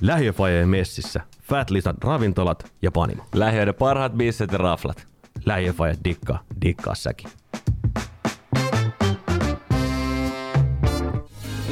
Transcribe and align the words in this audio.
Lähiöfajeen 0.00 0.68
messissä, 0.68 1.20
Fat 1.42 1.70
Lisan 1.70 1.94
ravintolat 2.04 2.72
ja 2.82 2.90
panimo. 2.90 3.22
Lähiöiden 3.34 3.74
parhaat 3.74 4.12
bisset 4.12 4.52
ja 4.52 4.58
raflat. 4.58 5.06
Lähiöfaje 5.44 5.94
dikkaa, 6.04 6.44
dikkaa 6.62 6.94
säkin. 6.94 7.30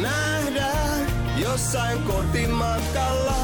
Nähdään 0.03 1.07
jossain 1.43 2.03
kotimatkalla. 2.03 3.35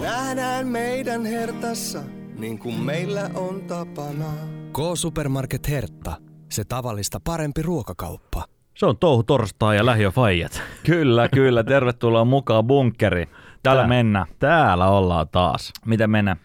Nähdään 0.00 0.66
meidän 0.66 1.24
hertassa, 1.24 2.02
niin 2.38 2.58
kuin 2.58 2.74
meillä 2.74 3.30
on 3.34 3.60
tapana. 3.60 4.32
K-Supermarket 4.72 5.68
Hertta. 5.68 6.14
Se 6.52 6.64
tavallista 6.64 7.20
parempi 7.24 7.62
ruokakauppa. 7.62 8.44
Se 8.78 8.86
on 8.86 8.98
touhu 8.98 9.22
torstai 9.22 9.76
ja 9.76 9.86
lähiöfajat. 9.86 10.62
Kyllä, 10.86 11.28
kyllä. 11.28 11.64
Tervetuloa 11.64 12.24
mukaan 12.24 12.64
bunkkeri. 12.64 13.28
Täällä 13.62 13.82
Tää- 13.82 13.88
mennään. 13.88 14.26
Täällä 14.38 14.86
ollaan 14.88 15.28
taas. 15.28 15.72
Miten 15.86 16.10
mennään? 16.10 16.36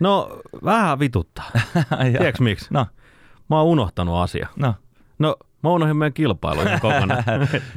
No, 0.00 0.38
vähän 0.64 0.98
vituttaa. 0.98 1.50
Tiedätkö 2.18 2.42
miksi? 2.42 2.66
No, 2.70 2.86
Mä 3.50 3.56
oon 3.56 3.66
unohtanut 3.66 4.16
asia. 4.18 4.48
no. 4.56 4.74
No, 5.18 5.36
mä 5.64 5.72
unohdin 5.74 5.96
meidän 5.96 6.12
kilpailun 6.12 6.66
ihan 6.66 6.80
kokonaan. 6.80 7.24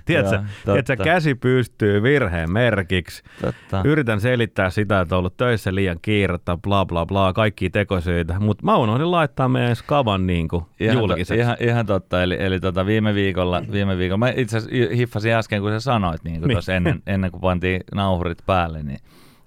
tiedätkö, 0.05 0.35
Joo, 0.35 0.43
tiedätkö, 0.65 0.95
totta. 0.95 1.03
käsi 1.03 1.35
pystyy 1.35 2.03
virheen 2.03 2.51
merkiksi. 2.51 3.23
Totta. 3.41 3.81
Yritän 3.85 4.21
selittää 4.21 4.69
sitä, 4.69 5.01
että 5.01 5.15
on 5.15 5.19
ollut 5.19 5.37
töissä 5.37 5.75
liian 5.75 5.97
kiirettä, 6.01 6.57
bla 6.63 6.85
bla 6.85 7.05
bla, 7.05 7.33
kaikki 7.33 7.69
tekosyitä. 7.69 8.39
Mutta 8.39 8.65
mä 8.65 8.75
unohdin 8.77 9.11
laittaa 9.11 9.49
meidän 9.49 9.75
skavan 9.75 10.27
niin 10.27 10.47
kuin 10.47 10.63
Ihan, 10.79 10.95
to, 10.95 10.99
julkiseksi. 11.01 11.35
ihan, 11.35 11.57
ihan 11.59 11.85
totta, 11.85 12.23
eli, 12.23 12.37
eli 12.39 12.59
tota 12.59 12.85
viime 12.85 13.13
viikolla, 13.15 13.61
viime 13.71 13.97
viikolla, 13.97 14.17
mä 14.17 14.29
itse 14.35 14.57
asiassa 14.57 14.95
hiffasin 14.95 15.33
äsken, 15.33 15.61
kun 15.61 15.71
sä 15.71 15.79
sanoit, 15.79 16.23
niin 16.23 16.41
kuin 16.41 16.47
Niin. 16.47 16.75
ennen, 16.75 17.01
ennen 17.07 17.31
kuin 17.31 17.41
pantiin 17.41 17.81
nauhurit 17.95 18.37
päälle, 18.45 18.83
niin 18.83 18.99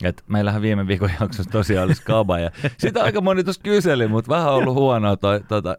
et 0.05 0.23
meillähän 0.29 0.63
viime 0.63 0.87
viikon 0.87 1.11
jaksossa 1.21 1.51
tosiaan 1.51 1.85
oli 1.85 1.95
skaba 1.95 2.39
ja 2.39 2.51
sitä 2.79 3.03
aika 3.03 3.21
moni 3.21 3.45
tuossa 3.45 3.63
kyseli, 3.65 4.09
mutta 4.09 4.31
vähän 4.31 4.53
ollut 4.53 4.75
huonoa 4.75 5.17
toi 5.17 5.41
tota, 5.49 5.79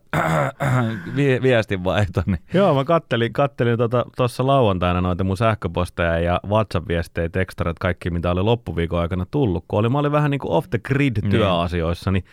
vi, 1.15 1.39
viestinvaihto. 1.41 2.23
Niin. 2.25 2.39
Joo, 2.53 2.75
mä 2.75 2.85
kattelin, 2.85 3.33
kattelin 3.33 3.77
tuossa 4.17 4.37
tota, 4.43 4.47
lauantaina 4.47 5.01
noita 5.01 5.23
mun 5.23 5.37
sähköposteja 5.37 6.19
ja 6.19 6.39
WhatsApp-viestejä, 6.47 7.29
tekstarit, 7.29 7.79
kaikki 7.79 8.09
mitä 8.09 8.31
oli 8.31 8.41
loppuviikon 8.41 8.99
aikana 8.99 9.25
tullut. 9.31 9.65
Kun 9.67 9.79
oli, 9.79 9.89
mä 9.89 9.99
olin 9.99 10.11
vähän 10.11 10.31
niin 10.31 10.39
kuin 10.39 10.51
off 10.51 10.69
the 10.69 10.79
grid 10.79 11.29
työasioissa, 11.29 12.11
niin, 12.11 12.23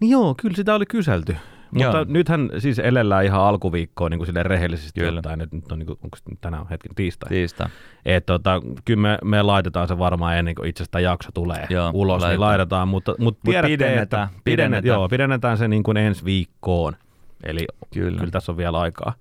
niin 0.00 0.10
joo, 0.10 0.34
kyllä 0.34 0.56
sitä 0.56 0.74
oli 0.74 0.86
kyselty. 0.86 1.36
Mutta 1.70 1.96
Joo. 1.96 2.04
nythän 2.08 2.50
siis 2.58 2.78
elellään 2.78 3.24
ihan 3.24 3.40
alkuviikkoa 3.40 4.08
niin 4.08 4.18
kuin 4.18 4.26
silleen 4.26 4.46
rehellisesti 4.46 5.00
Kyllä. 5.00 5.18
ottaen, 5.18 5.40
että 5.40 5.56
nyt 5.56 5.72
on 5.72 5.78
niin 5.78 5.86
kuin, 5.86 5.98
onko 6.04 6.18
tänään 6.40 6.62
on 6.62 6.68
hetken 6.68 6.94
tiistai. 6.94 7.28
Tiistai. 7.28 7.68
Et 8.06 8.26
tota, 8.26 8.62
kyllä 8.84 9.00
me, 9.00 9.18
me 9.24 9.42
laitetaan 9.42 9.88
se 9.88 9.98
varmaan 9.98 10.36
ennen 10.36 10.54
kuin 10.54 10.68
itse 10.68 10.82
asiassa 10.82 11.00
jakso 11.00 11.32
tulee 11.34 11.66
Joo, 11.70 11.90
ulos, 11.94 12.22
laitetaan. 12.22 12.30
niin 12.32 12.40
laitetaan, 12.40 12.88
mutta, 12.88 13.14
mutta 13.18 13.40
tiedätte, 13.44 13.68
pidennetään, 13.68 14.02
että 14.02 14.16
pidennetään. 14.16 14.44
Pidennet, 14.44 14.84
joo, 14.84 15.08
pidennetään 15.08 15.58
se 15.58 15.68
niin 15.68 15.82
kuin 15.82 15.96
ensi 15.96 16.24
viikkoon. 16.24 16.96
Eli 17.44 17.66
Kyllä. 17.94 18.18
kyllä 18.18 18.30
tässä 18.30 18.52
on 18.52 18.56
vielä 18.58 18.80
aikaa. 18.80 19.14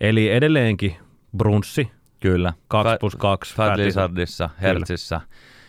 Eli 0.00 0.30
edelleenkin 0.30 0.96
brunssi, 1.36 1.90
Kyllä. 2.20 2.52
2 2.68 2.94
Fa- 2.94 2.96
plus 3.00 3.16
2. 3.16 3.54
Fat 3.54 3.76
Lizardissa, 3.76 4.50
Hertzissä. 4.62 5.20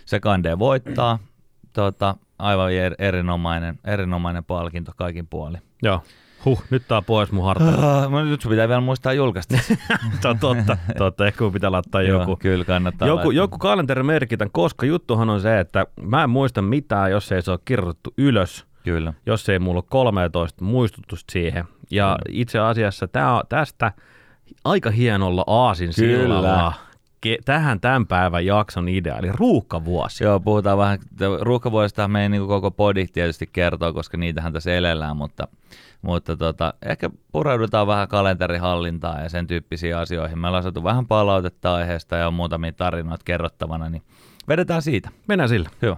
Se 0.06 0.20
kandee 0.20 0.60
voittaa. 0.60 1.20
Tota, 1.74 2.16
aivan 2.40 2.74
er, 2.74 2.96
erinomainen, 3.00 3.80
erinomainen 3.86 4.44
palkinto 4.44 4.92
kaikin 4.96 5.28
puolin. 5.28 5.62
Joo. 5.84 6.04
Huh, 6.46 6.64
nyt 6.70 6.84
tää 6.88 6.98
on 6.98 7.06
pois 7.06 7.32
mun 7.32 7.46
harteilta. 7.46 8.08
Uh, 8.08 8.24
nyt 8.24 8.42
sun 8.42 8.50
pitää 8.50 8.68
vielä 8.68 8.82
muistaa 8.82 9.14
julkaista. 9.14 9.58
Tämä 10.22 10.32
on 10.32 10.40
totta, 10.40 10.78
totta. 10.98 11.28
Ehkä 11.28 11.44
mun 11.44 11.54
pitää 11.54 11.72
laittaa 11.72 12.02
Joo, 12.02 12.20
joku, 12.20 12.36
Kyllä 12.36 12.66
kannattaa 12.66 13.08
joku, 13.08 13.18
laittaa. 13.18 13.34
joku 13.34 13.58
kalenteri 13.58 14.04
merkitän, 14.04 14.50
koska 14.52 14.86
juttuhan 14.86 15.30
on 15.30 15.42
se, 15.42 15.60
että 15.60 15.86
mä 16.02 16.24
en 16.24 16.30
muista 16.30 16.62
mitään, 16.62 17.12
jos 17.12 17.32
ei 17.32 17.42
se 17.42 17.52
ole 17.52 17.60
kirjoitettu 17.66 18.14
ylös, 18.18 18.66
Kyllä. 18.84 19.14
jos 19.26 19.50
ei 19.50 19.60
mulla 19.60 19.78
ole 19.78 19.84
13 19.90 20.64
muistutusta 20.66 21.32
siihen. 21.32 21.66
Ja 21.92 22.18
itse 22.30 22.60
asiassa 22.60 23.08
tää 23.08 23.36
on 23.36 23.44
tästä 23.50 23.92
aika 24.66 24.92
hienolla 24.92 25.44
aasin 25.48 25.94
sillalla 25.94 26.74
ke- 27.28 27.42
tähän 27.46 27.80
tämän 27.80 28.08
päivän 28.08 28.46
jakson 28.46 28.90
idea, 28.90 29.18
eli 29.18 29.32
ruuhkavuosi. 29.32 30.24
Joo, 30.24 30.40
puhutaan 30.40 30.78
vähän, 30.78 31.00
ruuhkavuosista 31.42 32.08
me 32.08 32.24
ei 32.24 32.30
niin 32.30 32.48
koko 32.48 32.72
podi 32.72 33.08
tietysti 33.08 33.50
kertoo, 33.54 33.94
koska 33.94 34.18
niitähän 34.18 34.54
tässä 34.54 34.74
elellään, 34.76 35.18
mutta, 35.18 35.48
mutta 36.02 36.38
tota, 36.38 36.74
ehkä 36.82 37.10
pureudutaan 37.32 37.88
vähän 37.88 38.08
kalenterihallintaan 38.08 39.24
ja 39.24 39.30
sen 39.30 39.48
tyyppisiin 39.48 39.96
asioihin. 39.96 40.40
Me 40.40 40.48
ollaan 40.48 40.64
saatu 40.64 40.84
vähän 40.84 41.08
palautetta 41.08 41.76
aiheesta 41.76 42.16
ja 42.16 42.28
on 42.28 42.34
muutamia 42.34 42.72
tarinoita 42.72 43.24
kerrottavana, 43.26 43.90
niin 43.90 44.04
vedetään 44.48 44.82
siitä. 44.82 45.10
Mennään 45.28 45.50
sillä. 45.50 45.70
Hyvä. 45.82 45.98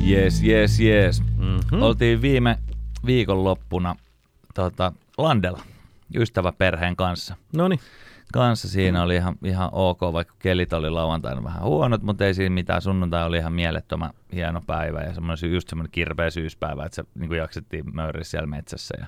Jes, 0.00 0.42
jes, 0.42 0.80
jes. 0.80 1.22
Mm-hmm. 1.22 1.82
Oltiin 1.82 2.22
viime 2.22 2.58
viikonloppuna 3.06 3.96
tota, 4.54 4.92
Landella 5.18 5.62
ystäväperheen 6.16 6.96
kanssa. 6.96 7.36
No 7.56 7.68
niin. 7.68 7.80
Kanssa 8.32 8.68
siinä 8.68 9.02
oli 9.02 9.16
ihan, 9.16 9.34
ihan 9.44 9.68
ok, 9.72 10.00
vaikka 10.00 10.34
kelit 10.38 10.72
oli 10.72 10.90
lauantaina 10.90 11.44
vähän 11.44 11.62
huonot, 11.62 12.02
mutta 12.02 12.26
ei 12.26 12.34
siinä 12.34 12.54
mitään. 12.54 12.82
Sunnuntai 12.82 13.26
oli 13.26 13.36
ihan 13.38 13.52
mielettömän 13.52 14.10
hieno 14.32 14.60
päivä 14.66 15.00
ja 15.00 15.14
semmoinen, 15.14 15.52
just 15.52 15.68
semmoinen 15.68 15.90
kirpeä 15.92 16.30
syyspäivä, 16.30 16.84
että 16.84 16.96
se 16.96 17.04
niin 17.14 17.28
kuin 17.28 17.38
jaksettiin 17.38 17.94
möyriä 17.94 18.24
siellä 18.24 18.46
metsässä. 18.46 18.94
Ja, 19.00 19.06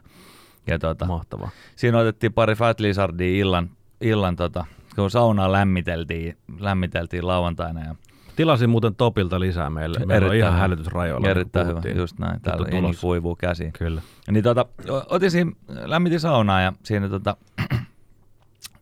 ja 0.67 0.79
tota, 0.79 1.07
Mahtavaa. 1.07 1.51
siinä 1.77 1.99
otettiin 1.99 2.33
pari 2.33 2.55
Fat 2.55 2.81
Lizardia 2.81 3.41
illan, 3.41 3.71
illan 4.01 4.37
tota, 4.37 4.65
kun 4.97 5.11
saunaa 5.11 5.53
lämmiteltiin, 5.53 6.37
lämmiteltiin 6.61 7.27
lauantaina 7.27 7.85
ja 7.85 7.95
Tilasin 8.37 8.71
muuten 8.71 8.95
Topilta 8.95 9.41
lisää 9.41 9.71
meille. 9.71 9.99
Meillä 9.99 10.13
on 10.13 10.17
Erittäin 10.17 10.39
ihan 10.39 10.53
hyvä. 10.53 10.61
hälytysrajoilla. 10.61 11.21
niin 11.21 11.31
Erittäin 11.31 11.67
hyvä, 11.67 11.75
puhuttiin. 11.75 11.97
just 11.97 12.19
näin. 12.19 12.41
Täällä 12.41 12.67
on 12.67 12.73
jengi 12.73 12.97
kuivuu 13.01 13.37
käsiin. 13.37 13.73
Kyllä. 13.73 14.03
Niin 14.31 14.45
tota, 14.45 14.67
otin 15.07 15.31
siinä, 15.31 15.53
lämmitin 15.69 16.21
saunaa 16.21 16.61
ja 16.61 16.73
siinä 16.83 17.09
tota, 17.09 17.37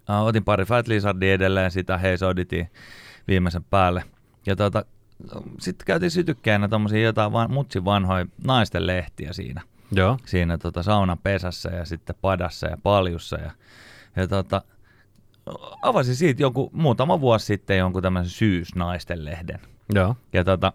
otin 0.08 0.44
pari 0.44 0.64
Fat 0.64 0.88
Lizardia 0.88 1.34
edelleen, 1.34 1.70
sitä 1.70 1.98
heisauditiin 1.98 2.70
viimeisen 3.28 3.64
päälle. 3.64 4.04
Ja 4.46 4.56
tota, 4.56 4.84
sitten 5.60 5.86
käytiin 5.86 6.10
sytykkeenä 6.10 6.68
tommosia 6.68 7.02
jotain 7.02 7.32
van, 7.32 7.52
mutsin 7.52 7.84
vanhoja 7.84 8.26
naisten 8.44 8.86
lehtiä 8.86 9.32
siinä, 9.32 9.62
Joo. 9.92 10.18
siinä 10.24 10.58
tota 10.58 10.82
saunan 10.82 11.18
pesässä 11.18 11.70
ja 11.70 11.84
sitten 11.84 12.16
padassa 12.20 12.66
ja 12.66 12.76
paljussa. 12.82 13.36
Ja, 13.36 13.50
ja 14.16 14.28
tota, 14.28 14.62
avasin 15.82 16.16
siitä 16.16 16.42
jonkun, 16.42 16.70
muutama 16.72 17.20
vuosi 17.20 17.46
sitten 17.46 17.78
jonkun 17.78 18.02
tämmöisen 18.02 18.30
syysnaisten 18.30 19.24
lehden. 19.24 19.60
Joo. 19.94 20.16
Ja 20.32 20.44
tota, 20.44 20.72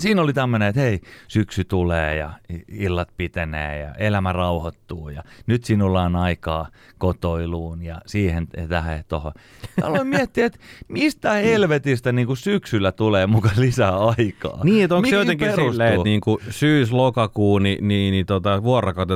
siinä 0.00 0.22
oli 0.22 0.32
tämmöinen, 0.32 0.68
että 0.68 0.80
hei, 0.80 1.00
syksy 1.28 1.64
tulee 1.64 2.16
ja 2.16 2.30
illat 2.68 3.08
pitenee 3.16 3.78
ja 3.80 3.94
elämä 3.94 4.32
rauhoittuu 4.32 5.08
ja 5.08 5.22
nyt 5.46 5.64
sinulla 5.64 6.02
on 6.02 6.16
aikaa 6.16 6.68
kotoiluun 6.98 7.82
ja 7.82 8.00
siihen 8.06 8.46
ja 8.56 8.68
tähän. 8.68 8.96
Ja 8.96 9.04
aloin 9.82 10.06
miettiä, 10.06 10.46
että 10.46 10.58
mistä 10.88 11.32
helvetistä 11.32 12.12
niin 12.12 12.26
kuin 12.26 12.36
syksyllä 12.36 12.92
tulee 12.92 13.26
mukaan 13.26 13.60
lisää 13.60 13.98
aikaa. 13.98 14.60
Niin, 14.64 14.84
että 14.84 14.96
onko 14.96 15.06
se 15.06 15.10
Mihin 15.10 15.18
jotenkin 15.18 15.46
perustuu? 15.48 15.72
silleen, 15.72 15.92
että 15.94 16.04
niinku 16.04 16.40
syys-lokakuu, 16.50 17.58
niin, 17.58 17.88
niin, 17.88 18.12
niin 18.12 18.26
tota, 18.26 18.62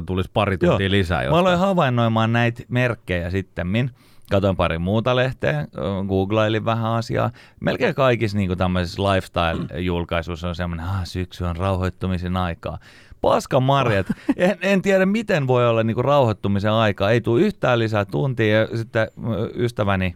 tulisi 0.06 0.31
pari 0.33 0.59
tuntia 0.59 0.87
Joo. 0.87 0.91
lisää 0.91 1.19
Mä 1.19 1.22
jostain. 1.25 1.41
aloin 1.41 1.59
havainnoimaan 1.59 2.33
näitä 2.33 2.62
merkkejä 2.69 3.31
sittemmin. 3.31 3.91
Katoin 4.30 4.56
pari 4.56 4.78
muuta 4.78 5.16
lehteä, 5.16 5.66
googlailin 6.09 6.65
vähän 6.65 6.92
asiaa. 6.92 7.30
Melkein 7.60 7.94
kaikissa 7.94 8.38
niin 8.38 8.59
tämmöisissä 8.59 9.03
lifestyle-julkaisuissa 9.03 10.48
on 10.48 10.54
semmoinen, 10.54 10.86
että 10.86 11.04
syksy 11.04 11.44
on 11.44 11.56
rauhoittumisen 11.56 12.36
aikaa. 12.36 12.78
Paska 13.21 13.60
marjat. 13.60 14.06
En, 14.36 14.59
en 14.60 14.82
tiedä, 14.82 15.06
miten 15.06 15.47
voi 15.47 15.68
olla 15.68 15.82
niin 15.82 16.04
rauhoittumisen 16.04 16.72
aikaa. 16.72 17.10
Ei 17.10 17.21
tule 17.21 17.41
yhtään 17.41 17.78
lisää 17.78 18.04
tuntia. 18.04 18.60
Ja 18.60 18.76
sitten 18.76 19.09
ystäväni, 19.54 20.15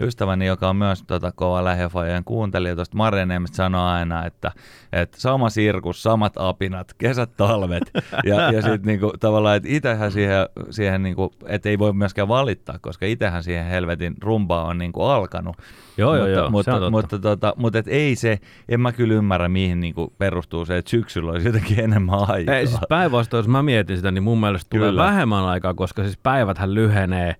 ystäväni, 0.00 0.46
joka 0.46 0.68
on 0.68 0.76
myös 0.76 1.02
tota, 1.02 1.32
kova 1.32 1.64
lähiöfajojen 1.64 2.24
kuuntelija 2.24 2.74
tuosta 2.74 2.96
Marjaniemestä 2.96 3.56
sanoo 3.56 3.86
aina, 3.86 4.26
että, 4.26 4.52
että 4.92 5.20
sama 5.20 5.50
sirkus, 5.50 6.02
samat 6.02 6.32
apinat, 6.36 6.94
kesät, 6.98 7.36
talvet. 7.36 7.90
Ja, 8.24 8.52
ja 8.52 8.62
sitten 8.62 8.80
niinku, 8.84 9.12
tavallaan, 9.20 9.56
että 9.56 9.68
itsehän 9.72 10.12
siihen, 10.12 10.48
siihen 10.70 11.02
niinku, 11.02 11.32
että 11.46 11.68
ei 11.68 11.78
voi 11.78 11.92
myöskään 11.92 12.28
valittaa, 12.28 12.78
koska 12.80 13.06
itsehän 13.06 13.42
siihen 13.42 13.66
helvetin 13.66 14.14
rumbaan 14.22 14.66
on 14.66 14.78
niinku 14.78 15.02
alkanut. 15.02 15.56
Joo, 15.98 16.16
joo, 16.16 16.26
mutta, 16.26 16.38
joo, 16.38 16.46
se 16.46 16.50
mutta, 16.50 16.70
totta. 16.72 16.90
mutta, 16.90 17.18
tota, 17.18 17.54
mutta 17.56 17.78
et 17.78 17.88
ei 17.88 18.16
se, 18.16 18.38
en 18.68 18.80
mä 18.80 18.92
kyllä 18.92 19.14
ymmärrä, 19.14 19.48
mihin 19.48 19.80
niinku 19.80 20.12
perustuu 20.18 20.64
se, 20.64 20.76
että 20.76 20.90
syksyllä 20.90 21.32
olisi 21.32 21.48
jotenkin 21.48 21.80
enemmän 21.80 22.30
aikaa. 22.30 22.54
Ei, 22.54 22.66
siis 22.66 22.80
päinvastoin, 22.88 23.38
jos 23.38 23.48
mä 23.48 23.62
mietin 23.62 23.96
sitä, 23.96 24.10
niin 24.10 24.22
mun 24.22 24.40
mielestä 24.40 24.68
tulee 24.70 24.88
Kyllä. 24.88 25.02
vähemmän 25.02 25.44
aikaa, 25.44 25.74
koska 25.74 26.02
siis 26.02 26.18
päiväthän 26.22 26.74
lyhenee. 26.74 27.36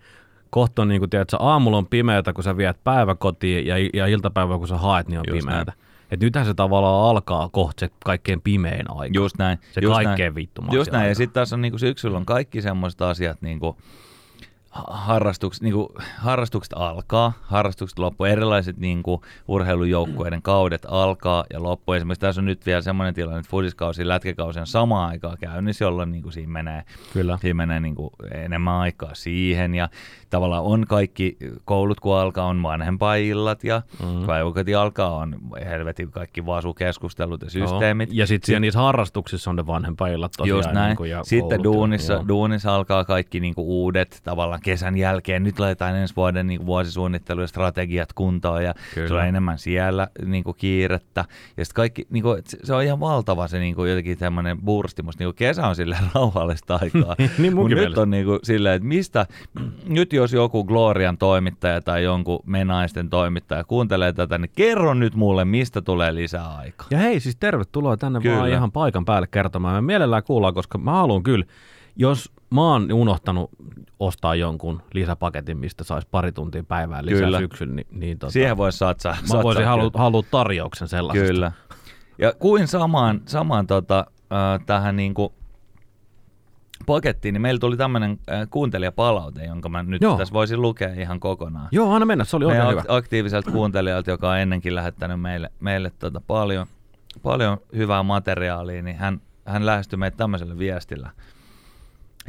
Kohta 0.50 0.82
on 0.82 0.88
niin 0.88 1.00
kuin, 1.00 1.10
tiedätkö, 1.10 1.36
aamulla 1.40 1.78
on 1.78 1.86
pimeätä, 1.86 2.32
kun 2.32 2.44
sä 2.44 2.56
viet 2.56 2.84
päiväkotiin 2.84 3.66
ja, 3.66 3.74
ja 3.94 4.06
iltapäivä, 4.06 4.58
kun 4.58 4.68
sä 4.68 4.76
haet, 4.76 5.08
niin 5.08 5.18
on 5.18 5.24
Just 5.28 5.38
pimeätä. 5.38 5.72
Et 6.10 6.20
nythän 6.20 6.46
se 6.46 6.54
tavallaan 6.54 7.10
alkaa 7.10 7.48
kohta 7.48 7.80
se 7.80 7.90
kaikkein 8.04 8.40
pimein 8.40 8.90
aika. 8.90 9.14
Just 9.14 9.38
näin. 9.38 9.58
Se 9.72 9.80
just 9.80 9.94
kaikkein 9.94 10.34
näin. 10.34 10.48
Just 10.72 10.92
näin. 10.92 11.02
Ja 11.02 11.08
aika. 11.08 11.14
sitten 11.14 11.34
taas 11.34 11.52
on 11.52 11.62
niinku 11.62 11.78
syksyllä 11.78 12.16
on 12.16 12.26
kaikki 12.26 12.62
semmoiset 12.62 13.02
asiat, 13.02 13.42
niinku, 13.42 13.76
harrastukset, 14.70 15.62
niin 15.62 15.74
kuin, 15.74 15.88
harrastukset 16.16 16.72
alkaa, 16.76 17.32
harrastukset 17.42 17.98
loppuu, 17.98 18.26
erilaiset 18.26 18.76
niin 18.76 19.02
kuin, 19.02 19.20
urheilujoukkueiden 19.48 20.42
kaudet 20.42 20.86
alkaa 20.88 21.44
ja 21.52 21.62
loppuu. 21.62 21.94
Esimerkiksi 21.94 22.20
tässä 22.20 22.40
on 22.40 22.44
nyt 22.44 22.66
vielä 22.66 22.82
semmoinen 22.82 23.14
tilanne, 23.14 23.38
että 23.38 23.50
fudiskausi 23.50 24.02
ja 24.02 24.08
lätkäkausi 24.08 24.60
on 24.60 24.66
samaan 24.66 25.08
aikaan 25.08 25.36
käynnissä, 25.40 25.84
jolloin 25.84 26.12
niin 26.12 26.22
kuin, 26.22 26.32
siinä 26.32 26.52
menee, 26.52 26.82
Kyllä. 27.12 27.38
siinä 27.40 27.54
menee 27.54 27.80
niin 27.80 27.94
kuin, 27.94 28.10
enemmän 28.34 28.74
aikaa 28.74 29.14
siihen 29.14 29.74
ja 29.74 29.88
tavallaan 30.30 30.62
on 30.62 30.86
kaikki 30.86 31.36
koulut, 31.64 32.00
kun 32.00 32.18
alkaa, 32.18 32.46
on 32.46 32.62
vanhempaillat 32.62 33.64
ja 33.64 33.82
mm. 34.02 34.26
päiväkoti 34.26 34.74
alkaa, 34.74 35.16
on 35.16 35.36
helvetin 35.64 36.10
kaikki 36.10 36.46
vasukeskustelut 36.46 37.42
ja 37.42 37.50
systeemit. 37.50 38.08
Joo. 38.08 38.18
Ja 38.18 38.26
sitten 38.26 38.46
siellä 38.46 38.60
niissä 38.60 38.80
harrastuksissa 38.80 39.50
on 39.50 39.56
ne 39.56 39.66
vanhempaillat 39.66 40.32
tosiaan. 40.36 40.58
Just 40.58 40.72
näin. 40.72 40.88
Niin 40.88 40.96
kuin, 40.96 41.10
ja 41.10 41.24
Sitten 41.24 41.62
koulut, 41.62 41.64
duunissa, 41.64 42.12
joo. 42.12 42.28
duunissa 42.28 42.74
alkaa 42.74 43.04
kaikki 43.04 43.40
niin 43.40 43.54
kuin 43.54 43.66
uudet 43.66 44.20
tavallaan 44.24 44.59
kesän 44.60 44.96
jälkeen. 44.96 45.42
Nyt 45.42 45.58
laitetaan 45.58 45.96
ensi 45.96 46.16
vuoden 46.16 46.46
niin 46.46 46.66
vuosisuunnittelu 46.66 47.40
ja 47.40 47.46
strategiat 47.46 48.12
kuntoon 48.12 48.64
ja 48.64 48.74
Kyllä. 48.94 49.08
se 49.08 49.14
on 49.14 49.24
enemmän 49.24 49.58
siellä 49.58 50.08
niin 50.24 50.44
kuin 50.44 50.56
kiirettä. 50.56 51.24
Ja 51.56 51.64
sitten 51.64 51.76
kaikki, 51.76 52.06
niin 52.10 52.22
kuin, 52.22 52.42
se- 52.64 52.74
on 52.74 52.82
ihan 52.82 53.00
valtava 53.00 53.48
se 53.48 53.58
niin 53.58 53.74
kuin 53.74 53.90
jotenkin 53.90 54.18
tämmöinen 54.18 54.58
bursti. 54.62 55.02
Musta 55.02 55.20
niin 55.20 55.26
kuin 55.26 55.36
kesä 55.36 55.66
on 55.66 55.76
silleen 55.76 56.02
rauhallista 56.14 56.78
aikaa. 56.82 57.16
Niin 57.38 57.54
Mut 57.54 57.70
nyt 57.70 57.98
on 57.98 58.10
niin 58.10 58.24
kuin 58.24 58.38
silleen, 58.42 58.74
että 58.74 58.88
mistä, 58.88 59.26
nyt 59.88 60.12
jos 60.12 60.32
joku 60.32 60.64
Glorian 60.64 61.18
toimittaja 61.18 61.80
tai 61.80 62.04
jonkun 62.04 62.40
Menaisten 62.46 63.10
toimittaja 63.10 63.64
kuuntelee 63.64 64.12
tätä, 64.12 64.38
niin 64.38 64.50
kerro 64.56 64.94
nyt 64.94 65.14
mulle, 65.14 65.44
mistä 65.44 65.82
tulee 65.82 66.14
lisää 66.14 66.56
aikaa. 66.56 66.86
Ja 66.90 66.98
hei, 66.98 67.20
siis 67.20 67.36
tervetuloa 67.36 67.96
tänne 67.96 68.20
Kyllä. 68.20 68.36
vaan 68.36 68.50
ihan 68.50 68.72
paikan 68.72 69.04
päälle 69.04 69.28
kertomaan. 69.30 69.74
Me 69.74 69.80
mielellään 69.86 70.22
kuullaan, 70.22 70.54
koska 70.54 70.78
mä 70.78 70.92
haluan 70.92 71.22
kyllä, 71.22 71.44
jos 72.00 72.32
mä 72.50 72.62
oon 72.62 72.92
unohtanut 72.92 73.50
ostaa 74.00 74.34
jonkun 74.34 74.82
lisäpaketin, 74.94 75.58
mistä 75.58 75.84
saisi 75.84 76.08
pari 76.10 76.32
tuntia 76.32 76.62
päivää 76.64 77.04
lisää 77.04 77.20
Kyllä. 77.20 77.38
syksyllä, 77.38 77.74
niin, 77.74 77.86
niin 77.90 78.18
tota, 78.18 78.32
Siihen 78.32 78.56
voisi 78.56 78.78
satsaa. 78.78 79.12
mä 79.12 79.18
satsaa 79.18 79.42
voisin 79.42 79.60
kyllä. 79.60 79.70
halua, 79.70 79.90
halua 79.94 80.22
tarjouksen 80.30 80.88
sellaisesta. 80.88 81.32
Kyllä. 81.32 81.52
Ja 82.18 82.32
kuin 82.38 82.68
samaan, 82.68 83.20
samaan 83.26 83.66
tota, 83.66 84.06
äh, 84.32 84.66
tähän 84.66 84.96
niin 84.96 85.14
kuin 85.14 85.32
pakettiin, 86.86 87.32
niin 87.32 87.42
meillä 87.42 87.58
tuli 87.58 87.76
tämmöinen 87.76 88.18
äh, 88.32 88.46
kuuntelijapalaute, 88.50 89.44
jonka 89.44 89.68
mä 89.68 89.82
nyt 89.82 90.02
Joo. 90.02 90.16
tässä 90.16 90.34
voisin 90.34 90.62
lukea 90.62 90.94
ihan 90.94 91.20
kokonaan. 91.20 91.68
Joo, 91.72 91.94
anna 91.94 92.06
mennä, 92.06 92.24
se 92.24 92.36
oli 92.36 92.44
oikein 92.44 92.68
hyvä. 92.68 92.80
ak- 92.80 92.84
aktiiviselta 92.88 93.50
kuuntelijalta, 93.50 94.10
joka 94.10 94.30
on 94.30 94.38
ennenkin 94.38 94.74
lähettänyt 94.74 95.20
meille, 95.20 95.52
meille 95.60 95.92
tota 95.98 96.20
paljon, 96.26 96.66
paljon 97.22 97.58
hyvää 97.76 98.02
materiaalia, 98.02 98.82
niin 98.82 98.96
hän, 98.96 99.20
hän 99.44 99.66
lähestyi 99.66 99.96
meitä 99.96 100.16
tämmöisellä 100.16 100.58
viestillä. 100.58 101.10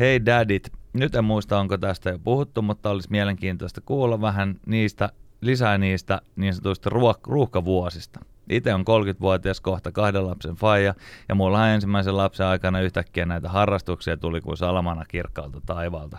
Hei 0.02 0.26
daddit, 0.26 0.72
nyt 0.94 1.16
en 1.16 1.24
muista 1.24 1.60
onko 1.60 1.78
tästä 1.78 2.10
jo 2.10 2.20
puhuttu, 2.20 2.62
mutta 2.62 2.90
olisi 2.90 3.08
mielenkiintoista 3.12 3.82
kuulla 3.82 4.22
vähän 4.22 4.60
niistä, 4.66 5.10
lisää 5.42 5.78
niistä 5.78 6.22
niin 6.36 6.54
sanotuista 6.54 6.90
ruok- 6.90 7.28
ruuhkavuosista. 7.28 8.20
Itse 8.50 8.74
on 8.74 8.82
30-vuotias 8.82 9.62
kohta 9.62 9.92
kahden 9.92 10.28
lapsen 10.28 10.56
faija 10.56 10.96
ja 11.30 11.36
mulla 11.36 11.70
ensimmäisen 11.70 12.18
lapsen 12.18 12.46
aikana 12.46 12.80
yhtäkkiä 12.82 13.26
näitä 13.26 13.50
harrastuksia 13.50 14.18
tuli 14.18 14.42
kuin 14.42 14.58
salamana 14.58 15.06
kirkkaalta 15.06 15.62
taivaalta. 15.66 16.18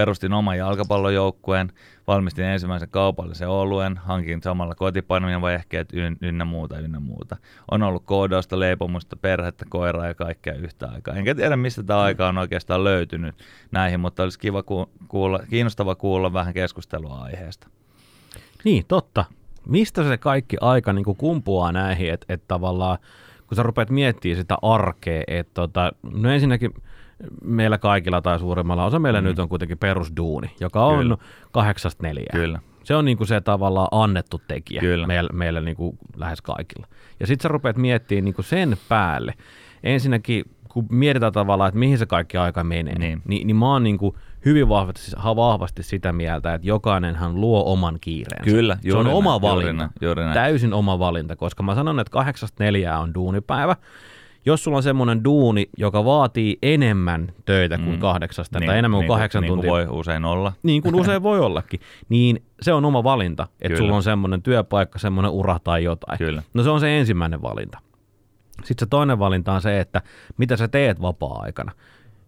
Perustin 0.00 0.32
oman 0.32 0.58
jalkapallojoukkueen, 0.58 1.72
valmistin 2.06 2.44
ensimmäisen 2.44 2.88
kaupallisen 2.88 3.48
oluen, 3.48 3.96
hankin 3.96 4.42
samalla 4.42 4.74
kotipainonvehkeet 4.74 5.92
yn, 5.92 6.16
ynnä 6.22 6.44
muuta, 6.44 6.78
ynnä 6.78 7.00
muuta. 7.00 7.36
On 7.70 7.82
ollut 7.82 8.04
koodausta, 8.04 8.60
leipomusta, 8.60 9.16
perhettä, 9.16 9.64
koiraa 9.68 10.06
ja 10.06 10.14
kaikkea 10.14 10.54
yhtä 10.54 10.88
aikaa. 10.88 11.14
Enkä 11.14 11.34
tiedä, 11.34 11.56
mistä 11.56 11.82
tämä 11.82 12.00
aika 12.00 12.28
on 12.28 12.38
oikeastaan 12.38 12.84
löytynyt 12.84 13.34
näihin, 13.72 14.00
mutta 14.00 14.22
olisi 14.22 14.38
kiva 14.38 14.62
ku- 14.62 14.90
kuulla, 15.08 15.40
kiinnostava 15.50 15.94
kuulla 15.94 16.32
vähän 16.32 16.54
keskustelua 16.54 17.18
aiheesta. 17.18 17.68
Niin, 18.64 18.84
totta. 18.88 19.24
Mistä 19.66 20.08
se 20.08 20.18
kaikki 20.18 20.56
aika 20.60 20.92
niin 20.92 21.16
kumpuaa 21.18 21.72
näihin, 21.72 22.12
että 22.12 22.26
et 22.28 22.42
tavallaan, 22.48 22.98
kun 23.46 23.56
sä 23.56 23.62
rupeat 23.62 23.90
miettimään 23.90 24.36
sitä 24.36 24.56
arkea, 24.62 25.22
että 25.26 25.54
tota, 25.54 25.92
no 26.12 26.30
ensinnäkin 26.30 26.74
meillä 27.44 27.78
kaikilla 27.78 28.22
tai 28.22 28.38
suurimmalla 28.38 28.84
osa 28.84 28.98
meillä 28.98 29.20
mm. 29.20 29.24
nyt 29.24 29.38
on 29.38 29.48
kuitenkin 29.48 29.78
perusduuni, 29.78 30.50
joka 30.60 30.84
on 30.84 30.98
Kyllä. 30.98 31.16
kahdeksasta 31.52 32.06
neljään. 32.06 32.40
Kyllä. 32.40 32.60
Se 32.84 32.94
on 32.94 33.04
niinku 33.04 33.26
se 33.26 33.40
tavallaan 33.40 33.88
annettu 33.90 34.40
tekijä 34.48 34.80
Kyllä. 34.80 35.06
meillä, 35.06 35.30
meillä 35.32 35.60
niinku 35.60 35.98
lähes 36.16 36.42
kaikilla. 36.42 36.86
Ja 37.20 37.26
sitten 37.26 37.42
sä 37.42 37.48
rupeat 37.48 37.76
miettimään 37.76 38.24
niinku 38.24 38.42
sen 38.42 38.76
päälle. 38.88 39.34
Ensinnäkin, 39.82 40.44
kun 40.68 40.86
mietitään 40.90 41.32
tavallaan, 41.32 41.68
että 41.68 41.78
mihin 41.78 41.98
se 41.98 42.06
kaikki 42.06 42.36
aika 42.36 42.64
menee, 42.64 42.98
Niin. 42.98 43.22
niin, 43.28 43.46
niin 43.46 43.56
mä 43.56 43.72
oon 43.72 43.82
niinku 43.82 44.16
hyvin 44.44 44.68
vahvasti, 44.68 45.12
vahvasti 45.36 45.82
sitä 45.82 46.12
mieltä, 46.12 46.54
että 46.54 46.66
jokainenhan 46.66 47.40
luo 47.40 47.72
oman 47.72 47.98
kiireensä. 48.00 48.50
Kyllä, 48.50 48.74
se 48.82 48.88
juuri 48.88 49.00
on 49.00 49.04
näin, 49.06 49.16
oma 49.16 49.30
juuri 49.30 49.42
valinta. 49.42 49.72
näin, 49.72 49.90
juuri 50.00 50.22
näin. 50.22 50.34
Täysin 50.34 50.72
oma 50.72 50.98
valinta, 50.98 51.36
koska 51.36 51.62
mä 51.62 51.74
sanon, 51.74 52.00
että 52.00 52.10
kahdeksasta 52.10 52.64
neljää 52.64 52.98
on 53.00 53.14
duunipäivä. 53.14 53.76
Jos 54.46 54.64
sulla 54.64 54.76
on 54.76 54.82
semmoinen 54.82 55.24
duuni, 55.24 55.66
joka 55.78 56.04
vaatii 56.04 56.58
enemmän 56.62 57.32
töitä 57.44 57.78
kuin 57.78 57.90
Mm. 57.90 57.98
kahdeksasta, 58.00 58.58
tai 58.66 58.78
enemmän 58.78 58.98
kuin 58.98 59.02
niin, 59.02 59.08
kahdeksan 59.08 59.42
niin 59.42 59.48
tuntia, 59.48 59.70
kuin 59.70 59.88
voi 59.88 59.98
usein 59.98 60.24
olla. 60.24 60.52
niin 60.62 60.82
kuin 60.82 60.94
usein 60.94 61.22
voi 61.22 61.40
ollakin, 61.40 61.80
niin 62.08 62.42
se 62.62 62.72
on 62.72 62.84
oma 62.84 63.04
valinta, 63.04 63.42
että 63.42 63.68
Kyllä. 63.68 63.78
sulla 63.78 63.96
on 63.96 64.02
semmoinen 64.02 64.42
työpaikka, 64.42 64.98
semmoinen 64.98 65.30
ura 65.32 65.58
tai 65.64 65.84
jotain. 65.84 66.18
Kyllä. 66.18 66.42
No 66.54 66.62
se 66.62 66.70
on 66.70 66.80
se 66.80 66.98
ensimmäinen 66.98 67.42
valinta. 67.42 67.78
Sitten 68.64 68.86
se 68.86 68.90
toinen 68.90 69.18
valinta 69.18 69.52
on 69.52 69.62
se, 69.62 69.80
että 69.80 70.02
mitä 70.36 70.56
sä 70.56 70.68
teet 70.68 71.02
vapaa-aikana. 71.02 71.72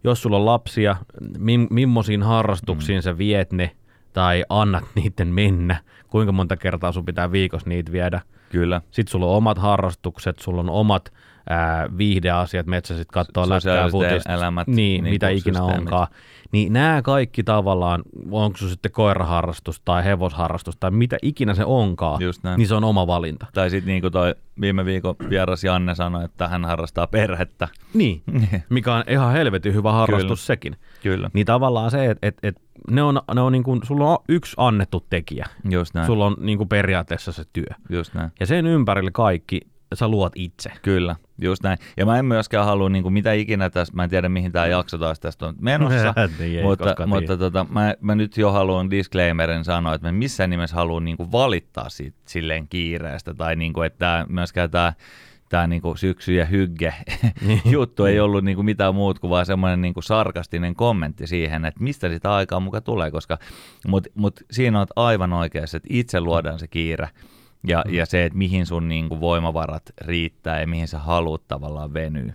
Jos 0.03 0.21
sulla 0.21 0.37
on 0.37 0.45
lapsia, 0.45 0.95
mi- 1.37 1.67
millaisiin 1.69 2.23
harrastuksiin 2.23 2.97
mm. 2.97 3.01
sä 3.01 3.17
viet 3.17 3.51
ne 3.51 3.71
tai 4.13 4.43
annat 4.49 4.83
niiden 4.95 5.27
mennä, 5.27 5.75
kuinka 6.13 6.31
monta 6.31 6.57
kertaa 6.57 6.91
sun 6.91 7.05
pitää 7.05 7.31
viikossa 7.31 7.69
niitä 7.69 7.91
viedä. 7.91 8.21
Kyllä. 8.49 8.81
Sitten 8.91 9.11
sulla 9.11 9.25
on 9.25 9.37
omat 9.37 9.57
harrastukset, 9.57 10.39
sulla 10.39 10.59
on 10.59 10.69
omat 10.69 11.13
ää, 11.49 11.89
viihdeasiat, 11.97 12.65
metsäsit 12.65 13.07
katsoo 13.11 13.49
lätkää, 13.49 13.89
futista, 13.89 14.33
elämät, 14.33 14.67
niin, 14.67 15.03
niin 15.03 15.13
mitä 15.13 15.29
ikinä 15.29 15.63
onkaan. 15.63 16.07
Niin 16.51 16.73
nämä 16.73 17.01
kaikki 17.01 17.43
tavallaan, 17.43 18.03
onko 18.31 18.57
se 18.57 18.69
sitten 18.69 18.91
koiraharrastus 18.91 19.81
tai 19.85 20.05
hevosharrastus 20.05 20.77
tai 20.79 20.91
mitä 20.91 21.17
ikinä 21.21 21.53
se 21.53 21.65
onkaan, 21.65 22.21
Just 22.21 22.43
näin. 22.43 22.57
niin 22.57 22.67
se 22.67 22.75
on 22.75 22.83
oma 22.83 23.07
valinta. 23.07 23.45
Tai 23.53 23.69
sitten 23.69 23.87
niin 23.87 24.01
kuin 24.01 24.13
toi 24.13 24.35
viime 24.61 24.85
viikon 24.85 25.15
vieras 25.29 25.63
Janne 25.63 25.95
sanoi, 25.95 26.25
että 26.25 26.47
hän 26.47 26.65
harrastaa 26.65 27.07
perhettä. 27.07 27.67
Niin, 27.93 28.21
mikä 28.69 28.93
on 28.93 29.03
ihan 29.09 29.33
helvetin 29.33 29.73
hyvä 29.73 29.91
harrastus 29.91 30.27
Kyllä. 30.27 30.35
sekin. 30.35 30.75
Kyllä. 31.03 31.29
Niin 31.33 31.45
tavallaan 31.45 31.91
se, 31.91 32.05
että 32.05 32.27
et, 32.27 32.37
et 32.43 32.62
ne 32.91 33.03
on, 33.03 33.21
ne 33.35 33.41
on 33.41 33.51
niin 33.51 33.63
kuin, 33.63 33.81
sulla 33.83 34.11
on 34.11 34.17
yksi 34.29 34.53
annettu 34.57 35.05
tekijä. 35.09 35.45
Just 35.69 35.93
näin. 35.93 36.05
Sulla 36.05 36.25
on 36.25 36.35
niin 36.39 36.57
kuin 36.57 36.69
periaatteessa 36.69 37.31
se 37.31 37.43
työ. 37.53 37.67
Just 37.89 38.13
näin. 38.13 38.31
Ja 38.39 38.45
sen 38.45 38.65
ympärillä 38.65 39.11
kaikki 39.11 39.61
sä 39.95 40.07
luot 40.07 40.33
itse. 40.35 40.71
Kyllä, 40.81 41.15
just 41.41 41.63
näin. 41.63 41.77
Ja 41.97 42.05
mä 42.05 42.19
en 42.19 42.25
myöskään 42.25 42.65
halua 42.65 42.89
niin 42.89 43.03
kuin 43.03 43.13
mitä 43.13 43.33
ikinä 43.33 43.69
tässä, 43.69 43.93
mä 43.95 44.03
en 44.03 44.09
tiedä 44.09 44.29
mihin 44.29 44.51
tämä 44.51 44.67
jakso 44.67 44.97
taas 44.97 45.19
tästä 45.19 45.45
on 45.45 45.55
menossa, 45.59 46.13
Niin 46.39 46.57
ei 46.57 46.63
mutta, 46.63 47.07
mutta 47.07 47.37
tota, 47.37 47.65
mä, 47.69 47.93
mä, 48.01 48.15
nyt 48.15 48.37
jo 48.37 48.51
haluan 48.51 48.91
disclaimerin 48.91 49.63
sanoa, 49.63 49.93
että 49.93 50.07
mä 50.07 50.11
missään 50.11 50.49
nimessä 50.49 50.75
haluan 50.75 51.05
niin 51.05 51.17
kuin 51.17 51.31
valittaa 51.31 51.89
siitä 51.89 52.17
silleen 52.25 52.67
kiireestä 52.67 53.33
tai 53.33 53.55
niin 53.55 53.73
kuin, 53.73 53.87
että 53.87 54.25
myöskään 54.29 54.71
tämä 54.71 54.93
tämä 55.53 55.67
niinku 55.67 55.95
syksy 55.95 56.33
ja 56.33 56.45
hygge 56.45 56.93
juttu 57.65 58.05
ei 58.05 58.19
ollut 58.19 58.43
niinku 58.43 58.63
mitään 58.63 58.95
muut 58.95 59.19
kuin 59.19 59.31
vaan 59.31 59.45
semmoinen 59.45 59.81
niinku 59.81 60.01
sarkastinen 60.01 60.75
kommentti 60.75 61.27
siihen, 61.27 61.65
että 61.65 61.83
mistä 61.83 62.09
sitä 62.09 62.33
aikaa 62.33 62.59
muka 62.59 62.81
tulee, 62.81 63.11
koska 63.11 63.37
mutta 63.87 64.09
mut 64.15 64.39
siinä 64.51 64.81
on 64.81 64.87
aivan 64.95 65.33
oikeassa, 65.33 65.77
että 65.77 65.89
itse 65.91 66.21
luodaan 66.21 66.59
se 66.59 66.67
kiire 66.67 67.09
ja, 67.67 67.83
mm. 67.87 67.93
ja 67.93 68.05
se, 68.05 68.25
että 68.25 68.37
mihin 68.37 68.65
sun 68.65 68.87
niinku 68.87 69.19
voimavarat 69.19 69.83
riittää 70.01 70.59
ja 70.59 70.67
mihin 70.67 70.87
sä 70.87 70.99
haluat 70.99 71.47
tavallaan 71.47 71.93
venyä. 71.93 72.33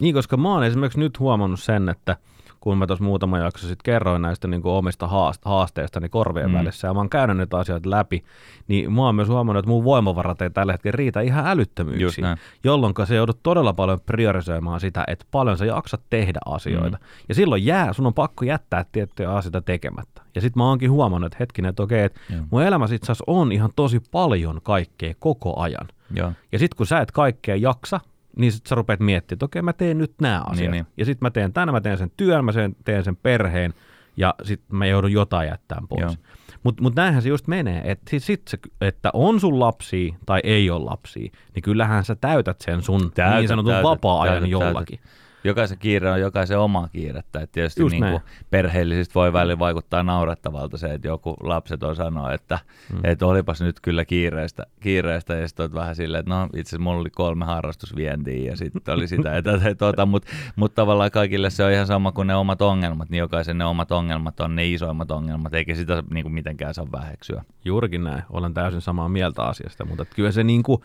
Niin, 0.00 0.14
koska 0.14 0.36
mä 0.36 0.52
oon 0.52 0.64
esimerkiksi 0.64 0.98
nyt 0.98 1.18
huomannut 1.18 1.60
sen, 1.60 1.88
että 1.88 2.16
kun 2.60 2.78
mä 2.78 2.86
tuossa 2.86 3.04
muutama 3.04 3.38
jakso 3.38 3.66
sitten 3.66 3.82
kerroin 3.84 4.22
näistä 4.22 4.48
niin 4.48 4.62
kuin 4.62 4.72
omista 4.72 5.06
haast- 5.06 5.42
haasteistani 5.44 6.08
korvien 6.08 6.50
Mm. 6.50 6.58
välissä 6.58 6.88
ja 6.88 6.94
mä 6.94 7.00
oon 7.00 7.10
käynyt 7.10 7.36
näitä 7.36 7.58
asioita 7.58 7.90
läpi, 7.90 8.24
niin 8.68 8.92
mä 8.92 9.02
oon 9.02 9.14
myös 9.14 9.28
huomannut, 9.28 9.58
että 9.58 9.70
mun 9.70 9.84
voimavarat 9.84 10.42
ei 10.42 10.50
tällä 10.50 10.72
hetkellä 10.72 10.96
riitä 10.96 11.20
ihan 11.20 11.46
älyttömyyksiin, 11.46 12.26
jolloin 12.64 12.94
se 13.04 13.14
joudut 13.16 13.42
todella 13.42 13.72
paljon 13.72 14.00
priorisoimaan 14.06 14.80
sitä, 14.80 15.04
että 15.06 15.24
paljon 15.30 15.58
sä 15.58 15.64
jaksat 15.64 16.00
tehdä 16.10 16.38
asioita. 16.46 16.96
Mm. 16.96 17.04
Ja 17.28 17.34
silloin 17.34 17.64
jää, 17.66 17.92
sun 17.92 18.06
on 18.06 18.14
pakko 18.14 18.44
jättää 18.44 18.84
tiettyjä 18.92 19.30
asioita 19.32 19.62
tekemättä. 19.62 20.22
Ja 20.34 20.40
sitten 20.40 20.60
mä 20.60 20.68
oonkin 20.68 20.90
huomannut, 20.90 21.26
että 21.26 21.36
hetkinen, 21.40 21.68
että 21.68 21.82
okei, 21.82 22.04
että 22.04 22.20
Joo. 22.30 22.42
mun 22.50 22.62
elämässä 22.62 22.96
itse 22.96 23.12
asiassa 23.12 23.24
on 23.26 23.52
ihan 23.52 23.70
tosi 23.76 24.00
paljon 24.10 24.60
kaikkea 24.62 25.14
koko 25.18 25.60
ajan. 25.60 25.88
Joo. 26.16 26.32
Ja 26.52 26.58
sitten 26.58 26.76
kun 26.76 26.86
sä 26.86 26.98
et 27.00 27.10
kaikkea 27.10 27.56
jaksa, 27.56 28.00
niin 28.38 28.52
sit 28.52 28.66
sä 28.66 28.74
rupeat 28.74 29.00
miettimään, 29.00 29.36
että 29.36 29.44
okei 29.44 29.62
mä 29.62 29.72
teen 29.72 29.98
nyt 29.98 30.12
nämä 30.20 30.40
asiat. 30.40 30.56
Niin, 30.56 30.70
Niin, 30.70 30.84
niin. 30.84 30.86
Ja 30.96 31.04
sitten 31.04 31.26
mä 31.26 31.30
teen 31.30 31.52
tänne, 31.52 31.72
mä 31.72 31.80
teen 31.80 31.98
sen 31.98 32.10
työn, 32.16 32.44
mä 32.44 32.52
sen, 32.52 32.76
teen 32.84 33.04
sen 33.04 33.16
perheen 33.16 33.74
ja 34.16 34.34
sitten 34.42 34.76
mä 34.76 34.86
joudun 34.86 35.12
jotain 35.12 35.48
jättämään 35.48 35.88
pois. 35.88 36.18
Mutta 36.62 36.82
mut 36.82 36.94
näinhän 36.94 37.22
se 37.22 37.28
just 37.28 37.46
menee, 37.46 37.82
että 37.84 38.10
sit, 38.10 38.22
sit 38.22 38.42
se, 38.48 38.58
että 38.80 39.10
on 39.12 39.40
sun 39.40 39.60
lapsia 39.60 40.14
tai 40.26 40.40
ei 40.44 40.70
ole 40.70 40.84
lapsia, 40.84 41.30
niin 41.54 41.62
kyllähän 41.62 42.04
sä 42.04 42.14
täytät 42.14 42.60
sen 42.60 42.82
sun 42.82 43.12
Täytät, 43.14 43.38
niin 43.38 43.48
sanotun 43.48 43.72
täytät, 43.72 43.90
vapaa-ajan 43.90 44.34
täytät, 44.34 44.50
jollakin. 44.50 45.00
Jokaisen 45.44 45.78
kiire 45.78 46.10
on 46.10 46.20
jokaisen 46.20 46.58
oma 46.58 46.88
kiirettä. 46.88 47.40
Et 47.40 47.52
tietysti 47.52 47.82
Just 47.82 47.92
niin 47.92 48.04
kuin 48.04 48.20
perheellisistä 48.50 49.14
voi 49.14 49.32
välillä 49.32 49.58
vaikuttaa 49.58 50.02
naurettavalta 50.02 50.76
se, 50.76 50.94
että 50.94 51.08
joku 51.08 51.36
lapset 51.40 51.82
on 51.82 51.96
sanoa, 51.96 52.32
että 52.32 52.58
mm. 52.92 53.00
et 53.04 53.22
olipas 53.22 53.60
nyt 53.60 53.80
kyllä 53.80 54.04
kiireistä, 54.04 54.66
kiireistä. 54.80 55.34
Ja 55.34 55.48
sitten 55.48 55.74
vähän 55.74 55.96
silleen, 55.96 56.20
että 56.20 56.34
no 56.34 56.44
itse 56.44 56.60
asiassa 56.60 56.78
mulla 56.78 57.00
oli 57.00 57.10
kolme 57.10 57.44
harrastusvientiä 57.44 58.50
ja 58.50 58.56
sitten 58.56 58.94
oli 58.94 59.08
sitä 59.08 59.28
ja 59.28 59.42
tätä 59.42 59.68
ja 59.68 59.74
tota, 59.74 60.06
mutta 60.06 60.30
mut 60.56 60.74
tavallaan 60.74 61.10
kaikille 61.10 61.50
se 61.50 61.64
on 61.64 61.72
ihan 61.72 61.86
sama 61.86 62.12
kuin 62.12 62.26
ne 62.26 62.34
omat 62.34 62.62
ongelmat, 62.62 63.10
niin 63.10 63.18
jokaisen 63.18 63.58
ne 63.58 63.64
omat 63.64 63.92
ongelmat 63.92 64.40
on 64.40 64.56
ne 64.56 64.68
isoimmat 64.68 65.10
ongelmat, 65.10 65.54
eikä 65.54 65.74
sitä 65.74 66.02
niin 66.10 66.24
kuin 66.24 66.32
mitenkään 66.32 66.74
saa 66.74 66.92
väheksyä. 66.92 67.44
Juurikin 67.64 68.04
näin, 68.04 68.22
olen 68.30 68.54
täysin 68.54 68.80
samaa 68.80 69.08
mieltä 69.08 69.42
asiasta, 69.42 69.84
mutta 69.84 70.04
kyllä 70.04 70.32
se 70.32 70.44
niin 70.44 70.62
kuin, 70.62 70.82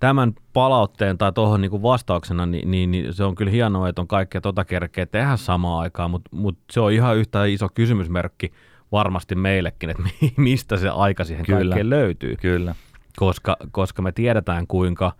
tämän 0.00 0.34
palautteen 0.52 1.18
tai 1.18 1.32
tuohon 1.32 1.60
niin 1.60 1.82
vastauksena, 1.82 2.46
niin, 2.46 2.70
niin, 2.70 2.90
niin, 2.90 3.14
se 3.14 3.24
on 3.24 3.34
kyllä 3.34 3.50
hienoa, 3.50 3.88
että 3.88 4.00
on 4.00 4.08
kaikkea 4.08 4.40
tota 4.40 4.64
kerkeä 4.64 5.06
tehdä 5.06 5.36
samaan 5.36 5.80
aikaan, 5.80 6.10
mutta, 6.10 6.30
mutta 6.36 6.64
se 6.72 6.80
on 6.80 6.92
ihan 6.92 7.16
yhtä 7.16 7.44
iso 7.44 7.68
kysymysmerkki 7.74 8.52
varmasti 8.92 9.34
meillekin, 9.34 9.90
että 9.90 10.02
mi- 10.02 10.34
mistä 10.50 10.76
se 10.76 10.88
aika 10.88 11.24
siihen 11.24 11.46
Kyllä. 11.46 11.58
kaikkeen 11.58 11.90
löytyy, 11.90 12.36
Kyllä. 12.36 12.74
koska, 13.16 13.56
koska 13.70 14.02
me 14.02 14.12
tiedetään 14.12 14.66
kuinka 14.66 15.12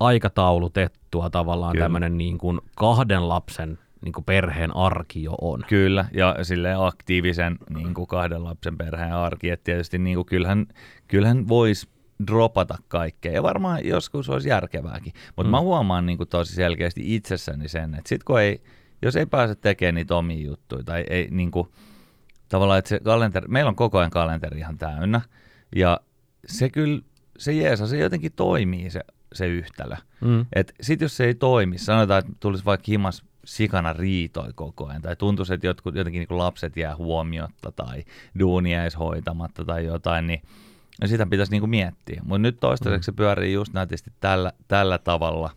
aikataulutettua 0.00 1.30
tavallaan 1.30 1.72
Kyllä. 1.72 1.84
tämmöinen 1.84 2.18
niin 2.18 2.38
kuin 2.38 2.60
kahden 2.76 3.28
lapsen 3.28 3.78
niin 4.04 4.12
kuin 4.12 4.24
perheen 4.24 4.76
arki 4.76 5.22
jo 5.22 5.34
on. 5.40 5.64
Kyllä, 5.68 6.04
ja 6.14 6.36
silleen 6.42 6.80
aktiivisen 6.80 7.58
niin 7.74 7.94
kuin 7.94 8.06
kahden 8.06 8.44
lapsen 8.44 8.78
perheen 8.78 9.14
arki, 9.14 9.50
että 9.50 9.64
tietysti 9.64 9.98
niin 9.98 10.14
kuin 10.14 10.26
kyllähän, 10.26 10.66
kyllähän 11.08 11.48
voisi 11.48 11.88
dropata 12.26 12.78
kaikkea, 12.88 13.32
ja 13.32 13.42
varmaan 13.42 13.86
joskus 13.86 14.28
olisi 14.28 14.48
järkevääkin, 14.48 15.12
mutta 15.36 15.48
mm. 15.48 15.50
mä 15.50 15.60
huomaan 15.60 16.06
niin 16.06 16.18
kuin 16.18 16.28
tosi 16.28 16.54
selkeästi 16.54 17.14
itsessäni 17.14 17.68
sen, 17.68 17.94
että 17.94 18.08
sit 18.08 18.24
kun 18.24 18.40
ei, 18.40 18.62
jos 19.02 19.16
ei 19.16 19.26
pääse 19.26 19.54
tekemään 19.54 19.94
niitä 19.94 20.16
omia 20.16 20.46
juttuja, 20.46 20.84
tai 20.84 21.04
ei 21.10 21.28
niin 21.30 21.50
kuin, 21.50 21.68
tavallaan, 22.48 22.78
että 22.78 22.88
se 22.88 23.00
kalenteri, 23.00 23.48
meillä 23.48 23.68
on 23.68 23.76
koko 23.76 23.98
ajan 23.98 24.10
kalenteri 24.10 24.58
ihan 24.58 24.78
täynnä, 24.78 25.20
ja 25.76 26.00
se 26.46 26.70
kyllä, 26.70 27.00
se 27.38 27.52
jeesa, 27.52 27.86
se 27.86 27.98
jotenkin 27.98 28.32
toimii 28.32 28.90
se, 28.90 29.00
se 29.32 29.46
yhtälö. 29.46 29.96
Mm. 30.20 30.46
Et 30.52 30.74
sit 30.80 31.00
jos 31.00 31.16
se 31.16 31.24
ei 31.24 31.34
toimi, 31.34 31.78
sanotaan, 31.78 32.18
että 32.18 32.32
tulisi 32.40 32.64
vaikka 32.64 32.84
himas 32.88 33.24
sikana 33.44 33.92
riitoi 33.92 34.52
koko 34.54 34.86
ajan, 34.86 35.02
tai 35.02 35.16
tuntuisi, 35.16 35.54
että 35.54 35.66
jotkut, 35.66 35.94
jotenkin 35.94 36.26
niin 36.28 36.38
lapset 36.38 36.76
jää 36.76 36.96
huomiotta, 36.96 37.72
tai 37.72 38.04
duunia 38.38 38.78
jäisi 38.78 38.98
hoitamatta 38.98 39.64
tai 39.64 39.84
jotain, 39.84 40.26
niin 40.26 40.42
no 41.02 41.08
sitä 41.08 41.26
pitäisi 41.26 41.52
niin 41.52 41.70
miettiä. 41.70 42.20
Mutta 42.24 42.38
nyt 42.38 42.60
toistaiseksi 42.60 43.06
se 43.06 43.12
pyörii 43.12 43.52
just 43.52 43.72
nätisti 43.72 44.12
tällä, 44.20 44.52
tällä 44.68 44.98
tavalla. 44.98 45.50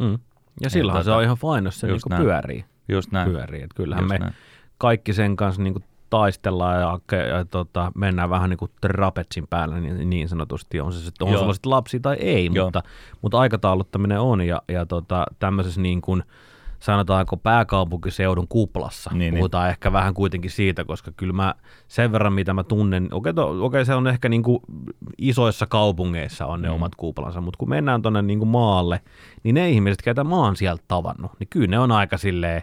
Mm. 0.00 0.18
Ja 0.60 0.70
silloinhan 0.70 1.04
se 1.04 1.08
tota, 1.08 1.16
on 1.16 1.24
ihan 1.24 1.36
fine, 1.36 1.66
jos 1.66 1.80
se 1.80 1.86
niin 1.86 1.94
just 1.94 2.02
kuin 2.02 2.10
näin. 2.10 2.22
pyörii. 2.22 2.64
Just 2.88 3.12
näin. 3.12 3.30
pyörii. 3.30 3.62
Et 3.62 3.74
kyllähän 3.74 4.04
Just 4.04 4.12
me 4.12 4.18
näin. 4.18 4.34
kaikki 4.78 5.12
sen 5.12 5.36
kanssa 5.36 5.62
niin 5.62 5.74
kuin 5.74 5.84
taistellaan 6.10 6.80
ja, 6.80 6.98
ja, 7.12 7.26
ja 7.26 7.44
tota, 7.44 7.92
mennään 7.94 8.30
vähän 8.30 8.50
niin 8.50 8.58
kuin 8.58 8.70
trapetsin 8.80 9.46
päällä 9.50 9.80
niin, 9.80 10.10
niin 10.10 10.28
sanotusti. 10.28 10.80
On 10.80 10.92
se 10.92 11.00
sitten, 11.00 11.28
on 11.28 11.38
sulla 11.38 11.52
sitten 11.52 11.70
lapsi 11.70 12.00
tai 12.00 12.16
ei, 12.20 12.50
Joo. 12.52 12.66
mutta, 12.66 12.82
mutta 13.22 13.38
aikatauluttaminen 13.38 14.20
on 14.20 14.40
ja, 14.40 14.62
ja 14.68 14.86
tota, 14.86 15.26
tämmöisessä 15.38 15.80
niin 15.80 16.00
kuin, 16.00 16.22
sanotaanko 16.80 17.36
pääkaupunkiseudun 17.36 18.48
kuplassa. 18.48 19.10
Niin, 19.10 19.18
niin. 19.18 19.34
Puhutaan 19.34 19.68
ehkä 19.70 19.92
vähän 19.92 20.14
kuitenkin 20.14 20.50
siitä, 20.50 20.84
koska 20.84 21.10
kyllä 21.16 21.32
mä 21.32 21.54
sen 21.88 22.12
verran, 22.12 22.32
mitä 22.32 22.54
mä 22.54 22.64
tunnen, 22.64 23.08
okei, 23.12 23.34
to, 23.34 23.64
okei 23.64 23.84
se 23.84 23.94
on 23.94 24.06
ehkä 24.06 24.28
niin 24.28 24.42
kuin 24.42 24.58
isoissa 25.18 25.66
kaupungeissa 25.66 26.46
on 26.46 26.62
ne 26.62 26.68
Mm. 26.68 26.74
omat 26.74 26.94
kuplansa, 26.94 27.40
mutta 27.40 27.58
kun 27.58 27.68
mennään 27.68 28.02
tuonne 28.02 28.22
niin 28.22 28.38
kuin 28.38 28.48
maalle, 28.48 29.00
niin 29.42 29.54
ne 29.54 29.70
ihmiset, 29.70 30.02
ketä 30.02 30.24
mä 30.24 30.36
oon 30.36 30.56
sieltä 30.56 30.84
tavannut, 30.88 31.32
niin 31.38 31.48
kyllä 31.50 31.66
ne 31.66 31.78
on 31.78 31.92
aika 31.92 32.18
silleen, 32.18 32.62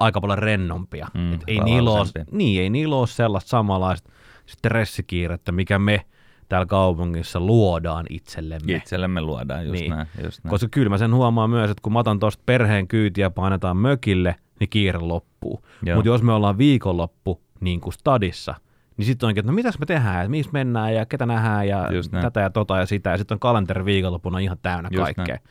aika 0.00 0.20
paljon 0.20 0.38
rennompia. 0.38 1.08
Mm, 1.14 1.32
Et 1.34 1.40
ei, 1.46 1.60
niillä 1.60 1.90
ole, 1.90 2.06
niin, 2.30 2.62
ei 2.62 2.70
niillä 2.70 2.96
ole 2.96 3.06
sellaista 3.06 3.48
samanlaista 3.48 4.10
stressikiirettä, 4.46 5.52
mikä 5.52 5.78
me 5.78 6.04
täällä 6.48 6.66
kaupungissa 6.66 7.40
luodaan 7.40 8.06
itsellemme. 8.10 8.72
Itsellemme 8.72 9.20
luodaan, 9.20 9.66
just 9.66 9.80
Niin. 9.80 9.90
näin. 9.90 10.06
Just 10.24 10.44
näin. 10.44 10.50
Koska 10.50 10.68
kyllä 10.70 10.88
mä 10.88 10.98
sen 10.98 11.14
huomaan 11.14 11.50
myös, 11.50 11.70
että 11.70 11.82
kun 11.82 11.92
mä 11.92 11.98
otan 11.98 12.20
tuosta 12.20 12.42
perheen 12.46 12.88
kyytiä 12.88 13.30
painetaan 13.30 13.76
mökille, 13.76 14.34
niin 14.60 14.70
kiire 14.70 14.98
loppuu. 14.98 15.64
Mutta 15.94 16.08
jos 16.08 16.22
me 16.22 16.32
ollaan 16.32 16.58
viikonloppu 16.58 17.40
niin 17.60 17.80
kuin 17.80 17.92
stadissa, 17.92 18.54
niin 18.96 19.06
sitten 19.06 19.26
onkin, 19.26 19.40
että 19.40 19.52
no 19.52 19.56
mitäs 19.56 19.78
me 19.78 19.86
tehdään, 19.86 20.16
että 20.20 20.30
missä 20.30 20.50
mennään 20.52 20.94
ja 20.94 21.06
ketä 21.06 21.26
nähdään 21.26 21.68
ja 21.68 21.88
tätä 22.20 22.40
ja 22.40 22.50
tota 22.50 22.78
ja 22.78 22.86
sitä. 22.86 23.10
Ja 23.10 23.18
sitten 23.18 23.34
on 23.36 23.40
kalenteri 23.40 23.84
viikonloppuna 23.84 24.38
ihan 24.38 24.58
täynnä 24.62 24.88
Just 24.92 25.04
kaikkea. 25.04 25.24
näin. 25.34 25.48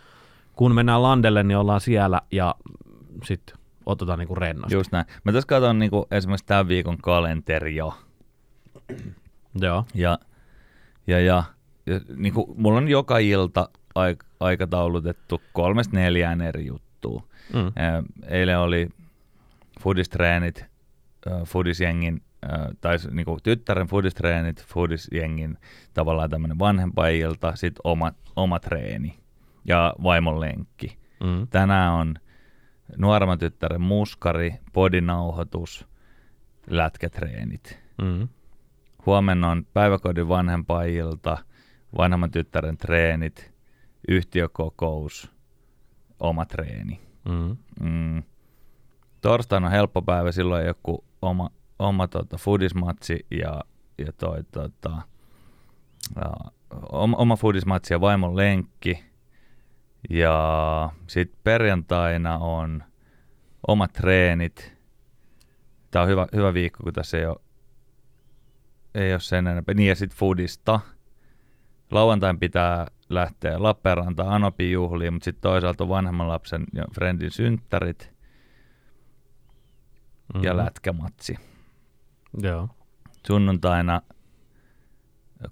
Kun 0.56 0.76
mennään 0.76 1.04
landelle, 1.04 1.44
niin 1.44 1.58
ollaan 1.58 1.82
siellä 1.82 2.22
ja 2.32 2.56
sitten 3.24 3.56
otetaan 3.86 4.20
niinku 4.20 4.36
rennosti. 4.36 4.76
Just 4.76 4.92
näin. 4.92 5.06
Mä 5.24 5.32
tässä 5.32 5.48
katson 5.48 5.80
niin 5.80 5.92
esimerkiksi 6.12 6.46
tämän 6.46 6.68
viikon 6.68 6.98
kalenteria. 6.98 7.92
Joo. 9.62 9.86
Ja, 9.94 10.20
ja, 11.08 11.20
ja, 11.20 11.44
ja 11.86 12.00
niin 12.16 12.34
kuin, 12.34 12.62
mulla 12.62 12.78
on 12.78 12.88
joka 12.88 13.18
ilta 13.18 13.70
aik- 13.96 14.26
aikataulutettu 14.40 15.42
kolmesta 15.54 15.96
neljään 15.96 16.42
eri 16.42 16.66
juttua. 16.66 17.24
Mm. 17.54 17.72
Eilen 18.28 18.60
oli 18.60 18.90
fudistreenit, 19.82 20.66
fudisjengin, 21.46 22.22
äh, 22.46 22.68
tai 22.82 23.00
s- 23.00 23.08
niinku 23.12 23.38
tyttären 23.44 23.88
fudistreenit, 23.88 24.66
fudisjengin 24.66 25.58
tavallaan 25.94 26.30
tämmöinen 26.30 26.60
vanhempailta, 26.60 27.56
sitten 27.56 27.82
oma, 27.84 28.12
oma 28.36 28.60
treeni 28.60 29.20
ja 29.66 29.94
vaimon 30.04 30.40
lenkki. 30.40 30.98
Mm. 31.24 31.48
Tänään 31.48 31.94
on 31.94 32.16
nuoremman 32.98 33.40
tyttären 33.40 33.82
muskari, 33.82 34.54
podinauhoitus, 34.74 35.88
lätkätreenit. 36.70 37.80
Mm. 38.02 38.28
Huomenna 39.06 39.52
on 39.52 39.66
päiväkodin 39.74 40.30
vanhempailta, 40.30 41.38
vanhemman 41.98 42.32
tyttären 42.32 42.78
treenit, 42.78 43.54
yhtiökokous, 44.08 45.32
oma 46.20 46.46
treeni. 46.46 47.02
Mm. 47.26 47.58
Mm. 47.90 48.24
Torstaina 49.22 49.68
on 49.68 49.72
helppo 49.72 50.02
päivä, 50.02 50.32
silloin 50.32 50.66
joku 50.66 51.06
oma, 51.22 51.50
oma 51.80 52.08
tota, 52.08 52.38
foodismatsi 52.38 53.26
ja, 53.32 53.62
ja 53.98 54.14
toi, 54.14 54.44
tota, 54.52 55.02
oma, 56.92 57.18
oma 57.18 57.36
foodismatsi 57.36 57.94
ja 57.94 58.02
vaimon 58.02 58.36
lenkki. 58.36 59.04
Ja 60.10 60.90
sitten 61.08 61.40
perjantaina 61.44 62.38
on 62.38 62.84
omat 63.68 63.94
treenit. 63.94 64.74
Tämä 65.92 66.04
on 66.04 66.10
hyvä, 66.10 66.28
hyvä 66.36 66.54
viikko, 66.54 66.84
kun 66.84 66.94
tässä 66.94 67.18
ei 67.18 67.26
ole, 67.26 67.40
ei 68.96 69.14
ole 69.14 69.20
sen 69.20 69.48
enempää. 69.48 69.76
Niin 69.76 69.90
ja 69.90 69.96
sitten 69.96 70.18
foodista. 70.20 70.80
Lauantain 71.92 72.40
pitää 72.40 72.88
lähteä 73.10 73.64
Lappeenrantaan 73.64 74.30
Anopin 74.30 74.72
juhliin, 74.72 75.14
mutta 75.14 75.26
sitten 75.26 75.42
toisaalta 75.42 75.84
on 75.84 75.90
vanhemman 75.90 76.28
lapsen 76.28 76.64
ja 76.74 76.86
friendin 76.94 77.32
synttärit 77.32 78.14
Mm. 80.34 80.44
ja 80.44 80.58
lätkämatsi. 80.58 81.36
Joo. 82.42 82.70
Sunnuntaina 83.28 84.02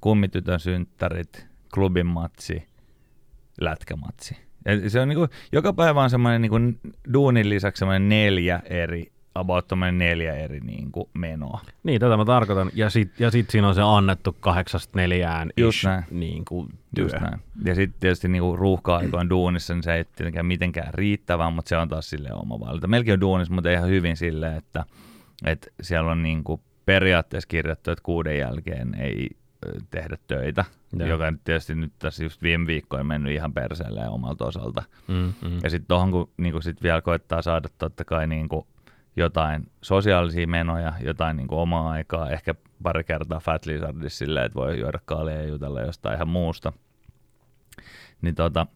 kummitytön 0.01 0.59
synttärit, 0.59 1.47
klubin 1.73 2.05
matsi, 2.05 2.67
lätkämatsi. 3.61 4.37
Ja 4.83 4.89
se 4.89 4.99
on 4.99 5.07
niinku, 5.07 5.27
joka 5.51 5.73
päivä 5.73 6.03
on 6.03 6.09
semmoinen 6.09 6.41
niinku 6.41 6.57
duunin 7.13 7.49
lisäksi 7.49 7.79
semmoinen 7.79 8.09
neljä 8.09 8.61
eri, 8.65 9.11
about 9.35 9.65
neljä 9.91 10.35
eri 10.35 10.59
niinku 10.59 11.09
menoa. 11.13 11.61
Niin, 11.83 11.99
tätä 11.99 12.17
mä 12.17 12.25
tarkoitan. 12.25 12.71
Ja 12.73 12.89
sitten 12.89 13.25
ja 13.25 13.31
sit 13.31 13.49
siinä 13.49 13.67
on 13.67 13.75
se 13.75 13.81
annettu 13.81 14.35
kahdeksasta 14.39 14.99
neljään 14.99 15.49
ish, 15.57 15.87
niin 16.11 16.45
kuin 16.45 16.69
työ. 16.95 17.05
Just 17.05 17.15
näin. 17.19 17.39
Ja 17.65 17.75
sitten 17.75 17.99
tietysti 17.99 18.27
niinku 18.27 18.55
ruuhka-aikoin 18.55 19.29
duunissa, 19.29 19.73
niin 19.73 19.83
se 19.83 19.93
ei 19.93 20.05
tietenkään 20.05 20.45
mitenkään 20.45 20.93
riittävää, 20.93 21.49
mutta 21.49 21.69
se 21.69 21.77
on 21.77 21.89
taas 21.89 22.09
sille 22.09 22.29
oma 22.33 22.59
valinta. 22.59 22.87
Melkein 22.87 23.13
on 23.13 23.21
duunissa, 23.21 23.53
mutta 23.53 23.71
ihan 23.71 23.89
hyvin 23.89 24.17
silleen, 24.17 24.57
että, 24.57 24.85
että 25.45 25.67
siellä 25.81 26.11
on 26.11 26.23
niinku 26.23 26.61
periaatteessa 26.85 27.47
kirjattu, 27.47 27.91
että 27.91 28.03
kuuden 28.03 28.37
jälkeen 28.37 28.95
ei 28.95 29.29
tehdä 29.91 30.17
töitä, 30.27 30.65
Joo. 30.93 31.09
joka 31.09 31.31
nyt 31.31 31.43
tietysti 31.43 31.75
nyt 31.75 31.93
tässä 31.99 32.23
just 32.23 32.41
viime 32.41 32.67
viikkoina 32.67 33.03
mennyt 33.03 33.33
ihan 33.33 33.53
perseelle 33.53 34.09
omalta 34.09 34.45
osalta. 34.45 34.83
Mm, 35.07 35.33
mm. 35.49 35.59
Ja 35.63 35.69
sitten 35.69 35.87
tuohon, 35.87 36.11
kun 36.11 36.29
niinku 36.37 36.61
sit 36.61 36.83
vielä 36.83 37.01
koittaa 37.01 37.41
saada 37.41 37.69
totta 37.77 38.05
kai 38.05 38.27
niinku 38.27 38.67
jotain 39.15 39.71
sosiaalisia 39.81 40.47
menoja, 40.47 40.93
jotain 41.03 41.37
niinku 41.37 41.59
omaa 41.59 41.91
aikaa, 41.91 42.29
ehkä 42.29 42.55
pari 42.83 43.03
kertaa 43.03 43.39
Fat 43.39 43.65
Lizardissa 43.65 44.17
silleen, 44.17 44.45
että 44.45 44.59
voi 44.59 44.79
juoda 44.79 44.99
kaalia 45.05 45.35
ja 45.35 45.47
jutella 45.47 45.81
jostain 45.81 46.15
ihan 46.15 46.27
muusta. 46.27 46.73
Niin 48.21 48.35
tota, 48.35 48.67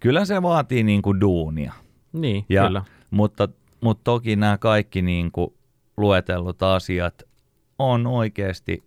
kyllä 0.00 0.24
se 0.24 0.42
vaatii 0.42 0.82
niinku 0.82 1.20
duunia. 1.20 1.72
Niin, 2.12 2.44
Ja, 2.48 2.66
kyllä. 2.66 2.84
Mutta, 3.10 3.48
mutta 3.80 4.04
toki 4.04 4.36
nämä 4.36 4.58
kaikki 4.58 5.02
niinku 5.02 5.56
luetellut 5.96 6.62
asiat 6.62 7.22
on 7.78 8.06
oikeasti 8.06 8.84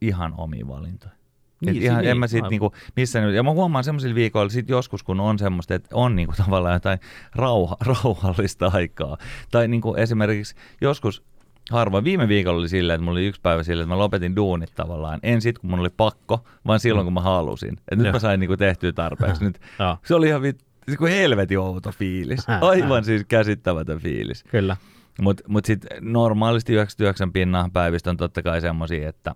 ihan 0.00 0.34
omia 0.36 0.68
valintoja. 0.68 1.17
Niin, 1.60 1.72
Niin, 1.72 1.82
ihan, 1.82 1.98
niin, 1.98 2.10
en 2.10 2.18
mä 2.18 2.26
sit 2.26 2.44
niinku 2.50 2.72
missään, 2.96 3.34
ja 3.34 3.42
mä 3.42 3.50
huomaan 3.50 3.84
semmoisilla 3.84 4.14
viikoilla 4.14 4.50
sit 4.50 4.68
joskus, 4.68 5.02
kun 5.02 5.20
on 5.20 5.38
semmoista, 5.38 5.74
että 5.74 5.88
on 5.92 6.16
niinku 6.16 6.34
tavallaan 6.44 6.74
jotain 6.74 6.98
rauha, 7.34 7.76
rauhallista 7.80 8.70
aikaa. 8.74 9.16
Tai 9.50 9.68
niinku 9.68 9.94
esimerkiksi 9.94 10.54
joskus 10.80 11.22
harvoin, 11.70 12.04
viime 12.04 12.28
viikolla 12.28 12.58
oli 12.58 12.68
silleen, 12.68 12.94
että 12.94 13.04
mulla 13.04 13.18
oli 13.18 13.26
yksi 13.26 13.40
päivä 13.40 13.62
silleen, 13.62 13.84
että 13.84 13.94
mä 13.94 13.98
lopetin 13.98 14.36
duunit 14.36 14.74
tavallaan. 14.74 15.20
En 15.22 15.40
sit, 15.40 15.58
kun 15.58 15.70
mun 15.70 15.80
oli 15.80 15.90
pakko, 15.90 16.44
vaan 16.66 16.80
silloin, 16.80 17.06
kun 17.06 17.14
mä 17.14 17.20
halusin. 17.20 17.76
Et 17.90 17.98
nyt 17.98 18.06
Joo. 18.06 18.12
mä 18.12 18.18
sain 18.18 18.40
niinku 18.40 18.56
tehtyä 18.56 18.92
tarpeeksi. 18.92 19.44
Nyt, 19.48 19.60
se 20.04 20.14
oli 20.14 20.28
ihan 20.28 20.42
vit, 20.42 20.64
kuin 20.98 21.12
helvetin 21.12 21.58
outo 21.58 21.92
fiilis. 21.92 22.46
Aivan 22.60 23.04
siis 23.04 23.24
käsittämätön 23.28 23.98
fiilis. 23.98 24.44
Kyllä. 24.50 24.76
Mutta 25.20 25.42
mut 25.48 25.64
sitten 25.64 25.90
normaalisti 26.00 26.72
99 26.72 27.32
pinnaa 27.32 27.68
päivistä 27.72 28.10
on 28.10 28.16
totta 28.16 28.42
kai 28.42 28.60
semmosia, 28.60 29.08
että, 29.08 29.34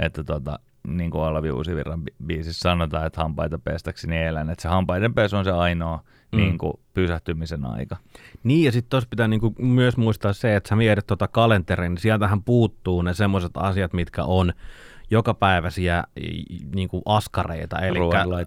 että 0.00 0.24
tota, 0.24 0.58
niin 0.96 1.10
kuin 1.10 1.22
Olavi 1.22 1.50
Uusivirran 1.50 2.00
bi- 2.00 2.14
biisissä 2.26 2.60
sanotaan, 2.60 3.06
että 3.06 3.20
hampaita 3.22 3.58
pestäkseni 3.58 4.16
elän. 4.24 4.50
Että 4.50 4.62
se 4.62 4.68
hampaiden 4.68 5.14
pesu 5.14 5.36
on 5.36 5.44
se 5.44 5.50
ainoa 5.52 6.00
Mm. 6.32 6.36
niin 6.36 6.58
kuin 6.58 6.72
pysähtymisen 6.94 7.64
aika. 7.64 7.96
Niin, 8.44 8.64
ja 8.64 8.72
sitten 8.72 8.90
tuossa 8.90 9.08
pitää 9.10 9.28
niinku 9.28 9.54
myös 9.58 9.96
muistaa 9.96 10.32
se, 10.32 10.56
että 10.56 10.68
sä 10.68 10.76
mietit 10.76 11.06
tuota 11.06 11.28
kalenteria, 11.28 11.88
niin 11.88 11.98
sieltähän 11.98 12.42
puuttuu 12.42 13.02
ne 13.02 13.14
semmoiset 13.14 13.50
asiat, 13.54 13.92
mitkä 13.92 14.24
on 14.24 14.52
jokapäiväisiä 15.10 16.04
i- 16.20 16.44
niinku 16.74 17.02
askareita. 17.06 17.78
Eli 17.78 17.98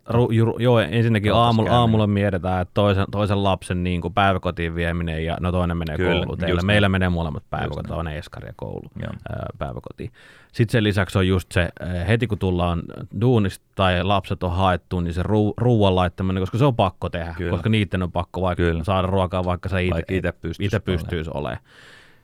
ru, 0.09 0.31
ju, 0.31 0.55
joo, 0.59 0.79
ensinnäkin 0.79 1.33
aamulla, 1.33 1.71
aamulla 1.71 2.07
mietitään, 2.07 2.61
että 2.61 2.71
toisen, 2.73 3.05
toisen 3.11 3.43
lapsen 3.43 3.83
niinku 3.83 4.09
päiväkotiin 4.09 4.75
vieminen 4.75 5.25
ja 5.25 5.37
no 5.39 5.51
toinen 5.51 5.77
menee 5.77 5.97
Kyllä, 5.97 6.11
kouluun. 6.19 6.37
Teillä, 6.37 6.61
meillä 6.61 6.85
näin. 6.85 6.91
menee 6.91 7.09
molemmat 7.09 7.43
päiväkotiin, 7.49 7.87
toinen 7.95 8.15
eskari 8.15 8.47
ja 8.47 8.53
koulu, 8.55 8.83
Joo. 9.01 9.11
ää, 9.29 9.45
päiväkotiin. 9.57 10.11
Sitten 10.53 10.71
sen 10.71 10.83
lisäksi 10.83 11.17
on 11.17 11.27
just 11.27 11.51
se, 11.51 11.69
heti 12.07 12.27
kun 12.27 12.37
tullaan 12.39 12.81
duunista 13.21 13.65
tai 13.75 14.03
lapset 14.03 14.43
on 14.43 14.51
haettu, 14.51 14.99
niin 14.99 15.13
se 15.13 15.23
ruu, 15.23 15.53
ruuan 15.57 15.95
laittaminen, 15.95 16.41
koska 16.41 16.57
se 16.57 16.65
on 16.65 16.75
pakko 16.75 17.09
tehdä, 17.09 17.33
Kyllä. 17.37 17.51
koska 17.51 17.69
niiden 17.69 18.03
on 18.03 18.11
pakko 18.11 18.41
vaikka 18.41 18.63
Kyllä. 18.63 18.83
saada 18.83 19.07
ruokaa, 19.07 19.43
vaikka 19.45 19.69
sä 19.69 19.79
itse 19.79 19.93
Vaikka 19.93 20.13
ite 20.13 20.31
pystyis 20.31 20.59
itse 20.59 20.75
olemaan. 20.77 20.85
pystyisi 20.99 21.31
olemaan. 21.33 21.61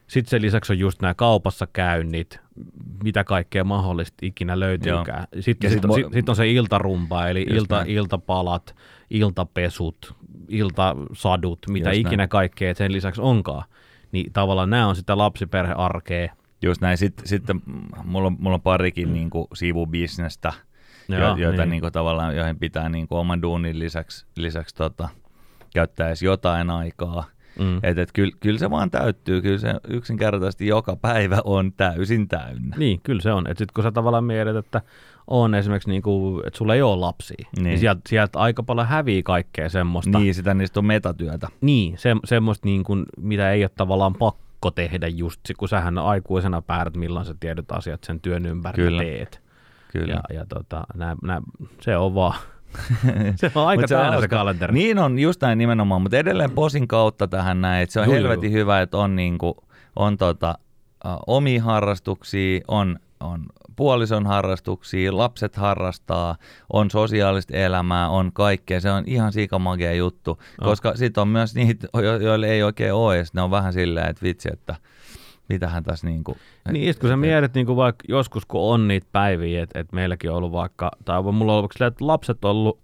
Sitten 0.07 0.29
sen 0.29 0.41
lisäksi 0.41 0.73
on 0.73 0.79
just 0.79 1.01
nämä 1.01 1.13
kaupassa 1.13 1.67
käynnit, 1.73 2.39
mitä 3.03 3.23
kaikkea 3.23 3.63
mahdollista 3.63 4.17
ikinä 4.21 4.59
löytyykään. 4.59 5.27
Sitten 5.39 5.67
Ja 5.67 5.73
sit, 5.73 5.85
mo- 5.85 6.13
sit, 6.13 6.29
on 6.29 6.35
se 6.35 6.51
iltarumpa, 6.51 7.27
eli 7.27 7.45
ilta, 7.49 7.75
näin. 7.75 7.89
iltapalat, 7.89 8.75
iltapesut, 9.09 10.15
iltasadut, 10.49 11.59
mitä 11.69 11.89
Just 11.89 11.99
ikinä 11.99 12.17
näin. 12.17 12.29
kaikkea 12.29 12.75
sen 12.75 12.91
lisäksi 12.91 13.21
onkaan. 13.21 13.63
Niin 14.11 14.33
tavallaan 14.33 14.69
nämä 14.69 14.87
on 14.87 14.95
sitä 14.95 15.17
lapsiperhearkea. 15.17 16.33
Just 16.61 16.81
näin. 16.81 16.97
Sitten, 16.97 17.27
sitten 17.27 17.61
mm, 17.65 17.81
mulla, 18.03 18.27
on, 18.27 18.35
mulla 18.39 18.55
on 18.55 18.61
parikin 18.61 19.13
niin 19.13 19.29
kuin 19.29 19.47
sivubisnestä, 19.53 20.53
Joo, 21.09 21.19
jo, 21.19 21.35
joita 21.37 21.61
niin. 21.61 21.69
niin. 21.69 21.81
kuin 21.81 21.93
tavallaan, 21.93 22.35
joihin 22.35 22.59
pitää 22.59 22.89
niin 22.89 23.07
kuin 23.07 23.19
oman 23.19 23.41
duunin 23.41 23.79
lisäksi, 23.79 24.25
lisäksi 24.37 24.75
tota, 24.75 25.09
käyttää 25.73 26.07
edes 26.07 26.23
jotain 26.23 26.69
aikaa. 26.69 27.23
Mm. 27.59 27.79
Että 27.83 28.01
et, 28.01 28.11
kyllä, 28.13 28.31
kyllä 28.39 28.59
se 28.59 28.69
vaan 28.69 28.91
täyttyy, 28.91 29.41
kyllä 29.41 29.57
se 29.57 29.73
yksinkertaisesti 29.87 30.67
joka 30.67 30.95
päivä 30.95 31.37
on 31.43 31.73
täysin 31.73 32.27
täynnä. 32.27 32.75
Niin, 32.77 32.99
kyllä 33.03 33.21
se 33.21 33.31
on. 33.33 33.47
Että 33.47 33.61
sitten 33.61 33.73
kun 33.73 33.83
sä 33.83 33.91
tavallaan 33.91 34.23
mietit, 34.23 34.55
että 34.55 34.81
on 35.27 35.55
esimerkiksi, 35.55 35.89
niinku, 35.89 36.41
että 36.45 36.57
sulla 36.57 36.75
ei 36.75 36.81
ole 36.81 36.95
lapsia, 36.99 37.35
niin, 37.39 37.47
Niin. 37.55 37.63
niin 37.63 37.79
sieltä, 37.79 38.01
sieltä 38.09 38.39
aika 38.39 38.63
paljon 38.63 38.87
hävii 38.87 39.23
kaikkea 39.23 39.69
semmoista. 39.69 40.19
Niin, 40.19 40.35
sitä 40.35 40.53
niistä 40.53 40.79
on 40.79 40.85
metatyötä. 40.85 41.47
Niin, 41.61 41.97
se, 41.97 42.15
semmoista, 42.25 42.67
niin 42.67 42.83
kuin, 42.83 43.05
mitä 43.17 43.51
ei 43.51 43.63
ole 43.63 43.71
tavallaan 43.75 44.13
pakko 44.15 44.71
tehdä 44.71 45.07
just, 45.07 45.39
kun 45.57 45.69
sähän 45.69 45.97
aikuisena 45.97 46.61
päätät, 46.61 46.97
milloin 46.97 47.25
sä 47.25 47.35
tiedät 47.39 47.71
asiat 47.71 48.03
sen 48.03 48.19
työn 48.19 48.45
ympärillä 48.45 48.89
Kyllä. 48.89 49.03
teet. 49.03 49.41
Kyllä. 49.91 50.13
Ja, 50.13 50.35
ja 50.35 50.45
tota, 50.45 50.83
nää, 50.95 51.15
nää, 51.23 51.41
se 51.81 51.97
on 51.97 52.15
vaan, 52.15 52.33
se 53.35 53.51
on 53.55 53.67
aika 53.67 53.81
on 53.81 53.89
täynnä 53.89 54.21
se 54.21 54.27
kalenteri. 54.27 54.73
Niin 54.73 54.99
on, 54.99 55.19
just 55.19 55.41
näin 55.41 55.57
nimenomaan, 55.57 56.01
mutta 56.01 56.17
edelleen 56.17 56.51
posin 56.51 56.87
kautta 56.87 57.27
tähän 57.27 57.61
näin, 57.61 57.83
että 57.83 57.93
se 57.93 57.99
on 57.99 58.05
Juu, 58.05 58.15
helvetin 58.15 58.51
juu. 58.51 58.59
hyvä, 58.59 58.81
että 58.81 58.97
on, 58.97 59.15
niinku, 59.15 59.57
on 59.95 60.17
tota, 60.17 60.55
uh, 61.05 61.11
omia 61.27 61.63
harrastuksia, 61.63 62.61
on, 62.67 62.99
on 63.19 63.45
puolison 63.75 64.25
harrastuksia, 64.25 65.17
lapset 65.17 65.55
harrastaa, 65.55 66.35
on 66.73 66.91
sosiaalista 66.91 67.57
elämää, 67.57 68.09
on 68.09 68.33
kaikkea. 68.33 68.81
Se 68.81 68.91
on 68.91 69.03
ihan 69.07 69.33
sikamagea 69.33 69.93
juttu, 69.93 70.31
On. 70.31 70.39
koska 70.65 70.95
sitten 70.95 71.21
on 71.21 71.27
myös 71.27 71.55
niitä, 71.55 71.87
jo- 71.93 72.17
joille 72.19 72.47
ei 72.47 72.63
oikein 72.63 72.93
ole, 72.93 73.17
ja 73.17 73.23
ne 73.33 73.41
on 73.41 73.51
vähän 73.51 73.73
silleen, 73.73 74.09
että 74.09 74.23
vitsi, 74.23 74.49
että 74.53 74.75
mitähän 75.49 75.83
tässä 75.83 76.07
niinku... 76.07 76.37
Niin, 76.71 76.93
sit 76.93 76.99
kun 77.01 77.09
sä 77.09 77.17
mietit 77.17 77.53
niin 77.53 77.65
kuin 77.65 77.75
vaikka 77.75 78.03
joskus, 78.09 78.45
kun 78.45 78.61
on 78.73 78.87
niitä 78.87 79.07
päiviä, 79.11 79.63
että 79.63 79.79
et 79.79 79.91
meilläkin 79.91 80.31
on 80.31 80.37
ollut 80.37 80.51
vaikka, 80.51 80.91
tai 81.05 81.23
mulla 81.23 81.51
on 81.53 81.57
ollut 81.57 81.71
silleen, 81.73 81.87
että 81.91 82.07
lapset 82.07 82.45
on 82.45 82.51
ollut 82.51 82.79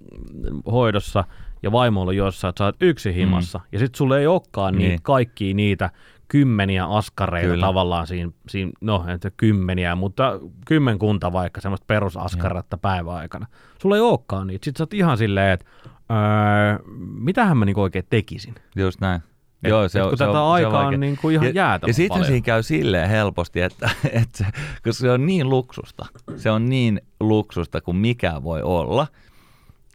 hoidossa 0.72 1.24
ja 1.64 1.72
vaimo 1.72 2.00
on 2.00 2.02
ollut 2.02 2.16
jossain, 2.16 2.50
että 2.50 2.58
sä 2.58 2.66
oot 2.66 2.76
yksin 2.82 3.14
himassa, 3.14 3.58
mm. 3.58 3.64
ja 3.72 3.80
sit 3.80 3.96
sulla 3.96 4.20
ei 4.20 4.28
olekaan 4.28 4.76
niitä 4.76 4.90
Niin. 4.90 5.02
kaikkia 5.04 5.54
niitä 5.54 5.90
kymmeniä 6.28 6.86
askareita 6.86 7.50
Kyllä. 7.50 7.66
tavallaan 7.66 8.08
siinä, 8.08 8.32
siinä, 8.50 8.72
no 8.82 9.06
en 9.08 9.20
tiedä 9.20 9.34
kymmeniä, 9.38 9.96
mutta 9.96 10.40
kymmenkunta 10.66 11.34
vaikka 11.34 11.62
semmoista 11.62 11.86
perusaskaretta 11.88 12.78
päiväaikana. 12.78 13.48
Sulla 13.82 13.96
ei 13.96 14.02
olekaan 14.02 14.48
niitä. 14.48 14.66
Sitten 14.66 14.78
sä 14.78 14.84
oot 14.84 14.94
ihan 14.94 15.18
silleen, 15.18 15.52
että 15.52 15.66
öö, 16.12 16.80
mitähän 17.20 17.58
mä 17.58 17.66
niinku 17.66 17.82
oikein 17.82 18.06
tekisin. 18.10 18.56
Just 18.76 19.02
näin. 19.02 19.22
Et- 19.64 19.70
Joo, 19.70 19.90
se 19.90 20.04
on, 20.04 20.10
kun 20.10 20.18
se 20.18 20.26
tätä 20.26 20.42
on, 20.42 20.60
se 20.60 20.66
aikaa 20.66 20.88
on 20.88 20.94
on 20.94 21.00
niin 21.00 21.18
kuin 21.18 21.34
ihan 21.34 21.46
ja, 21.46 21.52
jäätävän 21.52 21.90
Ja 21.90 21.94
sitten 21.94 22.26
siinä 22.26 22.42
käy 22.42 22.64
silleen 22.64 23.10
helposti, 23.10 23.62
että, 23.62 23.90
että 24.22 24.46
koska 24.84 25.02
se 25.02 25.12
on 25.12 25.26
niin 25.26 25.50
luksusta, 25.50 26.06
se 26.36 26.52
on 26.52 26.70
niin 26.70 27.02
luksusta 27.20 27.82
kuin 27.82 27.98
mikään 27.98 28.44
voi 28.44 28.62
olla, 28.62 29.08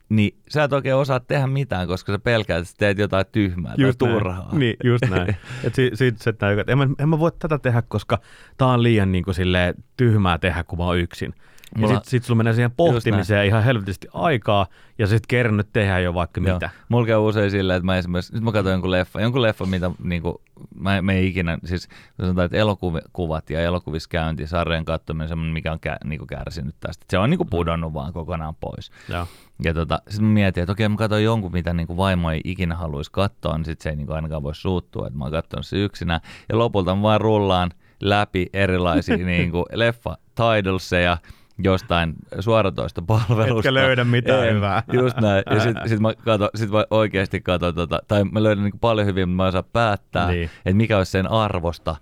niin 0.08 0.38
sä 0.48 0.64
et 0.64 0.72
oikein 0.72 0.94
osaa 0.94 1.20
tehdä 1.20 1.46
mitään, 1.46 1.86
koska 1.88 2.12
sä 2.12 2.18
pelkäät, 2.18 2.58
että 2.58 2.70
sä 2.70 2.76
teet 2.78 2.98
jotain 2.98 3.24
tyhmää 3.32 3.74
Just 3.76 3.98
tai 3.98 4.08
näin. 4.08 4.18
turhaa. 4.18 4.48
Niin, 4.52 4.76
just 4.84 5.04
näin. 5.10 5.36
Et 5.64 5.74
si, 5.74 5.90
sit 5.94 6.18
se 6.18 6.30
että 6.30 6.46
en 6.68 6.78
mä, 6.78 6.86
en 6.98 7.08
mä 7.08 7.18
voi 7.18 7.32
tätä 7.38 7.58
tehdä, 7.58 7.82
koska 7.88 8.18
tää 8.56 8.68
on 8.68 8.82
liian 8.82 9.12
niin 9.12 9.24
kuin 9.24 9.34
silleen, 9.34 9.74
tyhmää 9.96 10.38
tehdä, 10.38 10.64
kun 10.64 10.78
mä 10.78 10.84
oon 10.84 10.98
yksin. 10.98 11.34
Ja 11.74 11.80
Mulla- 11.80 11.94
sit, 11.94 12.04
sit 12.04 12.24
sulla 12.24 12.36
menee 12.36 12.52
siihen 12.52 12.70
pohtimiseen 12.70 13.46
ihan 13.46 13.64
helvetisti 13.64 14.08
aikaa, 14.12 14.66
ja 14.98 15.06
sit 15.06 15.26
kerännyt 15.26 15.68
tehdä 15.72 15.98
jo 15.98 16.14
vaikka 16.14 16.40
Joo. 16.40 16.56
mitä. 16.56 16.70
Mulla 16.88 17.06
käy 17.06 17.16
usein 17.18 17.50
silleen, 17.50 17.76
että 17.76 17.86
mä 17.86 17.96
esimerkiksi, 17.96 18.34
nyt 18.34 18.42
mä 18.42 18.52
katson 18.52 18.72
jonkun 18.72 18.90
leffa, 18.90 19.20
jonkun 19.20 19.42
leffa, 19.42 19.66
mitä 19.66 19.90
niinku, 20.02 20.42
mä, 20.74 21.02
mä 21.02 21.12
ei 21.12 21.26
ikinä, 21.26 21.58
siis 21.64 21.88
sanotaan, 22.20 22.44
että 22.44 22.56
elokuvat 22.56 23.50
ja 23.50 23.60
elokuvissa 23.60 24.08
käynti, 24.08 24.46
sarjan 24.46 24.84
katsominen 24.84 25.28
semmoinen, 25.28 25.52
mikä 25.52 25.72
on 25.72 25.80
kä, 25.80 25.96
niinku 26.04 26.26
kärsinyt 26.26 26.74
tästä. 26.80 27.04
Se 27.10 27.18
on 27.18 27.30
niinku 27.30 27.44
pudonnut 27.44 27.94
vaan 27.94 28.12
kokonaan 28.12 28.54
pois. 28.60 28.90
Joo. 29.08 29.26
Ja 29.64 29.74
tota, 29.74 30.02
sitten 30.08 30.24
mä 30.24 30.32
mietin, 30.32 30.62
että 30.62 30.72
okei, 30.72 30.88
mä 30.88 30.96
katson 30.96 31.22
jonkun, 31.22 31.52
mitä 31.52 31.72
niinku 31.72 31.96
vaimo 31.96 32.30
ei 32.30 32.40
ikinä 32.44 32.74
haluaisi 32.74 33.12
katsoa, 33.12 33.56
niin 33.56 33.64
sitten 33.64 33.82
se 33.82 33.90
ei 33.90 33.96
niinku 33.96 34.12
ainakaan 34.12 34.42
voi 34.42 34.54
suuttua, 34.54 35.06
että 35.06 35.18
mä 35.18 35.24
oon 35.24 35.32
katsonut 35.32 35.66
se 35.66 35.76
yksinään. 35.76 36.20
Ja 36.48 36.58
lopulta 36.58 36.94
mä 36.94 37.02
vaan 37.02 37.20
rullaan 37.20 37.70
läpi 38.00 38.46
erilaisia 38.52 39.16
niinku 39.26 39.64
leffa 39.72 40.18
titleseja 40.34 41.18
jostain 41.58 42.14
suoratoista 42.40 43.02
palvelusta. 43.02 43.58
Etkä 43.58 43.74
löydä 43.74 44.04
mitään 44.04 44.48
en, 44.48 44.54
hyvää. 44.54 44.82
Just 44.92 45.16
näin. 45.16 45.42
Ja 45.50 45.60
sitten 45.60 45.88
sit 45.88 46.00
mä, 46.00 46.14
kato, 46.14 46.50
sit 46.54 46.70
mä 46.70 46.84
oikeasti 46.90 47.40
katson, 47.40 47.74
tota, 47.74 47.98
tai 48.08 48.24
mä 48.24 48.42
löydän 48.42 48.64
niinku 48.64 48.78
paljon 48.80 49.06
hyviä, 49.06 49.26
mutta 49.26 49.36
mä 49.36 49.42
en 49.44 49.48
osaa 49.48 49.62
päättää, 49.62 50.26
Niin. 50.28 50.36
niin. 50.38 50.50
että 50.56 50.76
mikä 50.76 50.98
olisi 50.98 51.12
sen 51.12 51.30
arvosta. 51.30 51.96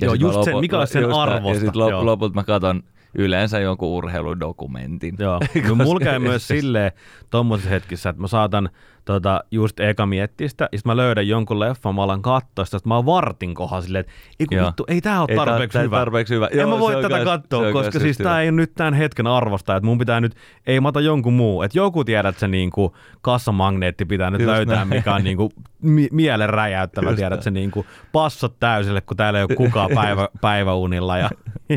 Joo, 0.00 0.12
sit 0.14 0.22
mä 0.22 0.28
just 0.28 0.44
sen, 0.44 0.56
mikä 0.60 0.78
olisi 0.78 0.92
sen 0.92 1.12
arvosta, 1.12 1.48
Ja 1.48 1.54
sitten 1.60 1.78
lop, 1.80 1.90
joo. 1.90 2.06
lopulta 2.06 2.34
mä 2.34 2.44
katson 2.44 2.82
yleensä 3.14 3.58
jonkun 3.60 3.88
urheiludokumentin. 3.88 5.14
Joo, 5.18 5.40
no, 5.68 5.74
mulla 5.74 6.00
käy 6.00 6.18
myös 6.18 6.48
silleen 6.48 6.92
tommosissa 7.30 7.70
hetkissä, 7.70 8.10
että 8.10 8.22
mä 8.22 8.28
saatan 8.28 8.68
tota, 9.04 9.44
just 9.50 9.80
eka 9.80 10.06
miettiä 10.06 10.48
sitä, 10.48 10.68
ja 10.72 10.78
sit 10.78 10.86
mä 10.86 10.96
löydän 10.96 11.28
jonkun 11.28 11.60
leffan, 11.60 11.94
mä 11.94 12.02
alan 12.02 12.22
katsoa 12.22 12.64
sitä, 12.64 12.76
että 12.76 12.88
mä 12.88 12.96
oon 12.96 13.06
vartin 13.06 13.54
kohdalla 13.54 13.82
silleen, 13.82 14.00
että 14.00 14.12
ei 14.40 14.46
kun 14.46 14.66
vittu, 14.66 14.84
ei 14.88 15.00
tää 15.00 15.20
ole 15.20 15.26
Ei 15.30 15.36
tarpeeksi 15.36 15.72
tää 15.72 15.82
hyvä. 15.82 15.96
tarpeeksi 15.96 16.34
hyvä. 16.34 16.46
En 16.52 16.58
Joo, 16.58 16.70
mä 16.70 16.78
voi 16.78 17.02
tätä 17.02 17.24
katsoa, 17.24 17.72
koska 17.72 17.92
siis 17.98 18.04
just 18.04 18.22
tää 18.22 18.42
ei 18.42 18.52
nyt 18.52 18.72
tämän 18.74 18.94
hetken 18.94 19.26
arvosta, 19.26 19.76
että 19.76 19.86
mun 19.86 19.98
pitää 19.98 20.20
nyt, 20.20 20.34
ei 20.66 20.80
mä 20.80 20.88
ota 20.88 21.00
jonkun 21.00 21.32
muu, 21.32 21.62
että 21.62 21.78
joku 21.78 22.04
tiedät 22.04 22.38
se 22.38 22.48
niinku 22.48 22.96
kassamagneetti 23.20 24.04
pitää 24.04 24.30
nyt 24.30 24.40
Just 24.40 24.52
löytää, 24.52 24.76
näin. 24.76 24.88
mikä 24.88 25.14
on 25.14 25.24
niinku 25.24 25.52
mi- 25.82 26.08
mielen 26.12 26.50
räjäyttävä, 26.50 27.06
Just 27.10 27.16
tiedät 27.16 27.30
näin. 27.36 27.42
se 27.42 27.50
niinku 27.50 27.86
passot 28.12 28.54
täysille, 28.60 29.00
kun 29.00 29.16
täällä 29.16 29.38
ei 29.38 29.46
ole 29.48 29.56
kukaan 29.56 29.90
päivä, 30.02 30.28
päiväunilla 30.40 31.18
ja, 31.18 31.30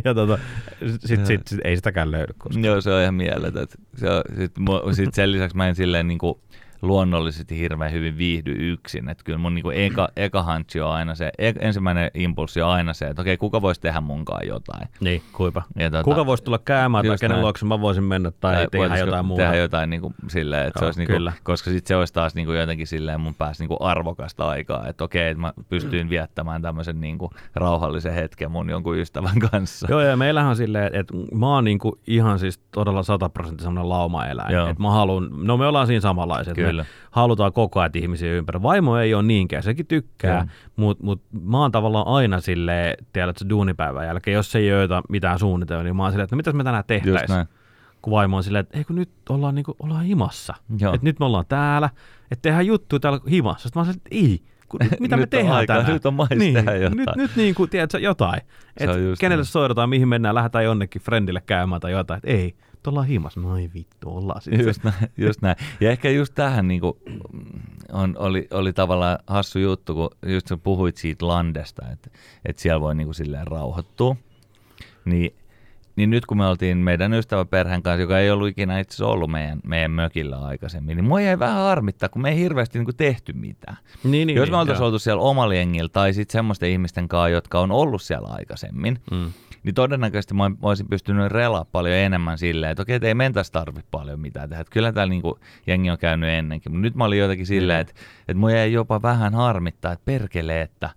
ja 0.06 0.14
tota, 0.14 0.38
sit, 1.06 1.26
sit, 1.26 1.48
sit, 1.48 1.60
ei 1.64 1.76
sitäkään 1.76 2.12
löydy 2.12 2.34
koskaan. 2.38 2.66
Joo, 2.66 2.82
se 2.82 2.94
on 2.94 3.02
ihan 3.02 3.14
mieletön. 3.14 3.68
Se 3.96 4.10
on, 4.10 4.22
sit, 4.38 4.52
mu- 4.60 4.94
sit 4.94 5.14
sen 5.14 5.32
lisäksi 5.32 5.58
mä 5.58 5.68
en 5.68 5.76
silleen 5.76 6.08
niinku, 6.08 6.42
luonnollisesti 6.82 7.58
hirveän 7.58 7.92
hyvin 7.92 8.18
viihdy 8.18 8.56
yksin. 8.72 9.10
Että 9.10 9.24
kyllä 9.24 9.38
mun 9.38 9.56
niinku 9.56 9.70
eka, 9.70 10.10
eka 10.16 10.44
hunchi 10.44 10.82
on 10.82 10.92
aina 10.92 11.16
se, 11.16 11.32
e, 11.38 11.54
ensimmäinen 11.60 12.12
impulssi 12.14 12.62
on 12.62 12.70
aina 12.70 12.94
se, 12.94 13.08
että 13.08 13.22
okei, 13.22 13.38
kuka 13.38 13.62
voisi 13.62 13.82
tehdä 13.82 14.02
munkaan 14.02 14.48
jotain. 14.48 14.88
Niin, 15.00 15.22
kuipa. 15.34 15.62
Ja 15.76 15.90
tota, 15.90 16.04
Kuka 16.04 16.26
voisi 16.26 16.44
tulla 16.44 16.60
käymään 16.60 17.06
tai 17.06 17.18
kenen 17.20 17.42
luokse 17.42 17.66
mä 17.66 17.82
voisin 17.82 18.04
mennä 18.04 18.32
tai, 18.32 18.56
tai 18.56 18.68
tehdä 18.68 18.98
jotain 18.98 19.26
muuta. 19.26 19.44
Tehdä 19.44 19.56
jotain 19.56 19.90
niin 19.90 20.02
kuin 20.02 20.16
silleen, 20.28 20.68
että 20.68 20.80
se 20.80 20.84
Joo, 20.84 20.88
olisi 20.88 21.00
niin 21.00 21.24
kuin, 21.24 21.34
koska 21.44 21.70
sitten 21.70 21.88
se 21.88 21.96
olisi 21.96 22.14
taas 22.14 22.36
niin 22.36 22.46
kuin 22.46 22.60
jotenkin 22.60 22.88
silleen 22.88 23.22
mun 23.22 23.36
päässä 23.36 23.64
niin 23.64 23.68
kuin 23.68 23.82
arvokasta 23.82 24.48
aikaa, 24.48 24.88
että 24.88 25.04
okei, 25.04 25.30
että 25.30 25.42
mä 25.42 25.54
pystyin 25.70 26.10
viettämään 26.10 26.62
tämmöisen 26.62 27.02
niin 27.02 27.18
kuin 27.18 27.32
rauhallisen 27.56 28.14
hetken 28.14 28.52
mun 28.52 28.70
jonkun 28.70 28.98
ystävän 28.98 29.40
kanssa. 29.52 29.88
Joo, 29.90 30.02
ja 30.02 30.18
meillähän 30.18 30.50
on 30.50 30.56
silleen, 30.56 30.96
että 30.96 31.14
mä 31.34 31.48
oon 31.48 31.64
niinku 31.64 32.00
ihan 32.08 32.40
siis 32.40 32.58
todella 32.58 33.04
sataprosenttisesti 33.04 33.64
semmoinen 33.64 33.90
laumaeläin. 33.90 34.54
Joo. 34.54 34.68
Että 34.68 34.82
mä 34.82 34.92
haluan, 34.92 35.30
no 35.32 35.58
me 35.58 35.68
ollaan 35.68 35.88
siinä 35.88 36.02
samanlaisia, 36.02 36.54
Kyllä. 36.84 36.96
halutaan 37.12 37.54
koko 37.54 37.80
ajan 37.80 37.92
ihmisiä 37.96 38.34
ympäri. 38.34 38.62
Vaimo 38.62 38.98
ei 38.98 39.14
ole 39.14 39.24
niinkään, 39.24 39.64
sekin 39.64 39.86
tykkää, 39.86 40.48
mutta 40.76 41.04
mut 41.04 41.22
mä 41.42 41.58
oon 41.60 41.72
tavallaan 41.72 42.08
aina 42.08 42.42
silleen, 42.42 42.98
tiedät 43.14 43.38
se 43.38 43.46
duunipäivän 43.50 44.06
jälkeen, 44.06 44.36
jos 44.36 44.56
ei 44.56 44.74
ole 44.74 45.02
mitään 45.10 45.40
suunnitelmia, 45.40 45.84
niin 45.84 45.96
mä 45.96 46.04
oon 46.04 46.12
silleen, 46.12 46.24
että 46.24 46.36
no 46.36 46.38
mitäs 46.38 46.54
me 46.54 46.64
tänään 46.64 46.84
tehtäisiin. 46.88 47.46
Kun 48.02 48.12
vaimo 48.12 48.38
on 48.38 48.44
silleen, 48.44 48.64
että 48.64 48.78
ei 48.78 48.84
kun 48.84 48.96
nyt 48.96 49.10
ollaan, 49.30 49.56
niinku, 49.56 49.76
ollaan 49.80 50.06
himassa. 50.06 50.54
Että 50.74 51.00
nyt 51.02 51.20
me 51.20 51.26
ollaan 51.26 51.46
täällä, 51.50 51.90
että 52.32 52.42
tehdään 52.42 52.66
juttuja 52.66 53.00
täällä 53.00 53.20
himassa. 53.30 53.70
Sitten 53.70 53.80
mä 53.80 53.86
oon 53.86 53.94
silleen, 53.94 54.02
että 54.06 54.16
ei, 54.16 54.42
mitä 55.00 55.18
me 55.24 55.28
tehdään 55.28 55.56
aikaa, 55.56 55.76
tänään? 55.76 55.94
nyt 55.94 56.06
on 56.06 56.14
mais 56.14 56.30
niin, 56.30 56.54
tehdä 56.54 56.76
jotain. 56.76 56.98
Nyt, 56.98 57.16
nyt 57.16 57.36
niin 57.36 57.56
kuin, 57.56 57.70
tiedätkö, 57.70 58.00
jotain. 58.00 58.42
Se 58.78 58.84
Et 58.84 59.02
just 59.10 59.20
kenelle 59.20 59.42
niin. 59.42 59.52
soitetaan, 59.52 59.90
mihin 59.90 60.08
mennään, 60.08 60.36
lähdetään 60.36 60.64
jonnekin 60.64 61.02
friendille 61.02 61.42
käymään 61.46 61.82
tai 61.82 61.92
jotain. 61.92 62.18
Et 62.18 62.30
ei, 62.30 62.56
nyt 62.86 62.92
ollaan 62.92 63.08
himassa. 63.08 63.40
No 63.40 63.58
ei 63.58 63.70
vittu, 63.74 64.18
ollaan 64.18 64.42
sitten. 64.42 64.66
Just 64.66 64.84
näin, 64.84 64.96
just 65.18 65.42
näin. 65.42 65.56
Ja 65.82 65.92
ehkä 65.92 66.10
just 66.10 66.34
tähän 66.36 66.68
niin 66.68 66.82
kuin, 66.82 66.94
on, 67.92 68.16
oli, 68.20 68.48
oli 68.52 68.74
tavallaan 68.74 69.20
hassu 69.28 69.60
juttu, 69.60 69.94
kun 69.94 70.10
just 70.26 70.48
sä 70.48 70.58
puhuit 70.58 70.98
siitä 70.98 71.28
landesta, 71.28 71.86
että, 71.94 72.10
että 72.46 72.62
siellä 72.62 72.82
voi 72.82 72.96
niin 72.96 73.08
kuin 73.08 73.16
silleen 73.16 73.48
rauhoittua. 73.48 74.16
Niin, 75.06 75.36
niin 75.96 76.10
nyt 76.10 76.26
kun 76.26 76.38
me 76.38 76.48
oltiin 76.48 76.78
meidän 76.78 77.14
ystäväperheen 77.14 77.84
kanssa, 77.84 78.02
joka 78.02 78.20
ei 78.20 78.32
ollut 78.32 78.48
ikinä 78.48 78.80
itse 78.80 78.96
asiassa 78.96 79.14
ollut 79.14 79.32
meidän, 79.32 79.60
meidän 79.64 79.92
mökillä 79.92 80.46
aikaisemmin, 80.46 80.98
niin 80.98 81.06
mua 81.06 81.22
jäi 81.22 81.40
vähän 81.40 81.64
harmittaa, 81.64 82.10
kun 82.10 82.22
me 82.22 82.30
ei 82.30 82.38
hirveästi 82.38 82.78
niin 82.80 82.86
kuin 82.86 82.96
tehty 82.96 83.34
mitään. 83.34 83.78
Niin, 84.04 84.28
niin, 84.28 84.38
Jos 84.38 84.50
me 84.50 84.52
niin, 84.52 84.60
oltaisiin 84.60 84.86
oltu 84.86 85.00
siellä 85.00 85.22
omalla 85.22 85.54
jengillä 85.54 85.90
tai 85.90 86.14
sitten 86.14 86.34
semmoisten 86.34 86.70
ihmisten 86.70 87.08
kanssa, 87.08 87.30
jotka 87.30 87.60
on 87.60 87.72
ollut 87.72 88.02
siellä 88.02 88.28
aikaisemmin, 88.28 89.00
Mm. 89.12 89.32
Niin 89.66 89.76
todennäköisesti 89.76 90.34
mä 90.34 90.52
olisin 90.62 90.88
pystynyt 90.88 91.32
relaa 91.32 91.66
paljon 91.66 91.96
enemmän 91.96 92.38
silleen, 92.38 92.72
että 92.72 92.82
okei, 92.82 92.96
että 92.96 93.08
ei 93.08 93.14
mentäisi 93.14 93.52
tarvi 93.52 93.82
paljon 93.92 94.20
mitään 94.20 94.50
tehdä. 94.50 94.62
Että 94.62 94.74
kyllä 94.74 94.92
täällä 94.92 95.10
niinku 95.10 95.40
jengi 95.68 95.90
on 95.90 95.98
käynyt 95.98 96.30
ennenkin. 96.30 96.72
Mutta 96.72 96.82
nyt 96.82 96.96
mä 96.96 97.06
olin 97.06 97.20
jotenkin 97.20 97.46
silleen, 97.46 97.80
että, 97.80 97.94
että 98.20 98.34
mua 98.34 98.52
jäi 98.52 98.74
jopa 98.74 99.02
vähän 99.02 99.34
harmittaa, 99.34 99.92
että 99.92 100.06
perkele, 100.06 100.62
että, 100.62 100.90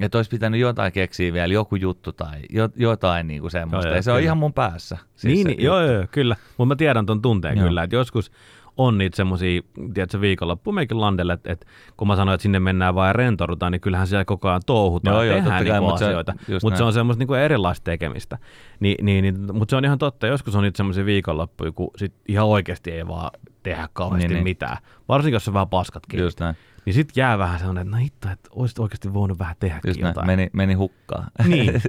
että 0.00 0.18
olisi 0.18 0.30
pitänyt 0.30 0.60
jotain 0.60 0.92
keksiä 0.92 1.32
vielä, 1.32 1.54
joku 1.54 1.76
juttu 1.76 2.12
tai 2.12 2.42
jo, 2.50 2.68
jotain 2.76 3.26
niinku 3.26 3.50
semmoista. 3.50 3.88
Joo, 3.88 3.92
joo, 3.92 3.96
ja 3.96 4.02
se 4.02 4.10
on 4.10 4.16
kyllä. 4.16 4.24
ihan 4.24 4.38
mun 4.38 4.52
päässä. 4.52 4.98
Siis 5.16 5.34
niin, 5.34 5.46
niin 5.46 5.62
joo, 5.62 5.80
joo, 5.80 6.06
kyllä. 6.10 6.36
Mutta 6.58 6.74
mä 6.74 6.76
tiedän 6.76 7.06
ton 7.06 7.22
tunteen 7.22 7.58
Joo. 7.58 7.66
kyllä, 7.66 7.82
että 7.82 7.96
joskus 7.96 8.32
on 8.78 8.98
niitä 8.98 9.16
semmoisia, 9.16 9.62
tiedätkö, 9.94 10.20
viikonloppu 10.20 10.72
meikin 10.72 11.00
landelle, 11.00 11.32
että, 11.32 11.52
että 11.52 11.66
kun 11.96 12.08
mä 12.08 12.16
sanoin, 12.16 12.34
että 12.34 12.42
sinne 12.42 12.60
mennään 12.60 12.94
vaan 12.94 13.08
ja 13.08 13.12
rentoudutaan, 13.12 13.72
niin 13.72 13.80
kyllähän 13.80 14.06
siellä 14.06 14.24
koko 14.24 14.48
ajan 14.48 14.60
touhutaan 14.66 15.14
Joo, 15.16 15.22
ja 15.22 15.32
joo, 15.32 15.36
tehdään 15.42 15.66
kai, 15.66 15.80
niinku 15.80 15.98
se- 15.98 16.04
asioita. 16.04 16.32
Mutta 16.62 16.76
se 16.76 16.82
näin. 16.82 16.82
on 16.86 16.92
semmoista 16.92 17.18
niinku 17.18 17.34
erilaista 17.34 17.84
tekemistä. 17.84 18.38
Ni, 18.80 18.94
niin, 19.02 19.22
niin, 19.22 19.56
mutta 19.56 19.70
se 19.72 19.76
on 19.76 19.84
ihan 19.84 19.98
totta, 19.98 20.26
joskus 20.26 20.54
on 20.54 20.62
niitä 20.62 20.76
semmoisia 20.76 21.04
viikonloppuja, 21.04 21.72
kun 21.72 21.90
sit 21.96 22.12
ihan 22.28 22.46
oikeasti 22.46 22.90
ei 22.90 23.08
vaan 23.08 23.30
tehdä 23.62 23.88
kauheasti 23.92 24.28
Niin, 24.28 24.34
niin. 24.34 24.44
mitään. 24.44 24.76
Varsinkin, 25.08 25.34
jos 25.34 25.48
on 25.48 25.54
vähän 25.54 25.68
paskatkin. 25.68 26.20
Just 26.20 26.40
näin. 26.40 26.56
Niin 26.84 26.94
sit 26.94 27.08
jää 27.16 27.38
vähän 27.38 27.58
sellainen, 27.58 27.82
että 27.86 27.96
no 27.96 28.02
hitto, 28.02 28.28
että 28.30 28.50
olisit 28.52 28.78
oikeasti 28.78 29.14
voinut 29.14 29.38
vähän 29.38 29.56
näin. 29.62 30.00
jotain. 30.00 30.26
Meni, 30.26 30.50
meni 30.52 30.74
hukkaan. 30.74 31.24
Niin. 31.46 31.82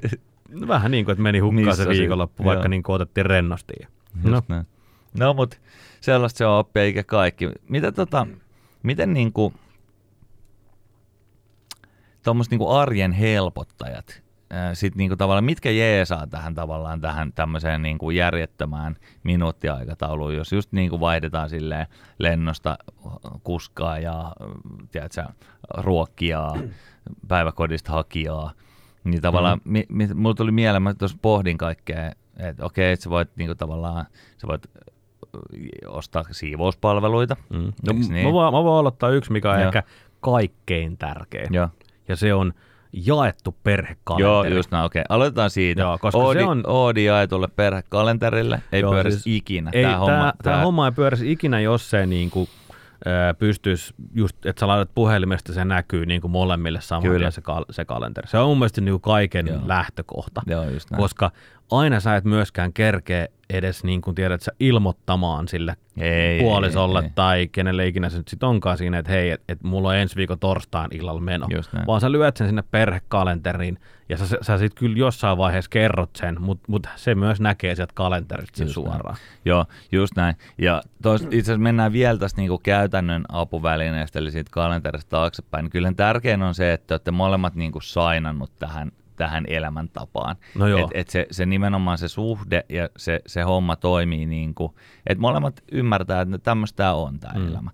No 0.50 0.68
Vähän 0.68 0.92
niin 0.92 1.06
kuin, 1.06 1.14
että 1.14 1.22
meni 1.24 1.40
hukkaan 1.40 1.66
Missä 1.66 1.84
se 1.84 1.94
se- 1.94 2.00
viikonloppu, 2.00 2.46
vaikka 2.46 2.64
joo. 2.64 2.70
niin 2.70 2.84
kuin 2.84 2.94
otettiin 2.96 3.26
rennosti. 3.26 3.74
No, 4.24 4.36
Just 4.36 4.50
näin. 4.50 4.66
No, 5.14 5.34
mutta 5.34 5.58
sellaista 6.02 6.38
se 6.38 6.46
on 6.46 6.60
oppia 6.60 6.84
eikä 6.84 7.04
kaikki. 7.04 7.50
Mitä 7.70 7.92
tota, 7.92 8.28
miten 8.84 9.14
niinku, 9.14 9.54
tuommoiset 12.24 12.52
niinku 12.52 12.70
arjen 12.70 13.12
helpottajat, 13.12 14.22
sit 14.74 14.96
niinku 14.96 15.16
tavallaan, 15.16 15.44
mitkä 15.44 15.72
jeesaa 15.72 16.28
tähän 16.28 16.56
tavallaan 16.56 17.02
tähän 17.02 17.34
tämmöiseen 17.34 17.82
niinku 17.82 18.12
järjettömään 18.12 18.96
minuuttiaikatauluun, 19.24 20.36
jos 20.36 20.52
just 20.52 20.72
niinku 20.72 21.00
vaihdetaan 21.00 21.50
silleen 21.50 21.88
lennosta 22.20 22.78
kuskaa 23.44 24.00
ja 24.00 24.32
tiedätkö, 24.92 25.24
ruokkia, 25.78 26.48
päiväkodista 27.28 27.92
hakijaa, 27.92 28.52
niin 29.04 29.22
tavallaan, 29.22 29.62
mm. 29.64 29.72
mi, 29.72 29.86
mi, 29.90 30.08
mulla 30.14 30.36
tuli 30.36 30.52
mieleen, 30.52 30.84
mä 30.84 30.94
tuossa 30.94 31.18
pohdin 31.22 31.58
kaikkea, 31.58 32.12
että 32.38 32.66
okei, 32.66 32.92
että 32.92 33.04
sä 33.04 33.10
voit 33.10 33.30
niinku 33.36 33.56
tavallaan, 33.56 34.06
sä 34.38 34.48
voit 34.48 34.68
ostaa 35.88 36.24
siivouspalveluita. 36.32 37.36
Mm. 37.50 37.60
No, 37.60 37.94
niin? 38.10 38.28
mä, 38.28 38.34
voin, 38.34 38.54
mä 38.54 38.64
voin 38.64 38.80
aloittaa 38.80 39.10
yksi, 39.10 39.32
mikä 39.32 39.52
on 39.52 39.56
Joo. 39.60 39.66
ehkä 39.68 39.84
kaikkein 40.22 40.98
tärkein. 40.98 41.54
Joo, 41.54 41.68
Ja 42.08 42.16
se 42.16 42.34
on 42.34 42.54
jaettu 42.94 43.50
Joo 43.52 43.60
perhekalenteri. 43.64 44.56
just 44.56 44.72
näin, 44.72 44.86
okei. 44.86 45.04
Aloitetaan 45.10 45.50
siitä. 45.50 45.82
Joo, 45.82 45.98
koska 45.98 46.18
Oodi, 46.18 46.40
se 46.40 46.46
on- 46.46 46.64
Oodi 46.68 47.06
jaetulle 47.06 47.48
perhekalenterille 47.56 48.62
ei 48.72 48.82
Joo, 48.82 48.92
pyörisi 48.92 49.20
siis 49.20 49.38
ikinä. 49.38 49.70
Ei, 49.74 49.84
Tämä 49.84 49.98
homma, 49.98 50.34
tämä 50.44 50.62
homma 50.62 50.86
ei 50.86 50.92
pyörisi 50.92 51.32
ikinä, 51.32 51.60
jos 51.60 51.90
se 51.90 52.06
niin 52.06 52.30
kuin, 52.30 52.48
pystyisi 53.40 53.94
just, 54.16 54.46
että 54.46 54.60
sä 54.60 54.68
laitat 54.68 54.90
puhelimesta, 54.96 55.54
se 55.54 55.66
näkyy 55.66 56.06
niin 56.06 56.22
kuin 56.22 56.32
molemmille 56.32 56.82
saman 56.82 57.04
Kyllä. 57.04 57.32
se, 57.32 57.42
kal- 57.42 57.66
se 57.72 57.86
kalenteri. 57.86 58.28
Se 58.28 58.38
on 58.38 58.48
mun 58.50 58.58
mielestä 58.58 58.82
niin 58.82 58.94
kuin 58.94 59.02
kaiken 59.02 59.48
Joo. 59.48 59.60
lähtökohta. 59.66 60.42
Joo, 60.48 60.64
just 60.70 60.92
näin. 60.92 61.02
Koska 61.02 61.32
aina 61.72 62.00
sä 62.00 62.16
et 62.16 62.26
myöskään 62.26 62.74
kerkeä 62.74 63.28
edes 63.50 63.84
niin 63.84 64.02
kuin 64.02 64.16
tiedät 64.16 64.42
sä 64.42 64.52
ilmoittamaan 64.60 65.48
sille 65.48 65.76
Ei, 65.98 66.40
puolisolle 66.40 67.00
ei, 67.00 67.06
ei. 67.06 67.12
tai 67.16 67.48
kenelle 67.52 67.88
ikinä 67.88 68.10
se 68.10 68.18
nyt 68.18 68.28
sit 68.28 68.44
onkaan 68.44 68.78
siinä, 68.78 69.00
että 69.00 69.12
hei, 69.12 69.32
että 69.32 69.54
et 69.54 69.64
mulla 69.64 69.90
on 69.90 69.96
ensi 69.96 70.16
viikon 70.16 70.40
torstain 70.40 70.96
illalla 70.96 71.22
meno. 71.22 71.48
Vaan 71.88 72.02
sä 72.02 72.12
lyöt 72.12 72.38
sen 72.38 72.48
sinne 72.48 72.64
perhekalenteriin 72.72 73.80
ja 74.10 74.18
sä, 74.18 74.38
sä 74.42 74.58
sit 74.58 74.74
kyllä 74.74 74.98
jossain 74.98 75.38
vaiheessa 75.38 75.70
kerrot 75.70 76.10
sen, 76.16 76.42
mutta 76.42 76.64
mut 76.68 76.88
se 76.96 77.16
myös 77.16 77.42
näkee 77.42 77.76
sieltä 77.76 77.94
kalenterista 77.96 78.58
sen 78.58 78.66
Just 78.68 78.74
suoraan. 78.74 79.16
Näin. 79.16 79.18
Joo, 79.46 79.66
just 79.92 80.16
näin. 80.16 80.36
Ja 80.58 80.82
tos, 81.02 81.22
itse 81.22 81.38
asiassa 81.38 81.58
mennään 81.58 81.94
vielä 81.94 82.20
tästä 82.20 82.42
niinku 82.42 82.60
käytännön 82.64 83.26
apuvälineestä, 83.30 84.20
eli 84.20 84.32
siitä 84.32 84.52
kalenterista 84.54 85.10
taaksepäin. 85.10 85.64
Niin 85.64 85.72
Kyllähän 85.72 85.96
tärkein 85.96 86.42
on 86.42 86.56
se, 86.56 86.74
että 86.74 86.94
olette 86.94 87.12
molemmat 87.12 87.56
niinku 87.56 87.80
sainannut 87.82 88.52
tähän 88.60 88.92
tähän 89.20 89.44
elämäntapaan. 89.48 90.36
No 90.56 90.68
joo. 90.68 90.80
Et, 90.80 90.88
et 90.94 91.10
se, 91.10 91.28
se 91.32 91.46
nimenomaan 91.46 91.98
se 91.98 92.08
suhde 92.08 92.64
ja 92.70 92.90
se, 92.98 93.20
se 93.28 93.42
homma 93.42 93.76
toimii 93.76 94.26
niin 94.26 94.54
kuin, 94.56 94.72
että 95.08 95.22
molemmat 95.22 95.64
ymmärtää, 95.72 96.22
että 96.22 96.38
tämmöistä 96.38 96.78
tämä 96.78 96.94
on 96.94 97.20
tämä 97.20 97.34
Mm. 97.40 97.48
elämä. 97.48 97.72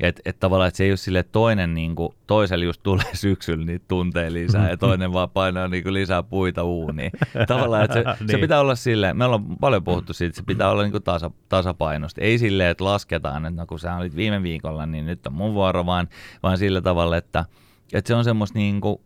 Että 0.00 0.22
et 0.24 0.40
tavallaan, 0.40 0.68
että 0.68 0.78
se 0.78 0.84
ei 0.84 0.90
ole 0.90 0.96
sille 0.96 1.22
toinen, 1.22 1.74
niin 1.74 1.94
kuin, 1.94 2.14
toiselle 2.26 2.64
just 2.64 2.82
tulee 2.82 3.14
syksyllä 3.24 3.64
niitä 3.66 3.84
tunteja 3.88 4.32
lisää 4.32 4.70
ja 4.70 4.76
toinen 4.76 5.12
vaan 5.12 5.30
painaa 5.30 5.68
niin 5.68 5.82
kuin 5.82 5.94
lisää 5.94 6.22
puita 6.22 6.62
uuniin. 6.64 7.10
Tavallaan, 7.48 7.84
että 7.84 7.94
se, 7.94 8.02
niin. 8.04 8.16
se 8.18 8.24
Niin. 8.24 8.40
pitää 8.40 8.60
olla 8.60 8.74
silleen, 8.74 9.16
me 9.16 9.24
ollaan 9.24 9.56
paljon 9.60 9.84
puhuttu 9.84 10.12
siitä, 10.12 10.28
että 10.30 10.36
se 10.40 10.44
pitää 10.46 10.70
olla 10.70 10.82
niin 10.82 10.92
kuin 10.92 11.02
tasa, 11.02 11.30
tasapainosta. 11.48 12.20
Ei 12.20 12.38
silleen, 12.38 12.70
että 12.70 12.84
lasketaan, 12.84 13.46
että 13.46 13.60
no 13.62 13.66
kun 13.66 13.78
sä 13.78 13.96
olit 13.96 14.16
viime 14.16 14.42
viikolla, 14.42 14.86
niin 14.86 15.06
nyt 15.06 15.26
on 15.26 15.32
mun 15.32 15.54
vuoro, 15.54 15.86
vaan, 15.86 16.08
vaan 16.42 16.58
sillä 16.58 16.80
tavalla, 16.80 17.16
että, 17.16 17.44
että 17.92 18.08
se 18.08 18.14
on 18.14 18.24
semmoista 18.24 18.58
niin 18.58 18.80
kuin, 18.80 18.96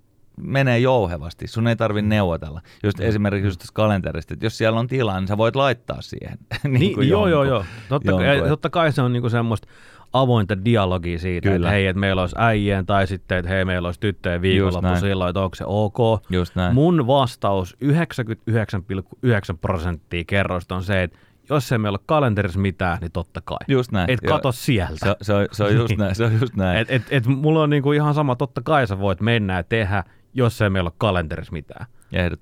menee 0.40 0.78
jouhevasti, 0.78 1.46
sun 1.46 1.68
ei 1.68 1.76
tarvi 1.76 2.02
neuvotella. 2.02 2.60
Just 2.82 3.00
esimerkiksi 3.00 3.46
just 3.46 3.58
tässä 3.58 3.72
kalenterista, 3.74 4.34
että 4.34 4.46
jos 4.46 4.58
siellä 4.58 4.80
on 4.80 4.86
tilaa, 4.86 5.20
niin 5.20 5.28
sä 5.28 5.36
voit 5.36 5.56
laittaa 5.56 6.02
siihen. 6.02 6.38
Niin, 6.78 6.94
kuin 6.94 7.08
joo, 7.08 7.28
joo, 7.28 7.44
jonkun. 7.44 7.48
joo. 7.54 7.64
Totta, 7.88 8.10
jonkun, 8.10 8.26
kai, 8.26 8.38
et- 8.38 8.48
totta 8.48 8.70
kai 8.70 8.92
se 8.92 9.02
on 9.02 9.12
niinku 9.12 9.28
semmoista 9.30 9.68
avointa 10.12 10.64
dialogia 10.64 11.18
siitä, 11.18 11.48
Kyllä. 11.48 11.66
että 11.66 11.70
hei, 11.70 11.86
että 11.86 12.00
meillä 12.00 12.20
olisi 12.22 12.36
äijien 12.38 12.86
tai 12.86 13.06
sitten, 13.06 13.38
että 13.38 13.48
hei, 13.50 13.64
meillä 13.64 13.88
olisi 13.88 14.00
tyttöjen 14.00 14.42
viikonloppu 14.42 14.96
silloin, 15.00 15.28
että 15.30 15.40
onko 15.40 15.54
se 15.56 15.64
ok. 15.66 15.98
Just 16.30 16.56
näin. 16.56 16.74
Mun 16.74 17.06
vastaus 17.06 17.76
99,9 17.84 19.56
prosenttia 19.60 20.24
kerroista 20.26 20.74
on 20.76 20.82
se, 20.82 21.02
että 21.02 21.18
jos 21.50 21.72
ei 21.72 21.78
meillä 21.78 21.96
ole 21.96 22.04
kalenterissa 22.06 22.58
mitään, 22.60 22.98
niin 23.00 23.12
totta 23.12 23.40
kai. 23.44 23.58
Just 23.68 23.92
näin. 23.92 24.10
Et 24.10 24.18
Joo. 24.22 24.36
kato 24.36 24.52
sieltä. 24.52 25.06
Se, 25.06 25.16
se, 25.22 25.32
on, 25.34 25.46
se 25.52 25.64
on 25.64 25.74
just 25.74 25.88
Niin. 25.90 25.98
näin, 25.98 26.14
se 26.14 26.24
on 26.24 26.40
just 26.40 26.56
näin. 26.56 26.78
Et, 26.78 26.90
et, 26.90 27.02
et 27.10 27.26
mulla 27.26 27.62
on 27.62 27.70
niinku 27.70 27.92
ihan 27.92 28.14
sama, 28.14 28.36
totta 28.36 28.60
kai 28.64 28.86
sä 28.86 28.98
voit 28.98 29.20
mennä 29.20 29.56
ja 29.56 29.62
tehdä, 29.62 30.04
jos 30.38 30.62
ei 30.62 30.70
meillä 30.70 30.88
ole 30.88 30.94
kalenterissa 30.98 31.52
mitään. 31.52 31.86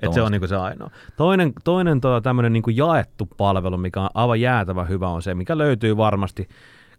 Et 0.02 0.12
se 0.12 0.22
on 0.22 0.32
niinku 0.32 0.46
se 0.46 0.56
ainoa. 0.56 0.90
Toinen, 1.16 1.52
toinen 1.64 2.00
tuo 2.00 2.20
tämmöinen 2.20 2.52
niinku 2.52 2.70
jaettu 2.70 3.28
palvelu, 3.36 3.76
mikä 3.76 4.00
on 4.00 4.10
aivan 4.14 4.40
jäätävä 4.40 4.84
hyvä, 4.84 5.08
on 5.08 5.22
se, 5.22 5.34
mikä 5.34 5.58
löytyy 5.58 5.96
varmasti 5.96 6.48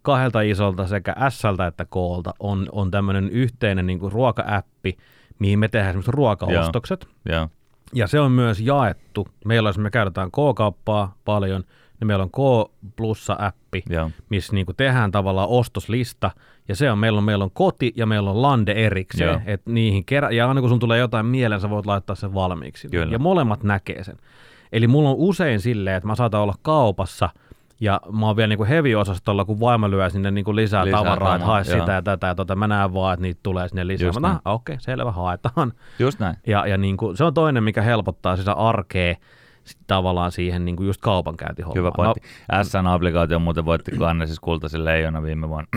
kahdelta 0.02 0.42
isolta 0.42 0.88
sekä 0.88 1.16
S-ltä 1.30 1.68
että 1.68 1.86
Kolta, 1.86 2.34
on, 2.40 2.68
on 2.72 2.92
tämmöinen 2.92 3.30
yhteinen 3.30 3.86
niinku 3.86 4.10
ruoka-appi, 4.10 4.98
mihin 5.40 5.60
me 5.60 5.68
tehdään 5.68 5.90
esimerkiksi 5.90 6.12
ruokaostokset. 6.12 7.08
Joo. 7.30 7.50
Ja 7.94 8.08
se 8.08 8.20
on 8.20 8.32
myös 8.32 8.60
jaettu. 8.60 9.28
Meillä, 9.46 9.70
jos 9.70 9.78
me 9.78 9.90
käytetään 9.90 10.32
K-kauppaa 10.32 11.16
paljon, 11.26 11.64
niin 12.00 12.08
meillä 12.08 12.24
on 12.24 12.32
K 12.32 12.72
Plussa-appi, 12.96 13.84
Joo. 13.90 14.12
missä 14.30 14.54
niinku 14.54 14.74
tehdään 14.74 15.12
tavallaan 15.12 15.50
ostoslista, 15.50 16.32
ja 16.68 16.76
se 16.76 16.92
on, 16.92 17.00
meillä 17.00 17.18
on, 17.18 17.24
meillä 17.24 17.44
on 17.44 17.52
koti 17.52 17.94
ja 17.96 18.06
meillä 18.06 18.30
on 18.30 18.42
lande 18.42 18.72
erikseen, 18.72 19.30
Joo. 19.30 19.42
että 19.46 19.72
niihin 19.72 20.06
kerä, 20.06 20.30
ja 20.32 20.48
aina 20.48 20.62
kun 20.62 20.70
sun 20.70 20.80
tulee 20.80 21.00
jotain 21.00 21.26
mieleen, 21.26 21.62
sä 21.62 21.70
voit 21.70 21.86
laittaa 21.86 22.16
sen 22.16 22.34
valmiiksi. 22.34 22.90
Kyllä. 22.90 23.12
Ja 23.14 23.20
molemmat 23.20 23.64
näkee 23.64 24.04
sen. 24.04 24.18
Eli 24.72 24.88
mulla 24.88 25.10
on 25.10 25.16
usein 25.18 25.60
silleen, 25.60 25.96
että 25.96 26.08
mä 26.08 26.16
saatan 26.16 26.42
olla 26.42 26.56
kaupassa, 26.62 27.30
ja 27.80 28.02
mä 28.12 28.26
oon 28.26 28.36
vielä 28.36 28.48
niinku 28.48 28.66
heavy-osastolla, 28.66 29.46
kun 29.46 29.60
vaimo 29.60 29.90
lyö 29.92 30.10
sinne 30.10 30.32
niinku 30.32 30.56
lisää, 30.56 30.86
Lisää 30.86 31.00
tavaraa, 31.00 31.36
että 31.36 31.48
hae 31.48 31.64
sitä 31.64 31.92
ja 31.92 32.02
tätä 32.02 32.28
ja 32.28 32.36
tota. 32.36 32.56
Mä 32.56 32.68
näen 32.68 32.94
vaan, 32.94 33.14
että 33.14 33.22
niitä 33.22 33.40
tulee 33.44 33.68
sinne 33.68 33.88
lisää. 33.88 34.08
Just 34.08 34.20
Mä. 34.20 34.28
"Ah, 34.28 34.54
okei, 34.54 34.74
okay, 34.74 34.82
selvä, 34.82 35.12
haetaan. 35.12 35.74
Just 36.00 36.20
näin. 36.20 36.36
Ja, 36.48 36.68
ja 36.68 36.78
niin 36.78 36.98
kuin, 36.98 37.18
se 37.18 37.24
on 37.24 37.34
toinen, 37.34 37.64
mikä 37.64 37.82
helpottaa 37.82 38.36
sitä 38.36 38.54
arkea 38.54 39.16
sit 39.64 39.78
tavallaan 39.88 40.32
siihen 40.32 40.66
niin 40.66 40.76
kuin 40.76 40.88
just 40.88 41.02
kaupankäyntihommaan. 41.02 41.78
Hyvä 41.78 41.92
pointti. 41.96 42.22
SN-applikaatio 42.64 43.40
muuten 43.40 43.66
voitti 43.66 43.92
Cannesissa 43.92 44.42
kultaisen 44.42 44.86
leijona 44.86 45.24
viime 45.24 45.50
vuonna. 45.50 45.70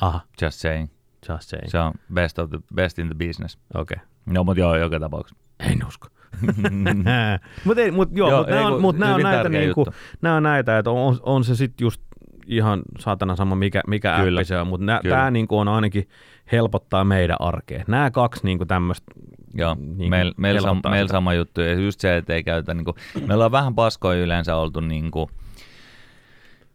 Aha, 0.00 0.20
Just 0.42 0.58
saying. 0.58 0.88
just 1.28 1.48
saying. 1.48 1.70
Se 1.70 1.78
on 1.78 1.92
best, 2.14 2.38
of 2.38 2.50
the, 2.50 2.58
best 2.74 2.98
in 2.98 3.06
the 3.06 3.26
business. 3.26 3.58
Okei. 3.74 3.96
Okay. 3.96 4.06
No, 4.26 4.44
mutta 4.44 4.60
joo, 4.60 4.76
joka 4.76 5.00
tapauksessa. 5.00 5.44
En 5.60 5.86
usko. 5.86 6.08
mutta 7.64 7.82
mut, 7.92 8.08
joo, 8.12 8.30
Joo, 8.30 8.38
mut 8.38 8.48
ei 8.48 8.54
nämä 8.54 8.66
on, 8.68 8.80
mut 8.80 8.98
nää 8.98 9.14
on 9.14 9.22
näitä, 9.22 9.48
niinku, 9.48 9.86
nää 10.22 10.36
on 10.36 10.42
näitä, 10.42 10.78
että 10.78 10.90
on, 10.90 11.18
on 11.22 11.44
se 11.44 11.54
sitten 11.56 11.84
just 11.84 12.02
ihan 12.46 12.82
saatana 12.98 13.36
sama, 13.36 13.54
mikä, 13.54 13.80
mikä 13.86 14.18
Kyllä. 14.22 14.44
se 14.44 14.58
on, 14.58 14.66
mutta 14.66 14.86
tämä 15.08 15.30
niinku 15.30 15.58
on 15.58 15.68
ainakin 15.68 16.08
helpottaa 16.52 17.04
meidän 17.04 17.36
arkea. 17.40 17.84
Nämä 17.86 18.10
kaksi 18.10 18.40
niinku 18.44 18.66
tämmöistä 18.66 19.12
Joo, 19.54 19.76
Niin 19.96 20.10
meillä 20.10 20.32
meil, 20.36 20.60
sam, 20.60 20.80
meil 20.90 21.08
sama 21.08 21.34
juttu. 21.34 21.60
Ja 21.60 21.74
just 21.74 22.00
se, 22.00 22.16
että 22.16 22.34
ei 22.34 22.42
käytä, 22.44 22.74
niin 22.74 22.84
kuin, 22.84 22.94
me 23.26 23.34
ollaan 23.34 23.52
vähän 23.52 23.74
paskoja 23.74 24.20
yleensä 24.20 24.56
oltu 24.56 24.80
niin 24.80 25.10
kuin, 25.10 25.30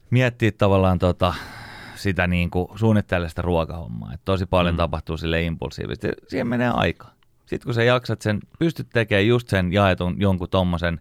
miettiä 0.09 0.51
tavallaan 0.51 0.99
tota, 0.99 1.33
sitä 2.03 2.27
niin 2.27 2.49
kuin, 2.49 2.67
suunnittele 2.75 3.29
sitä 3.29 3.41
ruokahommaa. 3.41 4.13
Et 4.13 4.21
tosi 4.25 4.45
paljon 4.45 4.75
mm. 4.75 4.77
tapahtuu 4.77 5.17
sille 5.17 5.43
impulsiivisesti. 5.43 6.07
Siihen 6.27 6.47
menee 6.47 6.69
aika. 6.69 7.07
Sitten 7.45 7.65
kun 7.65 7.73
sä 7.73 7.83
jaksat 7.83 8.21
sen, 8.21 8.39
pystyt 8.59 8.87
tekemään 8.93 9.27
just 9.27 9.47
sen 9.47 9.73
jaetun 9.73 10.15
jonkun 10.17 10.49
tommosen, 10.49 10.99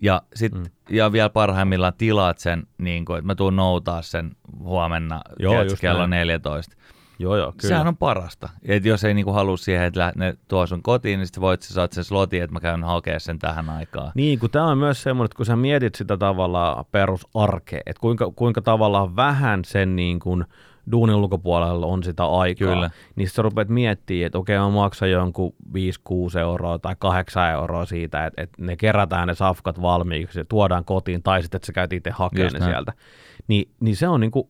ja, 0.00 0.22
sit, 0.34 0.54
mm. 0.54 0.64
ja 0.90 1.12
vielä 1.12 1.28
parhaimmillaan 1.28 1.92
tilaat 1.98 2.38
sen, 2.38 2.66
niin 2.78 3.04
kuin, 3.04 3.18
että 3.18 3.26
mä 3.26 3.34
tuun 3.34 3.56
noutaa 3.56 4.02
sen 4.02 4.36
huomenna 4.58 5.20
Joo, 5.38 5.52
tiedätkö, 5.52 5.76
kello 5.80 6.06
näin. 6.06 6.10
14. 6.10 6.76
Joo, 7.20 7.36
joo, 7.36 7.52
kyllä. 7.52 7.68
Sehän 7.68 7.86
on 7.88 7.96
parasta. 7.96 8.48
Et 8.62 8.84
jos 8.84 9.04
ei 9.04 9.14
niinku 9.14 9.32
halua 9.32 9.56
siihen, 9.56 9.84
että 9.84 10.12
ne 10.16 10.34
tuo 10.48 10.66
sun 10.66 10.82
kotiin, 10.82 11.18
niin 11.18 11.26
sitten 11.26 11.40
voit 11.40 11.62
sä 11.62 11.74
saat 11.74 11.92
sen 11.92 12.04
slotin, 12.04 12.42
että 12.42 12.54
mä 12.54 12.60
käyn 12.60 12.84
hakemaan 12.84 13.20
sen 13.20 13.38
tähän 13.38 13.70
aikaan. 13.70 14.12
Niin, 14.14 14.38
kun 14.38 14.50
tämä 14.50 14.66
on 14.66 14.78
myös 14.78 15.02
semmoinen, 15.02 15.24
että 15.24 15.36
kun 15.36 15.46
sä 15.46 15.56
mietit 15.56 15.94
sitä 15.94 16.16
tavallaan 16.16 16.84
perusarkea, 16.92 17.80
että 17.86 18.00
kuinka, 18.00 18.32
kuinka 18.36 18.60
tavallaan 18.62 19.16
vähän 19.16 19.64
sen 19.64 19.96
niin 19.96 20.20
kuin 20.20 20.44
duunin 20.92 21.16
ulkopuolella 21.16 21.86
on 21.86 22.02
sitä 22.02 22.24
aikaa, 22.24 22.74
Kyllä. 22.74 22.90
niin 23.16 23.28
sä 23.28 23.42
rupeat 23.42 23.68
miettimään, 23.68 24.26
että 24.26 24.38
okei, 24.38 24.58
mä 24.58 24.70
maksan 24.70 25.10
jonkun 25.10 25.54
5-6 26.34 26.38
euroa 26.38 26.78
tai 26.78 26.96
8 26.98 27.50
euroa 27.50 27.86
siitä, 27.86 28.26
että, 28.26 28.42
että 28.42 28.62
ne 28.62 28.76
kerätään 28.76 29.28
ne 29.28 29.34
safkat 29.34 29.82
valmiiksi 29.82 30.40
ja 30.40 30.44
tuodaan 30.44 30.84
kotiin, 30.84 31.22
tai 31.22 31.42
sitten, 31.42 31.58
että 31.58 31.66
sä 31.66 31.72
käyt 31.72 31.92
itse 31.92 32.10
hakemaan 32.10 32.44
Just 32.44 32.54
ne 32.54 32.60
näin. 32.60 32.72
sieltä. 32.72 32.92
Niin, 33.48 33.70
niin 33.80 33.96
se 33.96 34.08
on 34.08 34.20
niin 34.20 34.30
kuin 34.30 34.48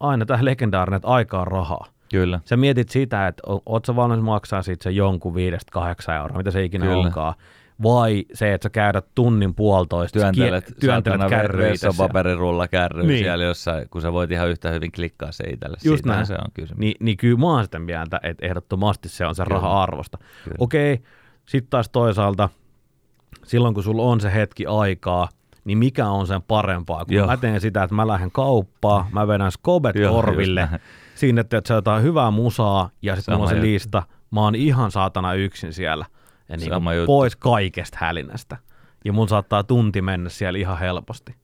aina 0.00 0.26
tämä 0.26 0.44
legendaarinen, 0.44 0.96
että 0.96 1.08
aika 1.08 1.40
on 1.40 1.46
rahaa. 1.46 1.86
Kyllä. 2.12 2.40
Sä 2.44 2.56
mietit 2.56 2.88
sitä, 2.88 3.26
että 3.26 3.42
oot 3.66 3.84
sä 3.84 3.96
valmis 3.96 4.20
maksaa 4.20 4.62
siitä 4.62 4.82
se 4.84 4.90
jonkun 4.90 5.34
5-8 5.34 5.36
euroa, 6.12 6.36
mitä 6.36 6.50
se 6.50 6.64
ikinä 6.64 6.86
Kyllä. 6.86 6.98
onkaan, 6.98 7.34
vai 7.82 8.24
se, 8.34 8.54
että 8.54 8.64
sä 8.64 8.70
käydät 8.70 9.06
tunnin 9.14 9.54
puolitoista, 9.54 10.18
Työntelet, 10.18 10.68
kie- 10.70 10.74
työntelet 10.80 11.28
siellä. 11.28 11.58
vessapaperirulla 11.58 12.68
kärryy 12.68 13.06
Niin. 13.06 13.18
siellä 13.24 13.44
jossain, 13.44 13.88
kun 13.88 14.02
sä 14.02 14.12
voit 14.12 14.30
ihan 14.30 14.48
yhtä 14.48 14.70
hyvin 14.70 14.92
klikkaa 14.92 15.32
se 15.32 15.44
itselle. 15.44 15.76
Just 15.84 15.98
Siitähän 16.02 16.16
näin. 16.16 16.26
se 16.26 16.34
on 16.34 16.50
kysymys. 16.54 16.78
Niin, 16.78 16.94
niin 17.00 17.16
kyllä 17.16 17.38
mä 17.38 17.46
oon 17.46 17.64
sitä 17.64 17.78
mieltä, 17.78 18.20
että 18.22 18.46
ehdottomasti 18.46 19.08
se 19.08 19.26
on 19.26 19.34
se 19.34 19.44
Kyllä. 19.44 19.54
raha-arvosta. 19.54 20.18
Kyllä. 20.44 20.56
Okei, 20.58 21.00
sitten 21.46 21.70
taas 21.70 21.88
toisaalta, 21.88 22.48
silloin 23.44 23.74
kun 23.74 23.82
sulla 23.82 24.02
on 24.02 24.20
se 24.20 24.32
hetki 24.34 24.66
aikaa, 24.66 25.28
niin 25.64 25.78
mikä 25.78 26.08
on 26.08 26.26
sen 26.26 26.42
parempaa? 26.42 27.04
Kun 27.04 27.14
Joo. 27.14 27.26
mä 27.26 27.36
teen 27.36 27.60
sitä, 27.60 27.82
että 27.82 27.94
mä 27.96 28.06
lähden 28.06 28.30
kauppaan, 28.30 29.04
mä 29.12 29.28
vedän 29.28 29.52
skobet 29.52 29.96
Joo, 29.96 30.14
korville, 30.14 30.68
sinne, 31.26 31.40
että 31.40 31.62
se 31.64 31.74
jotain 31.74 32.02
hyvää 32.02 32.30
musaa, 32.30 32.90
ja 33.02 33.16
sitten 33.16 33.34
mulla 33.34 33.44
on 33.44 33.48
se 33.48 33.54
juttu. 33.54 33.66
lista. 33.66 34.02
Mä 34.30 34.40
oon 34.40 34.54
ihan 34.54 34.90
saatana 34.90 35.34
yksin 35.34 35.72
siellä. 35.72 36.06
Ja 36.48 36.56
niin 36.56 36.70
kuin 36.70 37.06
pois 37.06 37.36
kaikesta 37.36 37.98
hälinästä. 38.00 38.56
Ja 39.04 39.12
mun 39.12 39.28
saattaa 39.28 39.64
tunti 39.64 40.02
mennä 40.02 40.28
siellä 40.28 40.58
ihan 40.58 40.78
helposti. 40.78 41.34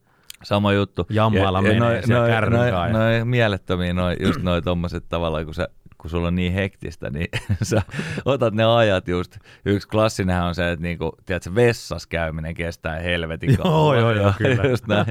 Sama 0.43 0.73
juttu. 0.73 1.05
Jammailla 1.09 1.61
menee 1.61 2.01
siellä 2.01 2.27
kärryn 2.27 2.59
noi, 2.59 2.71
kanssa. 2.71 2.97
noi 2.97 3.25
mielettömiä, 3.25 3.93
noi, 3.93 4.15
just 4.19 4.41
noi 4.41 4.61
tommoset 4.61 5.05
tavallaan, 5.09 5.45
kun, 5.45 5.53
sä, 5.53 5.67
kun 6.01 6.09
sulla 6.09 6.27
on 6.27 6.35
niin 6.35 6.53
hektistä, 6.53 7.09
niin 7.09 7.27
sä 7.63 7.81
otat 8.25 8.53
ne 8.53 8.65
ajat 8.65 9.07
just. 9.07 9.37
Yksi 9.65 9.87
klassinenhan 9.87 10.47
on 10.47 10.55
se, 10.55 10.71
että 10.71 10.83
niinku, 10.83 11.15
tiedätkö, 11.25 11.55
vessas 11.55 12.07
käyminen 12.07 12.53
kestää 12.53 12.99
helvetin 12.99 13.49
Joo, 13.49 13.63
kauan. 13.63 13.99
joo, 13.99 14.11
joo, 14.11 14.33
kyllä. 14.37 14.63
Just 14.63 14.87
näin. 14.87 15.05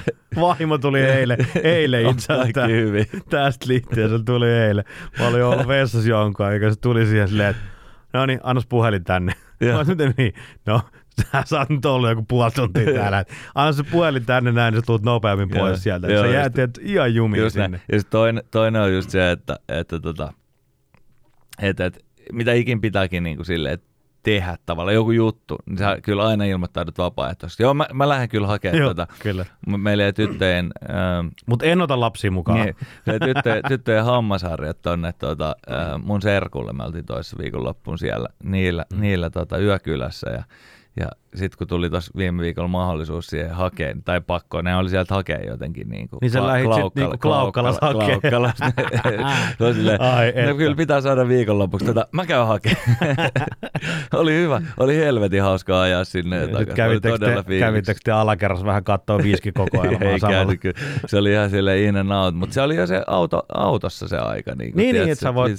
Vaimo 0.40 0.78
tuli 0.78 1.00
eilen, 1.00 1.38
eilen 1.62 2.06
On 2.06 2.14
itse 2.14 2.66
hyvin. 2.68 3.06
tästä 3.30 3.66
liittyen, 3.68 4.10
se 4.10 4.18
tuli 4.24 4.48
eilen. 4.50 4.84
Mä 5.18 5.28
olin 5.28 5.44
ollut 5.44 5.68
vessassa 5.68 6.08
jonkun 6.08 6.46
aikaa, 6.46 6.70
se 6.70 6.76
tuli 6.80 7.06
siihen 7.06 7.28
silleen, 7.28 7.50
että 7.50 7.62
no 8.12 8.26
niin, 8.26 8.40
annas 8.42 8.66
puhelin 8.66 9.04
tänne. 9.04 9.32
Joo. 9.60 9.78
Mä 9.78 9.84
miten 9.84 10.14
niin? 10.16 10.32
No, 10.66 10.80
sä 11.44 11.66
nyt 11.68 11.84
olla 11.86 12.10
joku 12.10 12.22
puoli 12.28 12.50
tuntia 12.50 12.94
täällä. 12.94 13.24
Anna 13.54 13.72
se 13.72 13.82
puhelin 13.82 14.26
tänne 14.26 14.52
näin, 14.52 14.72
niin 14.74 14.82
sä 14.82 14.86
tulet 14.86 15.02
nopeammin 15.02 15.48
Joo, 15.54 15.66
pois 15.66 15.82
sieltä. 15.82 16.06
joo, 16.06 16.22
Sä 16.22 16.26
just- 16.26 16.34
jäät 16.34 16.52
tiedät, 16.54 16.78
ihan 16.82 17.14
jumiin 17.14 17.42
Just 17.42 17.52
sinne. 17.54 17.68
näin. 17.68 17.82
Ja 17.92 18.00
toinen, 18.10 18.42
toinen 18.50 18.82
on 18.82 18.92
just 18.94 19.10
se, 19.10 19.30
että, 19.30 19.58
että, 19.68 20.00
tota, 20.00 20.32
että, 21.62 21.84
että 21.86 22.00
mitä 22.32 22.52
ikin 22.52 22.80
pitääkin 22.80 23.22
niin 23.22 23.36
kuin 23.36 23.46
silleen, 23.46 23.74
että 23.74 23.92
tehdä 24.22 24.56
tavallaan 24.66 24.94
joku 24.94 25.10
juttu, 25.10 25.56
niin 25.66 25.78
sä 25.78 25.98
kyllä 26.02 26.26
aina 26.26 26.44
ilmoittaudut 26.44 26.98
vapaaehtoisesti. 26.98 27.62
Joo, 27.62 27.74
mä, 27.74 27.86
mä 27.92 28.08
lähden 28.08 28.28
kyllä 28.28 28.46
hakemaan 28.46 28.78
Joo, 28.78 28.90
tota. 28.90 29.06
kyllä. 29.18 29.46
Meillä 29.66 30.04
ei 30.04 30.12
tyttöjen, 30.12 30.70
ähm, 30.90 31.26
Mutta 31.46 31.64
en 31.66 31.80
ota 31.80 32.00
lapsia 32.00 32.30
mukaan. 32.30 32.60
niin, 32.60 32.76
tyttöjen, 33.24 33.62
tyttöjen 33.68 34.04
hammasharjat 34.04 34.82
tonne 34.82 35.12
tota, 35.12 35.56
äh, 35.70 36.02
mun 36.02 36.22
serkulle. 36.22 36.72
Me 36.72 36.84
oltiin 36.84 37.06
toissa 37.06 37.36
viikonloppuun 37.38 37.98
siellä 37.98 38.28
niillä, 38.44 38.84
mm. 38.94 39.00
niillä 39.00 39.30
tota, 39.30 39.58
yökylässä 39.58 40.30
ja 40.30 40.42
ja 40.96 41.10
sitten 41.34 41.58
kun 41.58 41.66
tuli 41.66 41.90
tuossa 41.90 42.12
viime 42.16 42.42
viikolla 42.42 42.68
mahdollisuus 42.68 43.26
siihen 43.26 43.50
hakea, 43.50 43.94
tai 44.04 44.20
pakko, 44.20 44.62
ne 44.62 44.76
oli 44.76 44.90
sieltä 44.90 45.14
hakea 45.14 45.38
jotenkin 45.46 45.88
niin 45.88 46.08
kuin 46.08 46.18
Niin 46.22 46.30
sä 46.30 46.46
lähdit 46.46 46.72
sit 46.74 46.94
niinku 46.94 47.18
Klaukkalas 47.18 47.78
hakee. 47.80 48.06
Klaukkalas. 48.30 48.54
Silleen, 49.74 50.00
Ai 50.00 50.32
no 50.46 50.54
kyllä 50.54 50.76
pitää 50.76 51.00
saada 51.00 51.28
viikonlopuksi. 51.28 51.86
Tota, 51.86 52.06
mä 52.12 52.26
käyn 52.26 52.46
hakemaan. 52.46 52.82
oli 54.14 54.32
hyvä. 54.34 54.62
Oli 54.80 54.96
helvetin 54.96 55.42
hauskaa 55.42 55.82
ajaa 55.82 56.04
sinne. 56.04 56.36
ja 56.36 56.58
Nyt 56.58 56.72
kävittekö 56.74 57.18
te, 57.18 57.58
kävittekö 57.58 58.00
te 58.04 58.12
alakerrassa 58.12 58.66
vähän 58.66 58.84
katsoa 58.84 59.18
viiskikokoelmaa 59.18 60.08
Ei 60.08 60.20
samalla? 60.20 60.38
käynyt 60.38 60.60
kyllä. 60.60 60.78
Se 61.06 61.18
oli 61.18 61.32
ihan 61.32 61.50
sille 61.50 61.82
in 61.82 61.96
and 61.96 62.10
out, 62.10 62.34
mutta 62.34 62.54
se 62.54 62.62
oli 62.62 62.76
jo 62.76 62.86
se 62.86 63.02
auto, 63.06 63.42
autossa 63.54 64.08
se 64.08 64.16
aika. 64.18 64.54
Niin, 64.54 64.72
Niin, 64.76 64.94
niin, 64.94 65.08
että 65.08 65.22
sä 65.22 65.34
voit 65.34 65.56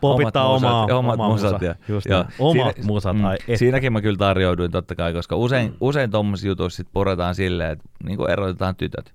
popittaa 0.00 0.48
omaa- 0.48 0.82
omat 0.84 0.90
omaa 1.14 1.28
musat. 1.28 1.52
musa. 1.52 1.64
Ja, 1.64 1.74
Just 1.88 2.06
näin. 2.08 2.24
Omat 2.38 2.76
musat, 2.84 3.16
ai 3.24 3.34
että. 3.34 3.56
Siinäkin 3.56 3.92
mä 3.92 4.00
kyllä 4.00 4.16
tarjouduin 4.16 4.70
totta 4.70 4.94
kai, 4.94 5.13
koska 5.14 5.36
usein, 5.36 5.70
mm. 5.70 5.76
usein 5.80 6.10
tuommoisissa 6.10 6.48
jutuissa 6.48 6.76
sit 6.76 6.88
puretaan 6.92 7.34
silleen, 7.34 7.70
että 7.70 7.84
niin 8.04 8.30
erotetaan 8.30 8.76
tytöt. 8.76 9.14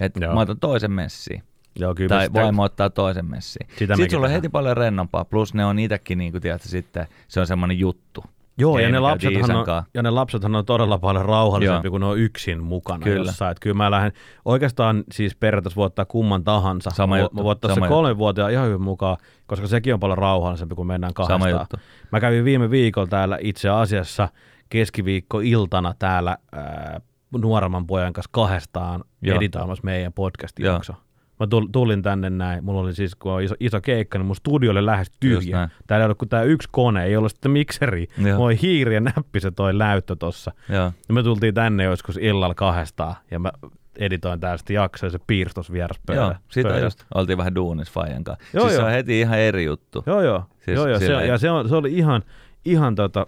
Että 0.00 0.20
mä 0.26 0.40
otan 0.40 0.60
toisen 0.60 0.92
messiin. 0.92 1.42
Joo, 1.78 1.94
kyllä 1.94 2.08
tai 2.08 2.26
sitä- 2.26 2.40
vaimo 2.40 2.62
ottaa 2.62 2.90
toisen 2.90 3.26
messiin. 3.26 3.68
Sitä 3.78 3.96
Sitten 3.96 4.10
sulla 4.10 4.26
on 4.26 4.32
heti 4.32 4.48
paljon 4.48 4.76
rennompaa, 4.76 5.24
plus 5.24 5.54
ne 5.54 5.64
on 5.64 5.78
itsekin, 5.78 6.18
niin 6.18 6.32
kuin 6.32 6.42
tiedätkö, 6.42 6.68
sitten 6.68 7.06
se 7.28 7.40
on 7.40 7.46
semmoinen 7.46 7.78
juttu. 7.78 8.24
Joo, 8.60 8.78
ja, 8.78 8.88
ne 8.90 8.98
lapsethan 8.98 9.56
on, 9.56 9.66
ja 9.94 10.02
ne 10.02 10.10
lapsethan 10.10 10.56
on 10.56 10.64
todella 10.64 10.98
paljon 10.98 11.24
rauhallisempi, 11.24 11.86
Joo. 11.86 11.90
kun 11.90 12.00
ne 12.00 12.06
on 12.06 12.18
yksin 12.18 12.62
mukana 12.62 13.04
Kyllä. 13.04 13.26
jossain. 13.26 13.50
Et 13.50 13.60
kyllä 13.60 13.76
mä 13.76 13.90
lähden, 13.90 14.12
oikeastaan 14.44 15.04
siis 15.12 15.34
periaatteessa 15.34 15.76
voi 15.76 15.86
ottaa 15.86 16.04
kumman 16.04 16.44
tahansa. 16.44 16.90
Sama 16.90 17.14
mä, 17.14 17.20
juttu, 17.20 17.36
mä 17.36 17.42
sama 17.42 17.74
se 17.74 17.80
juttu. 17.80 17.88
kolmenvuotiaan 17.88 18.52
ihan 18.52 18.66
hyvin 18.66 18.82
mukaan, 18.82 19.16
koska 19.46 19.66
sekin 19.66 19.94
on 19.94 20.00
paljon 20.00 20.18
rauhallisempi, 20.18 20.74
kun 20.74 20.86
mennään 20.86 21.14
kahdestaan. 21.14 21.40
Sama 21.50 21.60
juttu. 21.60 21.76
Mä 22.12 22.20
kävin 22.20 22.44
viime 22.44 22.70
viikolla 22.70 23.08
täällä 23.08 23.38
itse 23.40 23.68
asiassa 23.68 24.28
keskiviikko-iltana 24.68 25.94
täällä 25.98 26.36
ää, 26.52 27.00
nuoremman 27.38 27.86
pojan 27.86 28.12
kanssa 28.12 28.30
kahdestaan 28.32 29.04
Joo. 29.22 29.36
editoimassa 29.36 29.84
meidän 29.84 30.12
podcastin 30.12 30.66
Joo. 30.66 30.74
jakso. 30.74 30.92
Mä 31.40 31.46
tul- 31.46 31.68
tulin 31.72 32.02
tänne 32.02 32.30
näin, 32.30 32.64
mulla 32.64 32.80
oli 32.80 32.94
siis, 32.94 33.14
kun 33.14 33.32
on 33.32 33.42
iso, 33.42 33.54
iso 33.60 33.80
keikka, 33.80 34.18
niin 34.18 34.26
mun 34.26 34.36
studio 34.36 34.70
oli 34.70 34.86
lähes 34.86 35.10
tyhjä. 35.20 35.68
Täällä 35.86 36.02
ei 36.02 36.06
ollut 36.06 36.18
kuin 36.18 36.28
tää 36.28 36.42
yksi 36.42 36.68
kone, 36.72 37.04
ei 37.04 37.16
ollut 37.16 37.32
sitten 37.32 37.50
mikseri. 37.50 38.06
Joo. 38.18 38.32
Mulla 38.34 38.46
oli 38.46 38.58
hiiri 38.62 38.94
ja 38.94 39.00
näppi 39.00 39.40
se 39.40 39.50
toi 39.50 39.74
näyttö 39.74 40.16
tossa. 40.16 40.52
Joo. 40.68 40.92
Ja 41.08 41.14
me 41.14 41.22
tultiin 41.22 41.54
tänne 41.54 41.84
joskus 41.84 42.16
illalla 42.16 42.54
kahdestaan 42.54 43.14
ja 43.30 43.38
mä 43.38 43.52
editoin 43.98 44.40
tää 44.40 44.56
sitten 44.56 44.74
jakso 44.74 45.06
ja 45.06 45.10
se 45.10 45.18
piirstos 45.26 45.72
vieras 45.72 46.00
Joo, 46.08 46.16
pöydä. 46.26 46.40
sitä 46.48 46.68
pöydästä. 46.68 47.02
just. 47.02 47.12
Oltiin 47.14 47.38
vähän 47.38 47.54
duunis 47.54 47.90
Fajan 47.90 48.24
kanssa. 48.24 48.44
Joo, 48.54 48.62
siis 48.64 48.74
se 48.74 48.80
joo. 48.80 48.86
on 48.86 48.92
heti 48.92 49.20
ihan 49.20 49.38
eri 49.38 49.64
juttu. 49.64 50.02
Joo, 50.06 50.22
joo. 50.22 50.44
Siis 50.64 50.76
joo, 50.76 50.86
joo 50.88 50.98
se, 50.98 51.06
ja 51.26 51.38
se, 51.38 51.50
on, 51.50 51.68
se 51.68 51.76
oli 51.76 51.92
ihan, 51.94 52.22
ihan 52.64 52.94
tota, 52.94 53.26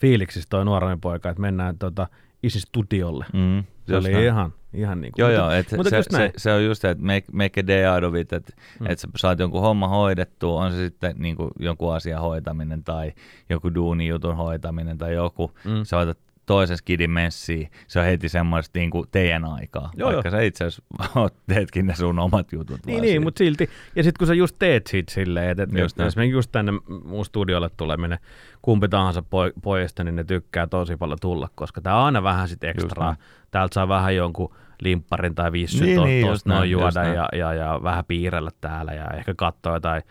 fiiliksissä 0.00 0.46
toi 0.50 0.64
nuorempi 0.64 1.00
poika, 1.00 1.30
että 1.30 1.40
mennään 1.40 1.78
tota, 1.78 2.06
isi 2.42 2.60
studiolle. 2.60 3.26
Mm, 3.32 3.64
Se 3.86 3.96
oli 3.96 4.12
näin. 4.12 4.24
ihan, 4.24 4.52
Ihan 4.74 5.00
niin 5.00 5.12
kuin. 5.12 5.20
Joo, 5.22 5.28
mutta, 5.30 5.42
joo, 5.42 5.50
et 5.50 5.72
mutta 5.76 5.90
se, 5.90 6.02
se, 6.10 6.32
se, 6.36 6.52
on 6.52 6.64
just 6.64 6.82
se, 6.82 6.90
että 6.90 7.04
make, 7.04 7.24
make 7.32 7.60
a 7.60 7.66
day 7.66 7.94
out 7.94 8.04
of 8.04 8.14
it, 8.14 8.32
että 8.32 8.52
Mm. 8.80 8.86
et 8.86 8.98
sä 8.98 9.08
saat 9.16 9.38
jonkun 9.38 9.60
homma 9.60 9.88
hoidettua, 9.88 10.64
on 10.64 10.72
se 10.72 10.76
sitten 10.76 11.14
niin 11.18 11.36
kuin 11.36 11.50
jonkun 11.58 11.94
asian 11.94 12.20
hoitaminen 12.20 12.84
tai 12.84 13.12
joku 13.50 13.74
duunijutun 13.74 14.36
hoitaminen 14.36 14.98
tai 14.98 15.14
joku, 15.14 15.52
mm. 15.64 15.70
sä 15.84 15.98
otat 15.98 16.18
toisen 16.48 16.76
skidin 16.76 17.10
messiin, 17.10 17.70
se 17.86 17.98
on 18.00 18.04
heti 18.04 18.28
semmoista 18.28 18.78
niin 18.78 18.90
kuin 18.90 19.08
teidän 19.10 19.44
aikaa, 19.44 19.90
Joo, 19.96 20.12
vaikka 20.12 20.30
sä 20.30 20.40
itse 20.40 20.64
asiassa 20.64 20.82
teetkin 21.54 21.86
ne 21.86 21.94
sun 21.94 22.18
omat 22.18 22.52
jutut. 22.52 22.86
Niin, 22.86 23.02
niin 23.02 23.22
mutta 23.22 23.38
silti. 23.38 23.70
Ja 23.96 24.02
sitten 24.02 24.18
kun 24.18 24.26
sä 24.26 24.34
just 24.34 24.56
teet 24.58 24.86
siitä 24.86 25.12
silleen, 25.12 25.50
että, 25.50 25.62
että 25.62 25.78
Just 25.78 25.96
näin. 25.96 26.08
esimerkiksi 26.08 26.34
just 26.34 26.52
tänne 26.52 26.72
mun 27.04 27.24
studiolle 27.24 27.70
tuleminen, 27.76 28.18
kumpi 28.62 28.88
tahansa 28.88 29.22
poi, 29.22 29.52
pojista, 29.62 30.04
niin 30.04 30.16
ne 30.16 30.24
tykkää 30.24 30.66
tosi 30.66 30.96
paljon 30.96 31.18
tulla, 31.20 31.48
koska 31.54 31.80
tää 31.80 31.96
on 31.96 32.04
aina 32.04 32.22
vähän 32.22 32.48
sit 32.48 32.64
ekstraa. 32.64 33.16
Täältä 33.50 33.74
saa 33.74 33.88
vähän 33.88 34.16
jonkun 34.16 34.54
limpparin 34.80 35.34
tai 35.34 35.52
vissyn 35.52 35.86
Niin, 35.86 35.96
niin, 35.96 36.04
niin, 36.04 36.26
tuosta 36.26 36.34
just 36.34 36.46
noin 36.46 36.70
juoda 36.70 37.04
ja, 37.04 37.28
ja, 37.32 37.54
ja, 37.54 37.80
vähän 37.82 38.04
piirrellä 38.04 38.50
täällä 38.60 38.92
ja 38.92 39.06
ehkä 39.10 39.34
katsoa 39.36 39.74
jotain 39.74 40.02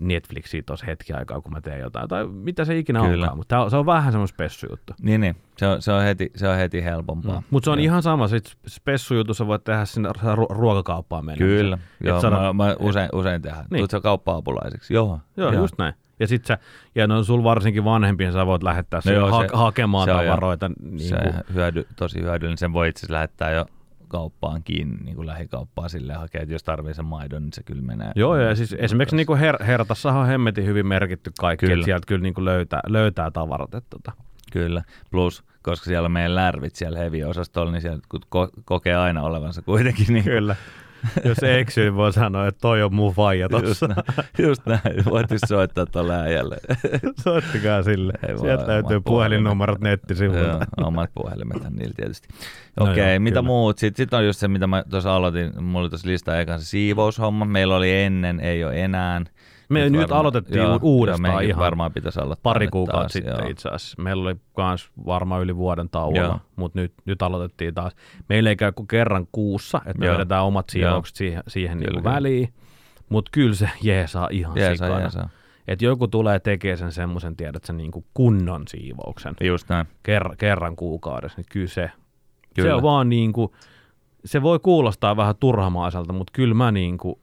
Netflixiä 0.00 0.62
tuossa 0.66 0.86
hetki 0.86 1.12
aikaa, 1.12 1.40
kun 1.40 1.52
mä 1.52 1.60
teen 1.60 1.80
jotain, 1.80 2.08
tai 2.08 2.26
mitä 2.26 2.64
se 2.64 2.78
ikinä 2.78 3.00
Kyllä. 3.00 3.22
onkaan, 3.24 3.36
mutta 3.36 3.70
se 3.70 3.76
on 3.76 3.86
vähän 3.86 4.12
semmoinen 4.12 4.28
spessujuttu. 4.34 4.92
Niin, 5.02 5.20
niin. 5.20 5.36
Se, 5.56 5.66
on, 5.66 5.82
se, 5.82 5.92
on 5.92 6.02
heti, 6.02 6.30
se 6.36 6.48
on 6.48 6.56
heti 6.56 6.84
helpompaa. 6.84 7.40
Mm. 7.40 7.46
Mutta 7.50 7.64
se 7.64 7.70
on 7.70 7.78
Joo. 7.78 7.84
ihan 7.84 8.02
sama, 8.02 8.28
sit 8.28 8.56
spessujutussa 8.68 9.46
voit 9.46 9.64
tehdä 9.64 9.84
sinne 9.84 10.08
ru- 10.08 10.46
ruokakauppaan 10.56 11.24
mennä. 11.24 11.38
Kyllä, 11.38 11.78
Et 12.00 12.06
joo, 12.06 12.20
saada- 12.20 12.52
mä, 12.52 12.52
mä 12.64 12.76
usein, 12.78 13.08
usein 13.12 13.42
tehdään. 13.42 13.64
Niin. 13.70 13.78
Tuut 13.80 13.90
sä 13.90 14.00
kauppa-apulaiseksi? 14.00 14.94
Joo. 14.94 15.20
Joo, 15.36 15.52
just 15.52 15.78
näin. 15.78 15.94
Ja 16.20 16.26
sit 16.26 16.44
sä, 16.44 16.58
ja 16.94 17.06
no 17.06 17.22
sul 17.24 17.42
varsinkin 17.42 17.84
vanhempien 17.84 18.32
sä 18.32 18.46
voit 18.46 18.62
lähettää 18.62 19.00
No 19.06 19.12
joo, 19.12 19.30
ha- 19.30 19.40
se- 19.42 19.48
hakemaan 19.56 20.04
se 20.08 20.12
on 20.12 20.24
tavaroita. 20.24 20.68
Se 20.68 20.74
Niin 20.90 21.14
on 21.14 21.22
kuin, 21.32 21.54
hyödy, 21.54 21.86
tosi 21.96 22.20
hyödyllinen. 22.20 22.58
Sen 22.58 22.72
voi 22.72 22.88
itse 22.88 23.06
lähettää 23.10 23.50
jo 23.50 23.66
kauppaan 24.12 24.62
kiinni, 24.62 24.96
niin 25.04 25.16
kuin 25.16 25.26
lähikauppaan 25.26 25.90
silleen 25.90 26.18
hakea, 26.18 26.42
että 26.42 26.54
jos 26.54 26.62
tarvii 26.62 26.94
sen 26.94 27.04
maidon, 27.04 27.42
niin 27.42 27.52
se 27.52 27.62
kyllä 27.62 27.82
menee. 27.82 28.12
joo, 28.16 28.36
ja 28.36 28.54
siis 28.54 28.76
esimerkiksi 28.78 29.16
niin 29.16 29.26
kuin 29.26 29.40
her- 29.40 29.64
Hertassahan 29.64 30.20
on 30.22 30.26
hemmetin 30.26 30.66
hyvin 30.66 30.86
merkitty 30.86 31.32
kaikki, 31.40 31.66
Kyllä. 31.66 31.74
että 31.74 31.84
sieltä 31.84 32.06
kyllä 32.06 32.22
niin 32.22 32.34
kuin 32.34 32.44
löytää, 32.44 32.80
löytää 32.86 33.30
tavarat. 33.30 33.74
Että 33.74 33.90
tota. 33.90 34.12
Kyllä, 34.52 34.82
plus 35.10 35.44
koska 35.62 35.84
siellä 35.84 36.06
on 36.06 36.12
meidän 36.12 36.34
lärvit 36.34 36.74
siellä 36.74 36.98
heavy-osastolla, 36.98 37.72
niin 37.72 37.82
siellä 37.82 38.00
ko- 38.14 38.62
kokee 38.64 38.96
aina 38.96 39.22
olevansa 39.22 39.62
kuitenkin 39.62 40.06
niin 40.08 40.24
Kyllä. 40.24 40.56
Jos 41.24 41.38
eksyy, 41.42 41.84
niin 41.84 41.94
voi 41.94 42.12
sanoa, 42.12 42.46
että 42.46 42.58
toi 42.60 42.82
on 42.82 42.94
mun 42.94 43.14
faija 43.14 43.48
Just 43.50 43.64
tossa. 43.64 43.86
näin, 43.86 44.04
just 44.38 44.66
näin. 44.66 45.04
Voitais 45.10 45.40
soittaa 45.46 45.86
tuolle 45.86 46.14
äijälle. 46.14 46.56
Soittakaa 47.24 47.82
sille. 47.82 48.12
Ei 48.28 48.38
Sieltä 48.38 48.66
löytyy 48.66 49.00
puhelinnumerot 49.00 49.78
Joo, 49.80 49.90
nettisivuilta. 49.90 50.66
omat 50.76 51.10
puhelimethan 51.14 51.72
niillä 51.72 51.94
tietysti. 51.96 52.28
No 52.76 52.84
Okei, 52.84 52.92
okay, 52.94 53.12
joo, 53.12 53.20
mitä 53.20 53.34
kyllä. 53.34 53.42
muut? 53.42 53.78
Sitten 53.78 54.04
sit 54.04 54.14
on 54.14 54.26
just 54.26 54.40
se, 54.40 54.48
mitä 54.48 54.66
mä 54.66 54.84
tuossa 54.90 55.16
aloitin. 55.16 55.64
Mulla 55.64 55.80
oli 55.80 55.88
tuossa 55.88 56.08
lista 56.08 56.40
ekan 56.40 56.60
se 56.60 56.66
siivoushomma. 56.66 57.44
Meillä 57.44 57.76
oli 57.76 57.92
ennen, 57.92 58.40
ei 58.40 58.64
ole 58.64 58.84
enää. 58.84 59.20
Me 59.72 59.90
nyt 59.90 60.12
aloitettiin 60.12 60.66
u- 60.66 60.78
uudestaan 60.82 61.44
ihan 61.44 61.60
varmaan 61.62 61.92
pitäisi 61.92 62.20
aloittaa 62.20 62.52
Pari 62.52 62.66
nyt 62.66 62.70
kuukautta 62.70 63.00
taas, 63.00 63.12
sitten 63.12 63.34
joo. 63.38 63.48
itse 63.48 63.68
asiassa. 63.68 64.02
Meillä 64.02 64.22
oli 64.22 64.36
kans 64.52 64.90
varmaan 65.06 65.42
yli 65.42 65.56
vuoden 65.56 65.88
tauolla, 65.88 66.20
Joo. 66.20 66.38
mutta 66.56 66.78
nyt, 66.80 66.92
nyt 67.04 67.22
aloitettiin 67.22 67.74
taas. 67.74 67.92
Meillä 68.28 68.50
ei 68.50 68.56
käy 68.56 68.72
kuin 68.72 68.86
kerran 68.88 69.26
kuussa, 69.32 69.78
että 69.86 69.98
me 69.98 70.06
Joo. 70.06 70.14
vedetään 70.14 70.44
omat 70.44 70.66
Joo. 70.68 70.72
siivoukset 70.72 71.16
siihen, 71.16 71.42
siihen 71.48 71.78
Kyllä, 71.78 71.92
niin 71.92 72.04
väliin. 72.04 72.54
Mutta 73.08 73.30
kyllä 73.34 73.54
se 73.54 73.70
jeesaa 73.82 74.28
ihan 74.30 74.56
Jeesaa, 74.56 74.86
sikana. 74.88 75.00
jeesaa. 75.00 75.28
Että 75.68 75.84
joku 75.84 76.08
tulee 76.08 76.40
tekemään 76.40 76.78
sen 76.78 76.92
semmoisen, 76.92 77.36
tiedät 77.36 77.64
sä, 77.64 77.72
niin 77.72 77.90
kuin 77.90 78.04
kunnon 78.14 78.62
siivouksen 78.68 79.34
Just 79.40 79.68
näin. 79.68 79.86
ker- 79.86 80.36
kerran 80.38 80.76
kuukaudessa, 80.76 81.38
niin 81.38 81.46
kyllä 81.52 81.66
se, 81.66 81.90
Kyllä. 82.54 82.68
se 82.68 82.74
on 82.74 82.82
vaan 82.82 83.08
niin 83.08 83.32
kuin, 83.32 83.48
se 84.24 84.42
voi 84.42 84.58
kuulostaa 84.58 85.16
vähän 85.16 85.34
turhamaiselta, 85.40 86.12
mutta 86.12 86.30
kyllä 86.36 86.54
mä 86.54 86.72
niin 86.72 86.98
kuin, 86.98 87.18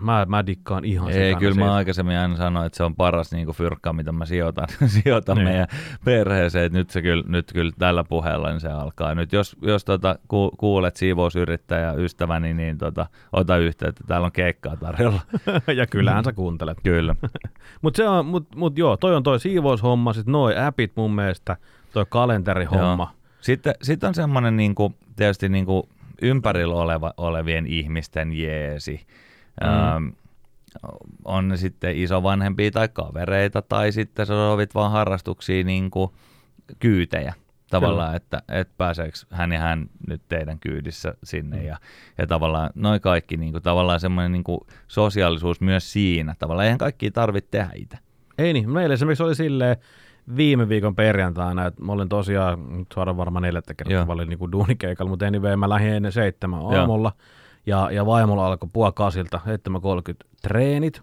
mä, 0.00 0.26
mä 0.28 0.46
dikkaan 0.46 0.84
ihan 0.84 1.10
Ei, 1.10 1.34
kyllä 1.34 1.52
siitä. 1.54 1.66
mä 1.66 1.74
aikaisemmin 1.74 2.16
aina 2.18 2.36
sanoin, 2.36 2.66
että 2.66 2.76
se 2.76 2.84
on 2.84 2.94
paras 2.96 3.32
niin 3.32 3.44
kuin 3.44 3.56
fyrkka, 3.56 3.92
mitä 3.92 4.12
mä 4.12 4.26
sijoitan, 4.26 4.66
sijoitan 5.02 5.36
Niin. 5.36 5.48
meidän 5.48 5.66
perheeseen. 6.04 6.64
Että 6.64 6.78
nyt, 6.78 6.90
se 6.90 7.02
kyllä, 7.02 7.24
nyt 7.28 7.52
kyllä 7.52 7.72
tällä 7.78 8.04
puheella 8.04 8.50
niin 8.50 8.60
se 8.60 8.68
alkaa. 8.68 9.14
Nyt 9.14 9.32
jos, 9.32 9.56
jos 9.62 9.84
tota, 9.84 10.18
ku, 10.28 10.50
kuulet 10.58 10.96
siivousyrittäjä 10.96 11.92
ystäväni, 11.92 12.54
niin 12.54 12.78
tota, 12.78 13.06
ota 13.32 13.56
yhteyttä. 13.56 14.04
Täällä 14.06 14.24
on 14.24 14.32
keikkaa 14.32 14.76
tarjolla. 14.76 15.20
ja 15.76 15.86
kyllähän 15.86 16.24
sä 16.24 16.32
kuuntelet. 16.32 16.78
kyllä. 16.82 17.14
Mutta 17.82 17.96
se 17.96 18.08
on, 18.08 18.26
mut, 18.26 18.46
mut 18.56 18.78
joo, 18.78 18.96
toi 18.96 19.14
on 19.14 19.22
toi 19.22 19.40
siivoushomma, 19.40 20.12
sit 20.12 20.26
noi 20.26 20.58
appit 20.58 20.92
mun 20.96 21.14
mielestä, 21.14 21.56
toi 21.92 22.06
kalenterihomma. 22.08 23.14
Sitten 23.40 23.74
sit 23.82 24.04
on 24.04 24.14
semmoinen 24.14 24.56
niin 24.56 24.74
kuin, 24.74 24.94
tietysti 25.16 25.48
niin 25.48 25.66
kuin 25.66 25.82
ympärillä 26.22 26.74
oleva, 26.74 27.14
olevien 27.16 27.66
ihmisten 27.66 28.32
jeesi. 28.32 29.00
Mm. 29.60 30.04
Mm. 30.04 30.12
on 31.24 31.48
ne 31.48 31.56
sitten 31.56 31.96
isovanhempia 31.96 32.70
tai 32.70 32.88
kavereita 32.88 33.62
tai 33.62 33.92
sitten 33.92 34.26
sä 34.26 34.34
sovit 34.34 34.74
vaan 34.74 34.92
harrastuksia 34.92 35.64
niin 35.64 35.90
kuin 35.90 36.10
kyytejä. 36.78 37.34
Tavallaan, 37.70 38.16
että, 38.16 38.42
että 38.48 38.74
pääseekö 38.76 39.18
hän 39.30 39.52
ja 39.52 39.58
hän 39.58 39.90
nyt 40.08 40.22
teidän 40.28 40.58
kyydissä 40.58 41.14
sinne. 41.24 41.56
Mm. 41.56 41.64
Ja, 41.64 41.78
ja 42.18 42.26
tavallaan 42.26 42.70
noin 42.74 43.00
kaikki, 43.00 43.36
niin 43.36 43.52
kuin, 43.52 43.62
tavallaan 43.62 44.00
semmoinen 44.00 44.32
niin 44.32 44.44
kuin 44.44 44.60
sosiaalisuus 44.88 45.60
myös 45.60 45.92
siinä. 45.92 46.34
Tavallaan 46.38 46.64
eihän 46.64 46.78
kaikki 46.78 47.10
tarvitse 47.10 47.50
tehdä 47.50 47.70
itse. 47.74 47.98
Ei 48.38 48.52
niin, 48.52 48.70
meillä 48.70 48.92
esimerkiksi 48.92 49.22
oli 49.22 49.34
silleen 49.34 49.76
viime 50.36 50.68
viikon 50.68 50.94
perjantaina, 50.94 51.66
että 51.66 51.82
mä 51.82 51.92
olin 51.92 52.08
tosiaan, 52.08 52.78
nyt 52.78 52.88
saadaan 52.94 53.16
varmaan 53.16 53.42
neljättä 53.42 53.74
kertaa, 53.74 53.94
Joo. 53.94 54.06
mä 54.06 54.12
olin 54.12 54.28
niinku 54.28 54.52
duunikeikalla, 54.52 55.10
mutta 55.10 55.26
anyway, 55.26 55.56
mä 55.56 55.68
lähdin 55.68 55.92
ennen 55.92 56.12
seitsemän 56.12 56.60
aamulla, 56.60 57.12
ja, 57.66 57.90
ja 57.90 58.06
vaimolla 58.06 58.46
alkoi 58.46 58.68
puoli 58.72 58.92
kasilta, 58.94 59.40
7.30 59.46 60.28
treenit, 60.42 61.02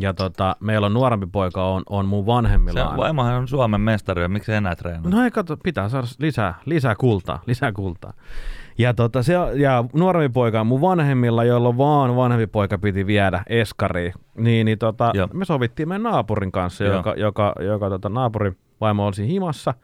ja 0.00 0.14
tota, 0.14 0.56
meillä 0.60 0.86
on 0.86 0.94
nuorempi 0.94 1.26
poika, 1.26 1.64
on, 1.64 1.82
on 1.88 2.06
mun 2.06 2.22
Se 2.22 2.26
vanhemmillaan. 2.26 2.90
on, 2.90 2.96
vaimohan 2.96 3.34
on 3.34 3.48
Suomen 3.48 3.80
mestari, 3.80 4.22
ja 4.22 4.28
miksi 4.28 4.52
enää 4.52 4.76
treenaa? 4.76 5.10
No 5.10 5.24
ei 5.24 5.30
kato, 5.30 5.56
pitää 5.56 5.88
saada 5.88 6.06
lisää, 6.18 6.54
lisää 6.64 6.94
kultaa, 6.94 7.42
lisää 7.46 7.72
kultaa. 7.72 8.12
Ja, 8.78 8.94
tota, 8.94 9.22
se, 9.22 9.34
ja 9.54 9.84
nuorempi 9.92 10.32
poika 10.32 10.60
on 10.60 10.66
mun 10.66 10.80
vanhemmilla, 10.80 11.44
jolloin 11.44 11.78
vaan 11.78 12.16
vanhempi 12.16 12.46
poika 12.46 12.78
piti 12.78 13.06
viedä 13.06 13.42
eskariin. 13.46 14.12
Niin, 14.38 14.64
niin 14.64 14.78
tota, 14.78 15.10
Joo. 15.14 15.28
me 15.32 15.44
sovittiin 15.44 15.88
meidän 15.88 16.02
naapurin 16.02 16.52
kanssa, 16.52 16.84
Joo. 16.84 16.96
joka, 16.96 17.14
joka, 17.16 17.54
joka 17.60 17.88
tota, 17.90 18.08
naapurin 18.08 18.56
vaimo 18.80 19.06
olisi 19.06 19.28
himassa. 19.28 19.74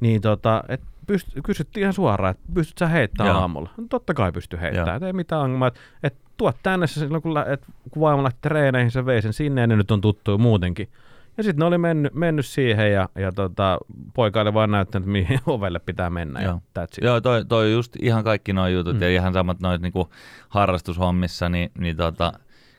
Niin 0.00 0.20
tota, 0.20 0.62
et 0.68 0.80
pyst, 1.06 1.28
kysyttiin 1.44 1.82
ihan 1.82 1.92
suoraan, 1.92 2.30
että 2.30 2.52
pystyt 2.54 2.78
sä 2.78 2.86
heittämään 2.86 3.34
Joo. 3.34 3.40
aamulla? 3.40 3.70
No, 3.76 3.84
totta 3.90 4.14
kai 4.14 4.32
pysty 4.32 4.60
heittämään, 4.60 5.04
ei 5.04 5.12
mitään 5.12 5.42
ongelmaa. 5.42 5.68
Et, 5.68 5.78
et 6.02 6.16
tuo 6.36 6.52
tänne 6.62 6.86
se 6.86 7.00
silloin, 7.00 7.22
kun, 7.22 7.34
lä- 7.34 7.46
et, 7.48 7.66
kun 7.90 8.00
vaimo 8.00 8.24
lähti 8.24 8.38
treeneihin, 8.42 8.90
se 8.90 9.06
vei 9.06 9.22
sen 9.22 9.32
sinne 9.32 9.60
ja 9.60 9.66
ne 9.66 9.76
nyt 9.76 9.90
on 9.90 10.00
tuttuja 10.00 10.38
muutenkin. 10.38 10.88
Ja 11.36 11.42
sitten 11.42 11.58
ne 11.58 11.64
oli 11.64 11.78
mennyt, 11.78 12.14
mennyt 12.14 12.46
siihen 12.46 12.92
ja, 12.92 13.08
ja 13.14 13.32
tota, 13.32 13.78
poika 14.14 14.40
oli 14.40 14.54
vaan 14.54 14.70
näyttänyt, 14.70 15.08
mihin 15.08 15.38
ovelle 15.46 15.78
pitää 15.78 16.10
mennä. 16.10 16.42
Joo. 16.42 16.60
Ja. 16.76 16.86
Joo, 17.02 17.20
toi, 17.20 17.44
toi 17.44 17.72
just 17.72 17.96
ihan 18.00 18.24
kaikki 18.24 18.52
nuo 18.52 18.66
jutut 18.66 18.96
mm. 18.96 19.02
ja 19.02 19.08
ihan 19.08 19.32
samat 19.32 19.60
noit 19.60 19.82
niinku 19.82 20.10
harrastushommissa, 20.48 21.48
niin, 21.48 21.70
niin 21.78 21.96
tota, 21.96 22.32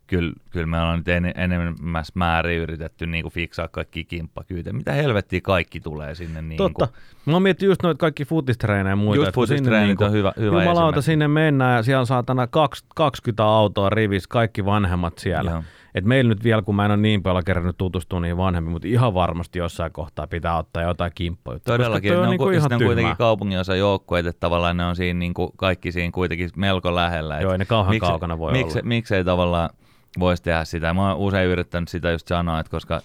kyllä, 0.07 0.33
kyllä 0.49 0.65
me 0.65 0.81
ollaan 0.81 0.97
nyt 0.97 1.07
en, 1.07 1.33
enemmässä 1.35 2.11
määrin 2.15 2.59
yritetty 2.59 3.07
niinku 3.07 3.29
fiksaa 3.29 3.67
kaikki 3.67 4.03
kimppakyytä. 4.03 4.73
Mitä 4.73 4.91
helvettiä 4.91 5.41
kaikki 5.41 5.79
tulee 5.79 6.15
sinne 6.15 6.41
niinku. 6.41 6.69
Totta. 6.69 6.87
Mä 7.25 7.33
oon 7.33 7.43
miettinyt 7.43 7.71
just 7.71 7.83
noita 7.83 7.99
kaikki 7.99 8.25
futistreenejä 8.25 8.91
ja 8.91 8.95
muita. 8.95 9.21
Just 9.23 9.35
futistreenit 9.35 9.87
niinku- 9.87 10.03
on 10.03 10.11
hyvä, 10.11 10.33
hyvä 10.39 10.63
Jumalauta, 10.63 11.01
sinne 11.01 11.27
mennään 11.27 11.75
ja 11.75 11.83
siellä 11.83 11.99
on 11.99 12.07
saatana 12.07 12.45
kaks- 12.45 12.85
20 12.95 13.43
autoa 13.43 13.89
rivissä, 13.89 14.27
kaikki 14.29 14.65
vanhemmat 14.65 15.17
siellä. 15.17 15.51
Joo. 15.51 15.63
Et 15.95 16.05
meillä 16.05 16.29
nyt 16.29 16.43
vielä, 16.43 16.61
kun 16.61 16.75
mä 16.75 16.85
en 16.85 16.91
ole 16.91 16.97
niin 16.97 17.23
paljon 17.23 17.43
kerännyt 17.43 17.77
tutustua 17.77 18.19
niihin 18.19 18.37
vanhempiin, 18.37 18.71
mutta 18.71 18.87
ihan 18.87 19.13
varmasti 19.13 19.59
jossain 19.59 19.91
kohtaa 19.91 20.27
pitää 20.27 20.57
ottaa 20.57 20.83
jotain 20.83 21.11
kimppoja. 21.15 21.59
Todellakin, 21.59 22.11
ne 22.11 22.17
on, 22.17 22.29
niinku 22.29 22.45
ku, 22.45 22.49
ihan 22.49 22.73
on 22.73 22.83
kuitenkin 22.83 23.17
kaupungin 23.17 23.59
osa 23.59 23.75
joukkueet, 23.75 24.25
että 24.25 24.39
tavallaan 24.39 24.77
ne 24.77 24.85
on 24.85 24.95
siinä 24.95 25.19
niinku, 25.19 25.53
kaikki 25.55 25.91
siinä 25.91 26.11
kuitenkin 26.11 26.49
melko 26.55 26.95
lähellä. 26.95 27.39
Joo, 27.39 27.51
ei 27.51 27.57
ne 27.57 27.65
kauhean 27.65 27.99
kaukana 27.99 28.37
voi 28.37 28.51
miksi, 28.51 28.77
olla. 28.79 28.87
Miksei 28.87 29.23
tavallaan 29.23 29.69
voisi 30.19 30.43
tehdä 30.43 30.65
sitä. 30.65 30.93
Mä 30.93 31.09
oon 31.09 31.17
usein 31.17 31.49
yrittänyt 31.49 31.89
sitä 31.89 32.11
just 32.11 32.27
sanoa, 32.27 32.59
että 32.59 32.69
koska 32.71 33.01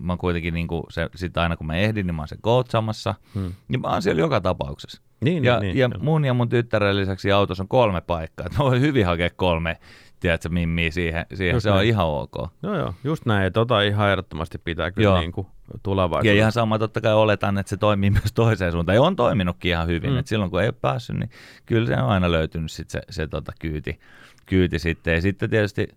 mä 0.00 0.16
kuitenkin 0.16 0.54
niinku 0.54 0.86
se, 0.90 1.08
sit 1.14 1.36
aina 1.36 1.56
kun 1.56 1.66
mä 1.66 1.74
ehdin, 1.74 2.06
niin 2.06 2.14
mä 2.14 2.22
oon 2.22 2.28
se 2.28 2.36
coachamassa, 2.44 3.14
Hmm. 3.34 3.52
niin 3.68 3.80
mä 3.80 3.88
oon 3.88 4.02
siellä 4.02 4.20
joka 4.20 4.40
tapauksessa. 4.40 5.02
Niin, 5.20 5.44
ja, 5.44 5.60
niin, 5.60 5.76
ja 5.78 5.88
niin. 5.88 6.04
mun 6.04 6.24
ja 6.24 6.34
mun 6.34 6.48
tyttären 6.48 6.96
lisäksi 6.96 7.32
autossa 7.32 7.62
on 7.62 7.68
kolme 7.68 8.00
paikkaa. 8.00 8.46
Mä 8.52 8.58
voin 8.58 8.80
hyvin 8.80 9.06
hakea 9.06 9.30
kolme, 9.36 9.76
tiedätkö, 10.20 10.48
mimmiä 10.48 10.90
siihen. 10.90 11.26
siihen. 11.34 11.54
Just 11.54 11.62
Se 11.64 11.70
on 11.70 11.76
näin. 11.76 11.88
ihan 11.88 12.06
ok. 12.06 12.34
Joo, 12.62 12.76
joo, 12.76 12.94
just 13.04 13.26
näin. 13.26 13.44
Ja 13.44 13.50
tota 13.50 13.82
ihan 13.82 14.10
ehdottomasti 14.10 14.58
pitää 14.58 14.90
kyllä 14.90 15.08
Joo. 15.08 15.20
niin 15.20 15.32
kuin 15.32 15.46
tulevaisuudessa. 15.82 16.34
Ja 16.34 16.38
ihan 16.38 16.52
sama 16.52 16.78
totta 16.78 17.00
kai 17.00 17.14
oletan, 17.14 17.58
että 17.58 17.70
se 17.70 17.76
toimii 17.76 18.10
myös 18.20 18.32
toiseen 18.34 18.72
suuntaan. 18.72 18.96
Ja 18.96 19.02
on 19.02 19.16
toiminutkin 19.16 19.70
ihan 19.70 19.86
hyvin. 19.86 20.10
Mm. 20.10 20.18
Et 20.18 20.26
silloin 20.26 20.50
kun 20.50 20.60
ei 20.62 20.68
ole 20.68 20.74
päässyt, 20.80 21.16
niin 21.16 21.30
kyllä 21.66 21.86
se 21.86 22.02
on 22.02 22.08
aina 22.08 22.30
löytynyt 22.32 22.70
sit 22.70 22.90
se, 22.90 23.00
se 23.10 23.28
tota 23.28 23.52
kyyti, 23.60 24.00
kyyti 24.46 24.78
sitten. 24.78 25.14
Ja 25.14 25.22
sitten 25.22 25.50
tietysti 25.50 25.88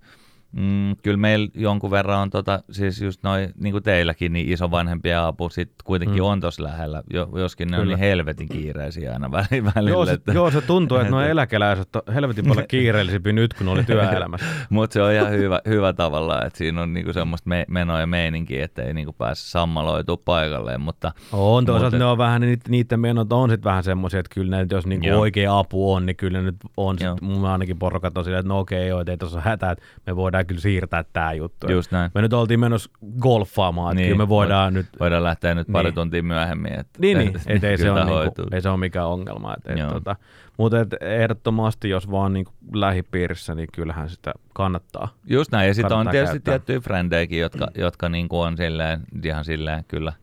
Mm, 0.51 0.95
kyllä 1.03 1.17
meillä 1.17 1.47
jonkun 1.53 1.91
verran 1.91 2.19
on, 2.19 2.29
tota, 2.29 2.63
siis 2.71 3.01
just 3.01 3.23
noin, 3.23 3.53
niin 3.55 3.71
kuin 3.71 3.83
teilläkin, 3.83 4.33
niin 4.33 4.51
isovanhempien 4.51 5.19
apu 5.19 5.49
sit 5.49 5.71
kuitenkin 5.83 6.23
mm. 6.23 6.27
on 6.27 6.41
tuossa 6.41 6.63
lähellä, 6.63 7.03
jo, 7.13 7.29
joskin 7.35 7.67
ne 7.67 7.77
kyllä. 7.77 7.81
on 7.81 7.87
niin 7.87 7.99
helvetin 7.99 8.49
kiireisiä 8.49 9.13
aina 9.13 9.31
välillä. 9.31 9.89
Joo, 9.89 10.05
se, 10.05 10.19
joo, 10.33 10.51
se 10.51 10.61
tuntuu, 10.61 10.97
että 10.97 11.11
nuo 11.11 11.21
eläkeläiset 11.21 11.95
on 11.95 12.01
helvetin 12.13 12.45
paljon 12.47 12.67
kiireellisempi 12.77 13.33
nyt, 13.33 13.53
kun 13.53 13.67
oli 13.67 13.83
työelämässä. 13.83 14.45
Mutta 14.69 14.93
se 14.93 15.01
on 15.01 15.13
ihan 15.13 15.31
hyvä, 15.31 15.61
hyvä 15.67 15.93
tavalla, 15.93 16.45
että 16.45 16.57
siinä 16.57 16.81
on 16.81 16.93
niinku 16.93 17.13
semmoista 17.13 17.49
me, 17.49 17.65
menoa 17.67 17.99
ja 17.99 18.07
meininkiä, 18.07 18.65
että 18.65 18.83
ei 18.83 18.93
niinku 18.93 19.13
pääse 19.13 19.41
sammaloitua 19.41 20.17
paikalleen. 20.17 20.81
Mutta, 20.81 21.11
on, 21.31 21.65
toisaalta 21.65 21.85
mutta, 21.85 21.97
ne 21.97 22.11
on 22.11 22.17
vähän, 22.17 22.41
niin 22.41 22.59
niiden 22.69 22.99
menot 22.99 23.33
on 23.33 23.49
sitten 23.49 23.69
vähän 23.69 23.83
semmoisia, 23.83 24.19
että 24.19 24.33
kyllä 24.33 24.57
ne, 24.57 24.67
jos 24.71 24.85
niinku 24.85 25.19
oikea 25.19 25.59
apu 25.59 25.93
on, 25.93 26.05
niin 26.05 26.15
kyllä 26.15 26.37
ne 26.37 26.43
nyt 26.43 26.55
on, 26.77 26.97
sit, 26.99 27.21
mun 27.21 27.45
ainakin 27.45 27.79
porukat 27.79 28.17
on 28.17 28.23
silleen, 28.23 28.39
että 28.39 28.49
no 28.49 28.59
okei, 28.59 28.87
joo, 28.87 28.99
että 28.99 29.11
ei 29.11 29.17
tuossa 29.17 29.41
hätää, 29.41 29.71
että 29.71 29.83
me 30.05 30.15
voidaan 30.37 30.47
kyllä 30.47 30.61
siirtää 30.61 31.03
tämä 31.13 31.33
juttu. 31.33 31.71
Just 31.71 31.91
näin. 31.91 32.11
Me 32.15 32.21
nyt 32.21 32.33
oltiin 32.33 32.59
menossa 32.59 32.89
golfaamaan, 33.19 33.95
niin, 33.95 34.07
kyllä 34.07 34.23
me 34.23 34.29
voidaan 34.29 34.73
nyt... 34.73 34.85
Voidaan 34.99 35.23
lähteä 35.23 35.55
nyt 35.55 35.67
pari 35.71 35.87
niin. 35.87 35.95
tuntia 35.95 36.23
myöhemmin. 36.23 36.79
Että, 36.79 36.99
niin, 36.99 37.17
niin. 37.17 37.33
Et, 37.47 37.63
ei, 37.63 37.77
se 37.77 37.91
on 37.91 38.07
niinku, 38.07 38.41
ei 38.51 38.61
se 38.61 38.69
ole 38.69 38.77
mikään 38.77 39.07
ongelma. 39.07 39.53
Et, 39.53 39.79
et, 39.79 39.87
tota, 39.87 40.15
mutta 40.57 40.79
et 40.79 40.93
ehdottomasti, 41.01 41.89
jos 41.89 42.11
vaan 42.11 42.33
niinku 42.33 42.51
lähipiirissä, 42.73 43.55
niin 43.55 43.67
kyllähän 43.73 44.09
sitä 44.09 44.33
kannattaa. 44.53 45.07
Just 45.25 45.51
näin, 45.51 45.67
ja 45.67 45.73
sitten 45.73 45.97
on 45.97 46.07
tietysti 46.07 46.33
käyttää. 46.33 46.51
tiettyjä 46.51 46.79
frendejäkin, 46.79 47.39
jotka, 47.39 47.65
mm. 47.65 47.81
jotka 47.81 48.09
niinku 48.09 48.39
on 48.39 48.57
silleen, 48.57 48.99
ihan 49.23 49.45
silleen 49.45 49.85
kyllä 49.87 50.13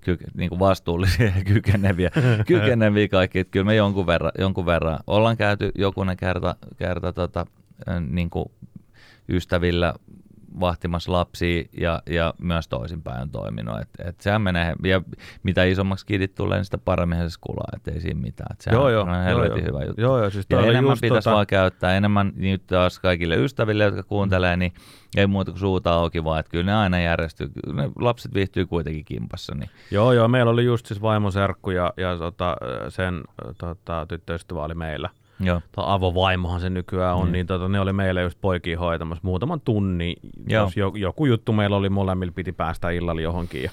ky, 0.00 0.18
niin 0.34 0.48
kuin 0.48 0.58
vastuullisia 0.58 1.26
ja 1.26 1.44
kykeneviä, 1.44 2.10
kykeneviä 2.46 3.08
kaikki. 3.08 3.38
Että 3.38 3.50
kyllä 3.50 3.66
me 3.66 3.74
jonkun 3.74 4.06
verran, 4.06 4.32
jonkun 4.38 4.66
verran 4.66 4.98
ollaan 5.06 5.36
käyty 5.36 5.70
jokunen 5.74 6.16
kerta, 6.16 6.56
kerta 6.76 7.12
tota, 7.12 7.46
niin 8.08 8.30
kuin 8.30 8.46
ystävillä 9.28 9.94
vahtimassa 10.60 11.12
lapsia 11.12 11.64
ja, 11.78 12.02
ja 12.06 12.34
myös 12.38 12.68
toisinpäin 12.68 13.22
on 13.22 13.30
toiminut. 13.30 13.80
Et, 13.80 13.88
et 14.08 14.20
sehän 14.20 14.42
menee, 14.42 14.74
ja 14.84 15.02
mitä 15.42 15.64
isommaksi 15.64 16.06
kidit 16.06 16.34
tulee, 16.34 16.58
niin 16.58 16.64
sitä 16.64 16.78
paremmin 16.78 17.30
se 17.30 17.38
kulaa, 17.40 17.68
että 17.76 17.90
ei 17.90 18.00
siinä 18.00 18.20
mitään. 18.20 18.52
Et 18.52 18.60
sehän 18.60 18.80
joo, 18.80 18.88
joo, 18.88 19.02
on 19.02 19.24
helvetin 19.24 19.58
joo, 19.58 19.66
hyvä 19.66 19.84
juttu. 19.84 20.00
Joo, 20.00 20.18
joo, 20.18 20.30
siis 20.30 20.46
ja 20.50 20.60
enemmän 20.60 20.96
pitäisi 21.00 21.24
tota... 21.24 21.34
vaan 21.34 21.46
käyttää, 21.46 21.96
enemmän 21.96 22.32
nyt 22.36 22.66
taas 22.66 22.98
kaikille 22.98 23.36
ystäville, 23.36 23.84
jotka 23.84 24.02
kuuntelee, 24.02 24.56
niin 24.56 24.72
ei 25.16 25.26
muuta 25.26 25.50
kuin 25.50 25.60
suuta 25.60 25.94
auki, 25.94 26.24
vaan 26.24 26.40
että 26.40 26.50
kyllä 26.50 26.64
ne 26.64 26.74
aina 26.74 27.00
järjestyy. 27.00 27.50
Ne 27.72 27.90
lapset 28.00 28.34
viihtyy 28.34 28.66
kuitenkin 28.66 29.04
kimpassa. 29.04 29.54
Niin. 29.54 29.70
Joo, 29.90 30.12
joo, 30.12 30.28
meillä 30.28 30.50
oli 30.50 30.64
just 30.64 30.86
siis 30.86 31.02
vaimoserkku 31.02 31.70
ja, 31.70 31.92
ja 31.96 32.18
tota, 32.18 32.56
sen 32.88 33.24
tota, 33.58 34.06
tyttöystävä 34.08 34.64
oli 34.64 34.74
meillä– 34.74 35.10
Joo. 35.46 35.60
tai 35.72 35.84
avovaimohan 35.86 36.60
se 36.60 36.70
nykyään 36.70 37.16
on, 37.16 37.26
mm. 37.26 37.32
niin 37.32 37.46
tota, 37.46 37.68
ne 37.68 37.80
oli 37.80 37.92
meille 37.92 38.22
just 38.22 38.38
poikia 38.40 38.78
hoitamassa 38.78 39.20
muutaman 39.24 39.60
tunnin. 39.60 40.16
Joo. 40.48 40.64
Jos 40.64 40.94
joku 40.94 41.26
juttu 41.26 41.52
meillä 41.52 41.76
oli, 41.76 41.88
molemmilla 41.88 42.32
piti 42.32 42.52
päästä 42.52 42.90
illalla 42.90 43.20
johonkin 43.20 43.62
ja 43.62 43.70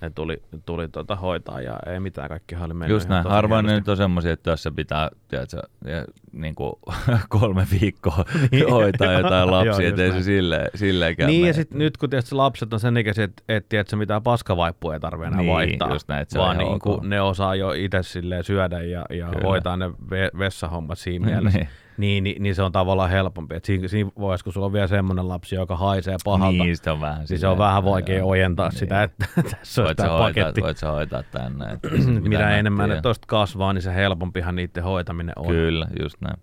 ne 0.00 0.10
tuli, 0.10 0.42
tuli 0.66 0.88
tota 0.88 1.16
hoitaa 1.16 1.60
ja 1.60 1.78
ei 1.86 2.00
mitään, 2.00 2.28
kaikki 2.28 2.54
oli 2.54 2.74
mennyt 2.74 2.88
Just 2.88 3.08
näin, 3.08 3.26
harvoin 3.26 3.66
ne 3.66 3.74
nyt 3.74 3.88
on 3.88 3.96
semmoisia, 3.96 4.32
että 4.32 4.50
tässä 4.50 4.70
pitää 4.70 5.10
tiedätkö, 5.28 5.62
ja, 5.84 6.04
niin 6.32 6.54
kuin 6.54 6.72
kolme 7.28 7.66
viikkoa 7.80 8.24
niin. 8.52 8.70
hoitaa 8.70 9.12
jotain 9.12 9.50
lapsia, 9.50 9.88
ettei 9.88 10.12
se 10.12 10.22
silleen, 10.22 10.70
silleen 10.74 11.16
käy. 11.16 11.26
Niin 11.26 11.46
ja 11.46 11.54
sitten 11.54 11.78
nyt 11.78 11.96
kun 11.96 12.10
tiedätkö, 12.10 12.36
lapset 12.36 12.72
on 12.72 12.80
sen 12.80 12.96
ikäisiä, 12.96 13.24
että 13.24 13.42
et, 13.48 13.68
tiedätkö, 13.68 13.96
mitään 13.96 14.22
paskavaippuja 14.22 14.94
ei 14.94 15.00
tarvitse 15.00 15.26
enää 15.26 15.40
niin, 15.40 15.52
vaihtaa, 15.52 15.92
just 15.92 16.08
näin, 16.08 16.26
vaan 16.36 16.58
niin 16.58 16.78
kuin 16.78 17.10
ne 17.10 17.20
osaa 17.20 17.54
jo 17.54 17.72
itse 17.72 17.98
syödä 18.42 18.82
ja, 18.82 19.06
ja 19.10 19.28
hoitaa 19.42 19.76
ne 19.76 19.90
vessahommat 20.38 20.98
siinä 20.98 21.26
mielessä. 21.26 21.58
niin 21.58 21.68
niin, 22.00 22.24
niin, 22.24 22.42
niin 22.42 22.54
se 22.54 22.62
on 22.62 22.72
tavallaan 22.72 23.10
helpompi. 23.10 23.54
Et 23.54 23.64
siinä, 23.64 23.88
siinä 23.88 24.10
vaiheessa, 24.20 24.44
kun 24.44 24.52
sulla 24.52 24.66
on 24.66 24.72
vielä 24.72 24.86
semmoinen 24.86 25.28
lapsi, 25.28 25.54
joka 25.54 25.76
haisee 25.76 26.16
pahalta, 26.24 26.64
niin, 26.64 26.76
se 26.76 26.90
on 26.90 27.00
vähän, 27.00 27.24
niin 27.28 27.38
se 27.38 27.46
on 27.46 27.58
vähän 27.58 27.84
vaikea 27.84 28.18
joo, 28.18 28.28
ojentaa 28.28 28.68
niin. 28.68 28.78
sitä, 28.78 29.02
että 29.02 29.26
tässä 29.50 29.82
on 29.82 29.96
tämä 29.96 30.18
paketti. 30.18 30.62
Voit 30.62 30.76
sä 30.76 30.90
hoitaa 30.90 31.22
tänne. 31.22 31.72
Että 31.72 31.88
Mitä 32.28 32.56
enemmän 32.56 32.88
ne 32.88 33.02
tuosta 33.02 33.26
kasvaa, 33.26 33.72
niin 33.72 33.82
se 33.82 33.94
helpompihan 33.94 34.56
niiden 34.56 34.82
hoitaminen 34.82 35.32
on. 35.36 35.46
Kyllä, 35.46 35.86
just 36.02 36.20
näin. 36.20 36.36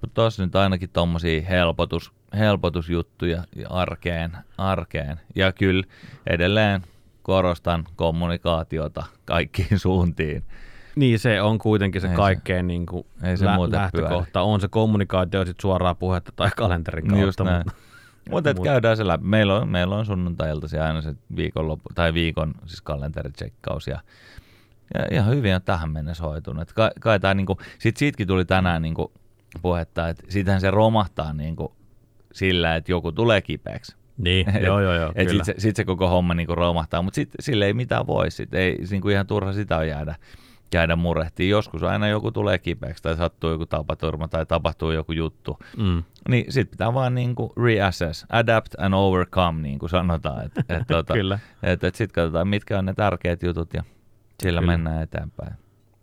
Mutta 0.00 0.14
tuossa 0.14 0.44
nyt 0.44 0.56
ainakin 0.56 0.90
tuommoisia 0.90 1.42
helpotus, 1.42 2.12
helpotusjuttuja 2.38 3.44
arkeen, 3.68 4.32
arkeen. 4.58 5.20
Ja 5.34 5.52
kyllä 5.52 5.84
edelleen 6.26 6.82
korostan 7.22 7.84
kommunikaatiota 7.96 9.04
kaikkiin 9.24 9.78
suuntiin. 9.78 10.44
Niin, 10.96 11.18
se 11.18 11.42
on 11.42 11.58
kuitenkin 11.58 12.00
se 12.00 12.08
ei 12.08 12.16
kaikkein 12.16 12.64
se, 12.64 12.66
niin 12.66 12.86
kuin 12.86 13.06
ei 13.22 13.36
se 13.36 13.44
lä- 13.44 13.70
lähtökohta. 13.70 14.30
Pyöri. 14.32 14.46
On 14.46 14.60
se 14.60 14.68
kommunikaatio 14.68 15.44
sit 15.44 15.60
suoraa 15.60 15.94
puhetta 15.94 16.32
tai 16.36 16.50
kalenterin 16.56 17.06
kautta. 17.08 17.24
Just 17.26 17.40
näin. 17.40 17.64
Mutta 18.30 18.50
et 18.50 18.60
käydään 18.60 18.96
se 18.96 19.06
läpi. 19.06 19.24
Meillä 19.24 19.56
on, 19.56 19.68
meillä 19.68 19.96
on 19.96 20.06
sunnuntailta 20.06 20.68
se 20.68 20.80
aina 20.80 21.02
se 21.02 21.14
viikonloppu, 21.36 21.88
tai 21.94 22.14
viikon 22.14 22.54
siis 22.66 22.80
kalenteritsekkaus 22.80 23.86
ja, 23.86 24.00
ja 24.94 25.06
ihan 25.10 25.34
hyvin 25.34 25.54
on 25.54 25.62
tähän 25.62 25.90
mennessä 25.90 26.24
hoitunut. 26.24 26.72
Kai, 26.72 26.90
kai 27.00 27.20
tää, 27.20 27.34
niinku, 27.34 27.58
sit 27.78 27.96
siitäkin 27.96 28.26
tuli 28.26 28.44
tänään 28.44 28.82
niinku, 28.82 29.12
puhetta, 29.62 30.08
että 30.08 30.24
siitähän 30.28 30.60
se 30.60 30.70
romahtaa 30.70 31.32
niinku, 31.32 31.72
sillä, 32.32 32.76
että 32.76 32.92
joku 32.92 33.12
tulee 33.12 33.40
kipeäksi. 33.40 33.96
Niin, 34.18 34.48
et, 34.56 34.62
joo, 34.62 34.80
joo, 34.80 34.94
joo, 34.94 35.12
Sitten 35.28 35.44
se, 35.44 35.54
sit 35.58 35.76
se 35.76 35.84
koko 35.84 36.08
homma 36.08 36.34
niinku 36.34 36.54
romahtaa, 36.54 37.02
mutta 37.02 37.20
sille 37.40 37.66
ei 37.66 37.74
mitään 37.74 38.06
voi. 38.06 38.30
Sit 38.30 38.54
ei 38.54 38.78
niinku 38.90 39.08
ihan 39.08 39.26
turha 39.26 39.52
sitä 39.52 39.76
on 39.76 39.88
jäädä 39.88 40.14
käydä 40.72 40.96
murehtiin. 40.96 41.50
Joskus 41.50 41.82
aina 41.82 42.08
joku 42.08 42.30
tulee 42.30 42.58
kipeäksi 42.58 43.02
tai 43.02 43.16
sattuu 43.16 43.50
joku 43.50 43.66
tapaturma 43.66 44.28
tai 44.28 44.46
tapahtuu 44.46 44.90
joku 44.90 45.12
juttu. 45.12 45.58
Mm. 45.76 46.02
Niin 46.28 46.52
sit 46.52 46.70
pitää 46.70 46.94
vaan 46.94 47.14
niin 47.14 47.34
kuin 47.34 47.50
reassess, 47.64 48.26
adapt 48.28 48.74
and 48.78 48.94
overcome, 48.94 49.62
niin 49.62 49.78
kuin 49.78 49.90
sanotaan. 49.90 50.44
Et, 50.44 50.52
et, 50.58 50.86
tuota, 50.88 51.14
Kyllä. 51.14 51.38
Et, 51.62 51.84
et 51.84 51.94
sitten 51.94 52.14
katsotaan, 52.14 52.48
mitkä 52.48 52.78
on 52.78 52.84
ne 52.84 52.94
tärkeät 52.94 53.42
jutut 53.42 53.74
ja 53.74 53.82
sillä 54.42 54.60
Kyllä. 54.60 54.72
mennään 54.72 55.02
eteenpäin. 55.02 55.61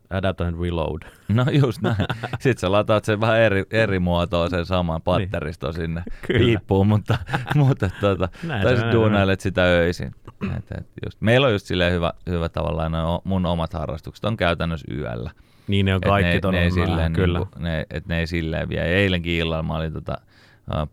Adapt 0.09 0.41
and 0.41 0.61
reload. 0.61 1.01
No 1.29 1.45
just 1.51 1.81
näin. 1.81 1.95
Sitten 2.39 2.57
sä 2.57 2.71
lataat 2.71 3.05
sen 3.05 3.21
vähän 3.21 3.39
eri, 3.39 3.63
eri 3.71 3.99
muotoa 3.99 4.49
sen 4.49 4.65
saman 4.65 5.01
patteristo 5.01 5.67
niin. 5.67 5.75
sinne 5.75 6.03
piippuun, 6.27 6.87
mutta, 6.87 7.17
mutta 7.55 7.89
tuota, 7.99 8.29
tai 8.63 8.75
sitten 8.75 8.93
duunailet 8.93 9.39
sitä 9.39 9.63
öisin. 9.63 10.15
Et, 10.57 10.71
et 10.77 10.87
just. 11.05 11.21
Meillä 11.21 11.47
on 11.47 11.53
just 11.53 11.65
silleen 11.65 11.93
hyvä, 11.93 12.13
hyvä 12.29 12.49
tavallaan, 12.49 12.91
no, 12.91 13.21
mun 13.23 13.45
omat 13.45 13.73
harrastukset 13.73 14.25
on 14.25 14.37
käytännössä 14.37 14.93
yöllä. 14.93 15.31
Niin 15.67 15.85
ne 15.85 15.95
on 15.95 16.01
kaikki 16.01 16.37
et 16.37 16.43
ne, 16.43 16.51
ne, 16.51 16.63
ei 16.63 16.71
silleen, 16.71 17.13
kyllä. 17.13 17.39
Niin 17.39 17.63
ne, 17.63 17.85
et 17.89 18.05
ne 18.05 18.19
ei 18.19 18.27
silleen 18.27 18.69
vie. 18.69 18.83
Eilenkin 18.83 19.33
illalla 19.33 19.63
mä 19.63 19.75
olin 19.75 19.93
tota, 19.93 20.17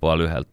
puoli 0.01 0.25
yhdeltä 0.25 0.51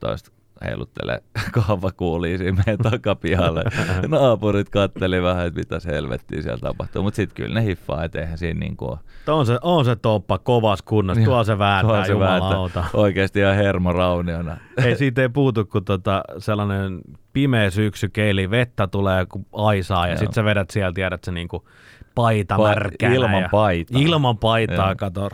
heiluttelee 0.64 1.20
kahvakuulia 1.52 2.38
siinä 2.38 2.64
meidän 2.66 2.92
takapihalle. 2.92 3.64
Naapurit 4.08 4.70
katteli 4.70 5.24
vähän, 5.24 5.48
että 5.48 5.60
mitäs 5.60 5.86
helvettiä 5.86 6.42
siellä 6.42 6.60
tapahtuu, 6.60 7.04
mutta 7.04 7.16
sitten 7.16 7.36
kyllä 7.36 7.60
ne 7.60 7.66
hiffaa, 7.66 8.04
että 8.04 8.20
eihän 8.20 8.38
siinä 8.38 8.60
niin 8.60 8.78
kuin 8.78 9.00
on 9.28 9.46
se, 9.46 9.58
on 9.62 9.86
se 9.86 9.96
toppa 9.96 10.38
kovas 10.38 10.82
kunnossa, 10.82 11.24
tuo 11.24 11.44
se 11.44 11.60
vääntää, 11.60 12.06
se 12.06 12.12
jumalauta. 12.12 12.86
Oikeasti 12.94 13.40
ihan 13.40 13.56
hermo 13.56 13.94
rauniona. 13.94 14.58
Ei 14.86 14.96
siitä 14.96 15.22
ei 15.22 15.30
puutu, 15.30 15.66
kun 15.66 15.86
tota, 15.86 16.24
sellainen 16.38 17.02
pimeä 17.34 17.70
syksy 17.70 18.10
keili, 18.10 18.50
vettä 18.50 18.88
tulee 18.88 19.26
kun 19.26 19.46
aisaa 19.54 20.08
ja 20.08 20.18
sitten 20.18 20.34
sä 20.34 20.44
vedät 20.44 20.70
sieltä, 20.70 20.96
tiedät 20.96 21.24
sä 21.24 21.32
niinku 21.32 21.68
paita 22.16 22.56
pa- 22.56 22.68
märkänä. 22.68 23.16
Ilman 23.16 23.50
paitaa. 23.52 24.02
Ilman 24.02 24.38
paitaa, 24.38 24.96
kato, 24.96 25.30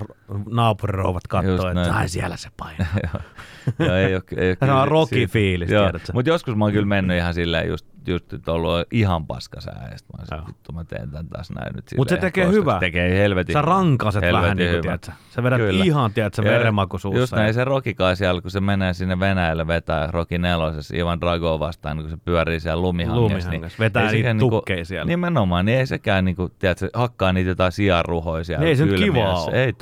naapurirouvat 0.50 1.28
katsoo, 1.28 1.70
että 1.70 1.94
ai 1.94 2.10
siellä 2.10 2.38
se 2.38 2.50
painaa. 2.58 2.88
Joo, 3.80 3.96
ei 3.96 4.16
ole, 4.16 4.24
ei 4.38 4.50
ole 4.50 4.56
Tämä 4.56 4.82
on 4.82 4.88
rocky-fiilis, 4.88 5.70
Mutta 6.14 6.30
joskus 6.30 6.56
mä 6.56 6.66
oon 6.66 6.74
kyllä 6.74 6.86
mennyt 6.86 7.18
ihan 7.18 7.34
silleen 7.34 7.68
just 7.68 7.86
just 8.08 8.34
että 8.34 8.52
ollut 8.52 8.72
ihan 8.92 9.28
paskasää, 9.28 9.88
ja 9.92 9.98
sitten 9.98 10.38
mä, 10.38 10.48
vittu, 10.48 10.72
mä 10.72 10.84
teen 10.84 11.12
tämän 11.12 11.28
taas 11.28 11.52
näin 11.52 11.76
nyt 11.76 11.86
Mutta 11.98 12.16
se 12.16 12.22
tekee 12.22 12.48
hyvää. 12.48 12.80
tekee 12.80 13.20
helvetin 13.20 13.54
Sä 13.54 13.62
rankaset 13.62 14.22
helvetin 14.22 14.44
vähän 14.44 14.58
niin 14.58 14.72
kuin, 14.72 14.82
tiedätkö? 14.82 15.12
Sä 15.30 15.44
vedät 15.44 15.58
Kyllä. 15.58 15.84
ihan, 15.84 16.14
tiedätkö, 16.14 16.44
verenmaku 16.44 16.98
suussa. 16.98 17.20
Just 17.20 17.34
näin, 17.34 17.54
se 17.54 17.64
rokikaa 17.64 18.16
siellä, 18.16 18.42
kun 18.42 18.52
se 18.52 18.60
menee 18.60 18.94
sinne 18.94 19.20
Venäjälle 19.20 19.68
vetää 19.68 20.12
Roki 20.12 20.38
nelosessa 20.38 20.98
Ivan 20.98 21.22
Drago 21.22 21.60
vastaan, 21.60 21.98
kun 21.98 22.10
se 22.10 22.18
pyörii 22.18 22.60
siellä 22.60 22.82
lumihangessa. 22.82 23.22
Lumihangessa, 23.22 23.52
niin 23.52 23.72
vetää 23.80 24.12
niitä 24.12 24.34
niinku, 24.34 24.50
tukkeja 24.50 24.86
siellä. 24.86 25.06
Nimenomaan, 25.06 25.66
niin 25.66 25.78
ei 25.78 25.88
sekään, 25.88 26.26
niinku, 26.26 26.50
tiedätkö, 26.60 26.90
hakkaa 26.94 27.34
niitä 27.34 27.50
jotain 27.50 27.72
sianruhoja 27.72 28.44
siellä 28.44 28.66
Ei 28.66 28.76
se 28.76 28.86
nyt 28.86 29.00
kivaa 29.00 29.44
ole. 29.44 29.64
Ei 29.64 29.74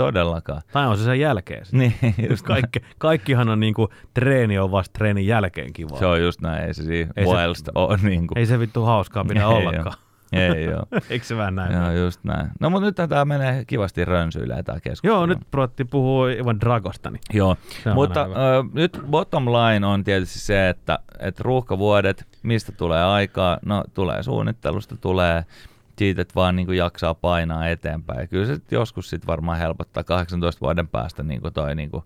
todellakaan. 0.42 0.62
Tai 0.74 0.88
on 0.88 0.98
se 0.98 1.04
sen 1.04 1.20
jälkeen. 1.20 1.66
Niin, 1.72 1.94
just 2.30 2.46
Kaikki, 2.46 2.80
kaikkihan 2.98 3.50
on 3.50 3.60
niinku, 3.60 3.90
treeni 4.14 4.60
on 4.60 4.72
vasta 4.72 4.94
treenin 4.98 5.28
jälkeen 5.28 5.74
kivaa. 5.74 6.00
Se 6.00 6.06
on 6.06 6.22
just 6.22 6.42
näin, 6.42 6.64
ei 6.64 6.74
se 6.74 6.84
siinä 6.84 7.12
ei 7.16 7.26
se, 7.26 7.72
on 7.76 8.00
niin 8.04 8.28
kuin. 8.28 8.38
Ei 8.38 8.46
se 8.46 8.60
vittu 8.60 8.84
hauskaa 8.84 9.26
pidä 9.26 9.40
ei 9.40 9.46
ollenkaan. 9.46 9.98
Ei 10.32 10.64
joo. 10.64 10.84
Eikö 11.10 11.26
se 11.26 11.38
vähän 11.38 11.56
näin? 11.56 11.74
Joo, 11.74 11.92
just 11.92 12.24
näin. 12.24 12.48
No 12.60 12.70
mutta 12.70 12.86
nyt 12.86 13.10
tämä 13.10 13.26
menee 13.26 13.66
kivasti 13.66 14.06
rönsyilemään 14.06 14.66
tämä 14.66 14.80
keskustelu. 14.80 15.14
Joo, 15.14 15.26
nyt 15.26 15.40
Protti 15.52 15.86
puhuu 15.86 16.28
Ivan 16.28 16.60
Dragosta. 16.60 17.10
Niin 17.10 17.22
joo, 17.34 17.56
mutta 17.94 18.22
äh, 18.22 18.28
nyt 18.74 19.02
bottom 19.10 19.46
line 19.46 19.88
on 19.88 20.04
tietysti 20.04 20.40
se, 20.40 20.70
että, 20.70 21.00
että 21.20 21.44
ruuhkavuodet, 21.44 22.28
mistä 22.44 22.72
tulee 22.72 23.04
aikaa? 23.04 23.58
No 23.66 23.84
tulee 23.94 24.24
suunnittelusta, 24.24 24.98
tulee 24.98 25.46
siitä, 25.98 26.22
että 26.22 26.36
vaan 26.36 26.56
niin 26.56 26.66
kuin 26.66 26.78
jaksaa 26.78 27.14
painaa 27.14 27.68
eteenpäin. 27.68 28.20
Ja 28.20 28.28
kyllä 28.28 28.46
se 28.46 28.58
joskus 28.72 29.10
sitten 29.10 29.28
varmaan 29.28 29.58
helpottaa 29.58 30.04
18 30.04 30.62
vuoden 30.62 30.88
päästä 30.88 31.24
niin 31.24 31.42
kuin 31.42 31.54
toi, 31.54 31.76
niin 31.76 31.92
kuin, 31.92 32.04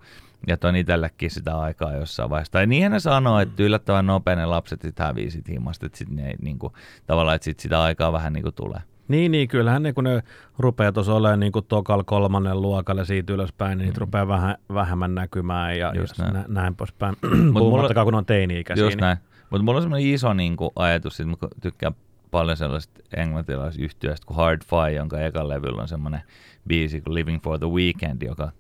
ja 0.48 0.58
on 0.64 0.76
itsellekin 0.76 1.32
sitä 1.32 1.60
aikaa 1.60 1.94
jossain 1.94 2.30
vaiheessa. 2.30 2.52
Tai 2.52 2.68
niinhän 2.68 2.92
ne 2.92 3.00
sanoo, 3.00 3.39
että 3.39 3.64
yllättävän 3.64 4.06
nopein 4.06 4.38
ne 4.38 4.46
lapset 4.46 4.82
sitten 4.82 5.06
hävii 5.06 5.32
sit 5.32 5.48
himmasta, 5.50 5.86
että 5.86 5.98
sitten 5.98 6.16
ne 6.16 6.28
ei, 6.28 6.36
niin 6.42 6.60
kuin, 6.60 6.74
tavallaan, 7.08 7.36
että 7.36 7.46
sit 7.46 7.60
sitä 7.60 7.82
aikaa 7.82 8.12
vähän 8.12 8.34
niin 8.34 8.44
kuin 8.44 8.56
tulee. 8.56 8.80
Niin, 9.08 9.32
niin, 9.32 9.48
kyllähän 9.48 9.84
ne, 9.84 9.94
kun 9.94 10.04
ne 10.04 10.24
rupeaa 10.60 10.92
tuossa 10.92 11.14
olemaan 11.14 11.39
niin 11.39 11.52
kuin 11.52 11.66
tokal 11.66 12.04
kolmannen 12.04 12.62
luokalle 12.62 13.06
siitä 13.06 13.34
ylöspäin, 13.34 13.78
niin 13.78 13.86
niitä 13.86 14.00
Mm. 14.00 14.02
rupeaa 14.02 14.28
vähän 14.28 14.56
vähemmän 14.74 15.16
näkymään 15.16 15.78
ja 15.78 15.92
Just 15.96 16.18
ja 16.18 16.32
näin. 16.32 16.46
näin, 16.48 16.76
poispäin. 16.76 17.16
mulla- 17.24 17.60
Puhumattakaan, 17.60 18.06
kun 18.08 18.16
on 18.16 18.26
teini-ikäisiä. 18.26 18.86
Just 18.86 18.96
niin- 18.96 19.02
näin. 19.02 19.18
Mutta 19.50 19.64
mulla 19.64 19.78
on 19.78 19.82
semmoinen 19.84 20.10
iso 20.10 20.34
niin 20.34 20.58
kuin, 20.58 20.70
ajatus, 20.76 21.20
että 21.20 21.30
mä 21.30 21.36
tykkään 21.62 21.94
paljon 22.32 22.58
sellaisesta 22.58 23.02
englantilaisyhtiöstä 23.18 24.26
kuin 24.26 24.38
Hard 24.38 24.62
Fi, 24.64 24.96
jonka 24.96 25.22
ekan 25.22 25.50
levyllä 25.50 25.82
on 25.82 25.88
semmoinen 25.88 26.22
biisi 26.68 27.02
kuin 27.02 27.14
Living 27.14 27.44
for 27.44 27.60
the 27.60 27.68
Weekend, 27.68 28.22
joka, 28.22 28.52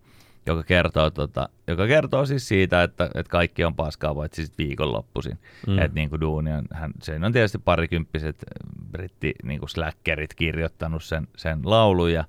joka, 0.45 0.63
kertoo, 0.63 1.09
tota, 1.09 1.49
joka 1.67 1.87
kertoo 1.87 2.25
siis 2.25 2.47
siitä, 2.47 2.83
että, 2.83 3.09
että 3.15 3.29
kaikki 3.29 3.63
on 3.63 3.75
paskaa 3.75 4.15
paitsi 4.15 4.45
sit 4.45 4.57
viikonloppuisin. 4.57 5.39
Mm. 5.67 5.79
Että 5.79 5.95
niin 5.95 6.09
kuin 6.09 6.21
duuni 6.21 6.51
on, 6.51 6.65
hän, 6.73 6.91
sen 7.01 7.23
on 7.23 7.31
tietysti 7.31 7.57
parikymppiset 7.57 8.45
britti 8.91 9.33
niin 9.43 9.59
kuin 9.59 9.69
släkkerit 9.69 10.33
kirjoittanut 10.33 11.03
sen, 11.03 11.27
sen 11.37 11.59
laulun, 11.63 12.13
ja, 12.13 12.23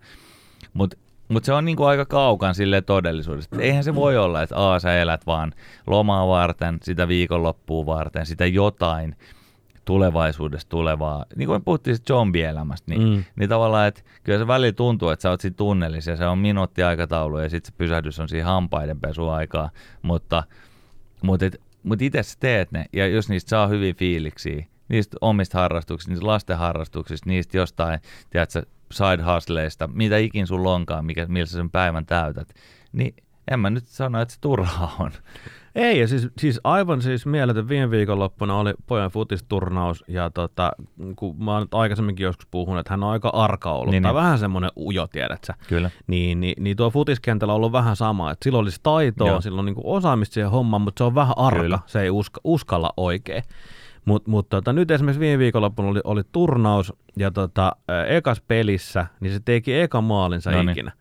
mutta 0.73 0.97
mutta 1.29 1.47
se 1.47 1.53
on 1.53 1.65
niinku 1.65 1.85
aika 1.85 2.07
kaukan 2.07 2.55
sille 2.55 2.81
todellisuudesta. 2.81 3.57
Eihän 3.61 3.85
se 3.85 3.95
voi 3.95 4.17
olla, 4.17 4.43
että 4.43 4.73
a, 4.73 4.79
sä 4.79 4.99
elät 4.99 5.27
vaan 5.27 5.53
lomaa 5.87 6.29
varten, 6.29 6.79
sitä 6.83 7.09
viikonloppua 7.09 7.87
varten, 7.87 8.27
sitä 8.27 8.47
jotain 8.47 9.17
tulevaisuudesta 9.85 10.69
tulevaa. 10.69 11.25
Niin 11.37 11.47
kuin 11.47 11.61
me 11.61 11.65
puhuttiin 11.65 11.97
zombielämästä, 12.09 12.91
niin, 12.91 13.03
Mm. 13.03 13.25
niin 13.37 13.49
tavallaan, 13.49 13.89
että 13.89 14.03
kyllä 14.25 14.39
se 14.39 14.47
välillä 14.47 14.73
tuntuu, 14.73 15.09
että 15.09 15.23
sä 15.23 15.31
oot 15.31 15.41
siinä 15.41 15.55
tunnelissa 15.57 16.11
ja 16.11 16.17
se 16.17 16.27
on 16.27 16.39
minuuttiaikataulu 16.39 17.39
ja 17.39 17.49
sitten 17.51 17.73
se 17.73 17.79
pysähdys 17.79 18.21
on 18.21 18.29
siinä 18.29 18.47
hampaiden 18.47 19.01
pesuaikaa, 19.01 19.71
mutta, 20.03 20.45
mutta, 21.23 21.47
et, 21.47 21.61
mutta 21.83 22.05
itse 22.05 22.23
sä 22.23 22.37
teet 22.41 22.73
ne 22.73 22.85
ja 22.93 23.07
jos 23.07 23.29
niistä 23.29 23.49
saa 23.49 23.67
hyviä 23.67 23.95
fiiliksiä, 23.95 24.67
niistä 24.89 25.17
omista 25.21 25.59
harrastuksista, 25.59 26.11
niistä 26.11 26.27
lasten 26.27 26.59
harrastuksista, 26.59 27.29
niistä 27.31 27.57
jostain, 27.57 28.01
tiedätkö, 28.31 28.63
side 28.93 29.23
hustleista, 29.35 29.87
mitä 29.89 30.17
ikin 30.19 30.47
sulla 30.47 30.75
onkaan, 30.75 31.05
mikä, 31.05 31.27
millä 31.27 31.47
sä 31.47 31.53
sen 31.53 31.71
päivän 31.71 32.07
täytät, 32.07 32.55
niin 32.93 33.15
en 33.51 33.61
mä 33.61 33.71
nyt 33.71 33.87
sano, 33.87 34.21
että 34.21 34.35
se 34.35 34.41
turhaa 34.41 34.97
on. 34.99 35.11
Ei, 35.75 36.01
ja 36.01 36.09
siis, 36.09 36.29
siis 36.39 36.61
aivan 36.65 37.03
siis 37.03 37.27
mieletön 37.27 37.69
viime 37.69 37.91
viikonloppuna 37.91 38.57
oli 38.59 38.75
pojan 38.87 39.11
futisturnaus, 39.11 40.05
ja 40.09 40.31
tota, 40.31 40.73
kun 41.17 41.45
mä 41.45 41.53
oon 41.53 41.63
nyt 41.63 41.75
aikaisemminkin 41.75 42.25
joskus 42.25 42.47
puhunut, 42.51 42.81
että 42.81 42.93
hän 42.93 43.03
on 43.05 43.11
aika 43.11 43.29
arka 43.29 43.73
ollut, 43.73 43.91
Niin, 43.91 44.03
tai 44.03 44.13
niin. 44.13 44.17
vähän 44.23 44.39
semmoinen 44.39 44.71
ujo, 44.77 45.07
tiedät 45.07 45.45
sä. 45.45 45.55
Kyllä. 45.69 45.91
Niin, 46.07 46.41
niin, 46.41 46.55
niin 46.65 46.77
tuo 46.77 46.91
futiskentällä 46.91 47.53
on 47.53 47.57
ollut 47.57 47.73
vähän 47.73 47.97
sama, 47.97 48.31
että 48.31 48.45
sillä 48.45 48.59
olisi 48.59 48.81
taitoa, 48.83 49.29
Joo. 49.29 49.41
sillä 49.41 49.59
on 49.59 49.65
niin 49.67 49.77
osaamista 49.85 50.35
siihen 50.35 50.51
hommaan, 50.51 50.83
mutta 50.83 51.01
se 51.01 51.05
on 51.05 51.15
vähän 51.15 51.39
arka, 51.39 51.61
Kyllä. 51.63 51.79
se 51.87 52.01
ei 52.01 52.11
uska, 52.11 52.41
uskalla 52.45 52.93
oikein. 52.97 53.43
Mutta 54.05 54.31
mut 54.31 54.49
tota, 54.49 54.73
nyt 54.73 54.91
esimerkiksi 54.91 55.21
viime 55.21 55.39
viikonloppuna 55.39 55.89
oli, 55.89 56.01
oli 56.05 56.23
turnaus, 56.33 56.93
ja 57.17 57.31
tota, 57.31 57.77
ekas 58.09 58.41
pelissä, 58.49 59.07
niin 59.21 59.33
se 59.33 59.41
teki 59.45 59.75
eka 59.81 60.01
maalinsa 60.01 60.51
Noniin. 60.51 60.69
ikinä. 60.71 60.93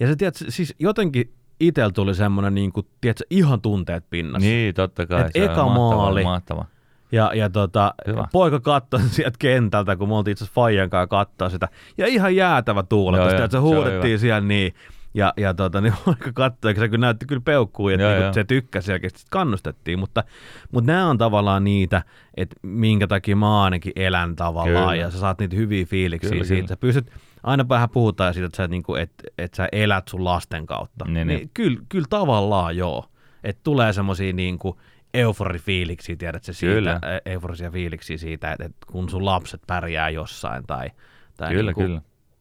Ja 0.00 0.06
se, 0.06 0.16
tiedät, 0.16 0.34
siis 0.48 0.74
jotenkin 0.78 1.32
itsellä 1.62 1.90
tuli 1.90 2.14
semmoinen 2.14 2.54
niin 2.54 2.72
kuin, 2.72 2.86
tiedätkö, 3.00 3.24
ihan 3.30 3.60
tunteet 3.60 4.04
pinnassa. 4.10 4.48
Niin, 4.48 4.74
totta 4.74 5.06
kai. 5.06 5.20
Et 5.20 5.32
se 5.32 5.44
on 5.44 5.50
eka 5.50 5.64
mahtava, 5.64 5.96
maali. 5.96 6.24
Mahtava. 6.24 6.64
Ja, 7.12 7.30
ja 7.34 7.50
tota, 7.50 7.94
Hyvä. 8.06 8.28
poika 8.32 8.60
katsoi 8.60 9.00
sieltä 9.10 9.36
kentältä, 9.38 9.96
kun 9.96 10.08
me 10.08 10.14
oltiin 10.14 10.32
itse 10.32 10.44
asiassa 10.44 10.54
Fajan 10.54 10.90
kanssa 10.90 11.06
katsoa 11.06 11.48
sitä. 11.48 11.68
Ja 11.98 12.06
ihan 12.06 12.36
jäätävä 12.36 12.82
tuuletus, 12.82 13.32
että 13.32 13.48
se 13.48 13.58
huudettiin 13.58 14.18
siellä 14.18 14.40
niin. 14.40 14.74
Ja, 15.14 15.32
ja 15.36 15.54
tota, 15.54 15.80
niin 15.80 15.94
poika 16.04 16.32
katsoi, 16.34 16.74
se 16.74 16.88
kyllä 16.88 17.06
näytti 17.06 17.26
kyllä 17.26 17.42
peukkuun, 17.44 17.92
että 17.92 18.04
joo. 18.04 18.32
se 18.32 18.44
tykkäsi 18.44 18.92
sit 19.16 19.26
kannustettiin. 19.30 19.98
Mutta, 19.98 20.24
mutta 20.72 20.92
nämä 20.92 21.10
on 21.10 21.18
tavallaan 21.18 21.64
niitä, 21.64 22.02
että 22.34 22.56
minkä 22.62 23.06
takia 23.06 23.36
mä 23.36 23.62
ainakin 23.62 23.92
elän 23.96 24.36
tavallaan, 24.36 24.84
Kyllä. 24.84 24.94
ja 24.94 25.10
sä 25.10 25.18
saat 25.18 25.38
niitä 25.38 25.56
hyviä 25.56 25.86
fiiliksiä 25.86 26.30
Kyllä, 26.30 26.44
siitä. 26.44 26.60
kyllä. 26.60 26.68
Sä 26.68 26.76
pystyt, 26.76 27.12
aina 27.42 27.68
vähän 27.68 27.90
puhutaan 27.90 28.34
siitä, 28.34 28.46
että 28.46 28.56
sä, 28.56 28.68
niinku, 28.68 28.94
et, 28.94 29.12
et 29.38 29.54
sä 29.54 29.68
elät 29.72 30.08
sun 30.08 30.24
lasten 30.24 30.66
kautta. 30.66 31.04
Niin, 31.04 31.26
niin. 31.26 31.50
Kyllä, 31.54 31.80
kyllä 31.88 32.06
tavallaan 32.10 32.76
joo. 32.76 33.04
Että 33.44 33.60
tulee 33.64 33.92
semmosia 33.92 34.32
niinku 34.32 34.78
euforifiiliksiä, 35.14 36.16
tiedätkö 36.16 36.52
siitä, 36.52 36.74
Kyllä. 36.74 37.00
e- 37.02 37.30
euforisia 37.32 37.70
fiiliksiä 37.70 38.18
siitä, 38.18 38.52
että, 38.52 38.64
että 38.64 38.86
kun 38.92 39.10
sun 39.10 39.24
lapset 39.24 39.60
pärjää 39.66 40.10
jossain 40.10 40.66
tai, 40.66 40.90
tai 41.36 41.48
Kyllä, 41.54 41.70
niinku, 41.70 41.80
kyllä. 41.80 42.00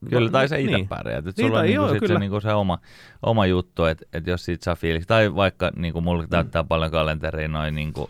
Kyllä, 0.10 0.30
tai 0.30 0.48
sä 0.48 0.56
itse 0.56 0.66
niin. 0.66 0.76
niin. 0.76 0.88
pärjäät. 0.88 1.28
Et 1.28 1.38
Niin, 1.38 1.48
sulla 1.48 1.60
on 1.60 1.66
niinku 1.66 1.82
joo, 1.82 1.90
sit 1.90 2.00
se, 2.00 2.06
kyllä. 2.06 2.20
niinku 2.20 2.40
se 2.40 2.54
oma, 2.54 2.80
oma 3.24 3.46
juttu, 3.46 3.86
että 3.86 4.06
et 4.14 4.28
jos 4.28 4.46
siitä 4.46 4.64
saa 4.64 4.76
fiiliksi. 4.76 5.08
Tai 5.08 5.36
vaikka 5.36 5.72
niinku 5.76 6.02
mulla 6.02 6.28
täyttää 6.28 6.64
paljon 6.64 6.92
kalenteriin 6.92 7.52
noin 7.52 7.76
niinku 7.76 8.10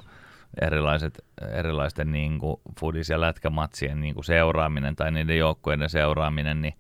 erilaiset, 0.61 1.25
erilaisten 1.53 2.11
niinku 2.11 2.61
fudis- 2.79 3.09
ja 3.09 3.21
lätkämatsien 3.21 4.01
niinku 4.01 4.23
seuraaminen 4.23 4.95
tai 4.95 5.11
niiden 5.11 5.37
joukkueiden 5.37 5.89
seuraaminen, 5.89 6.61
niin, 6.61 6.73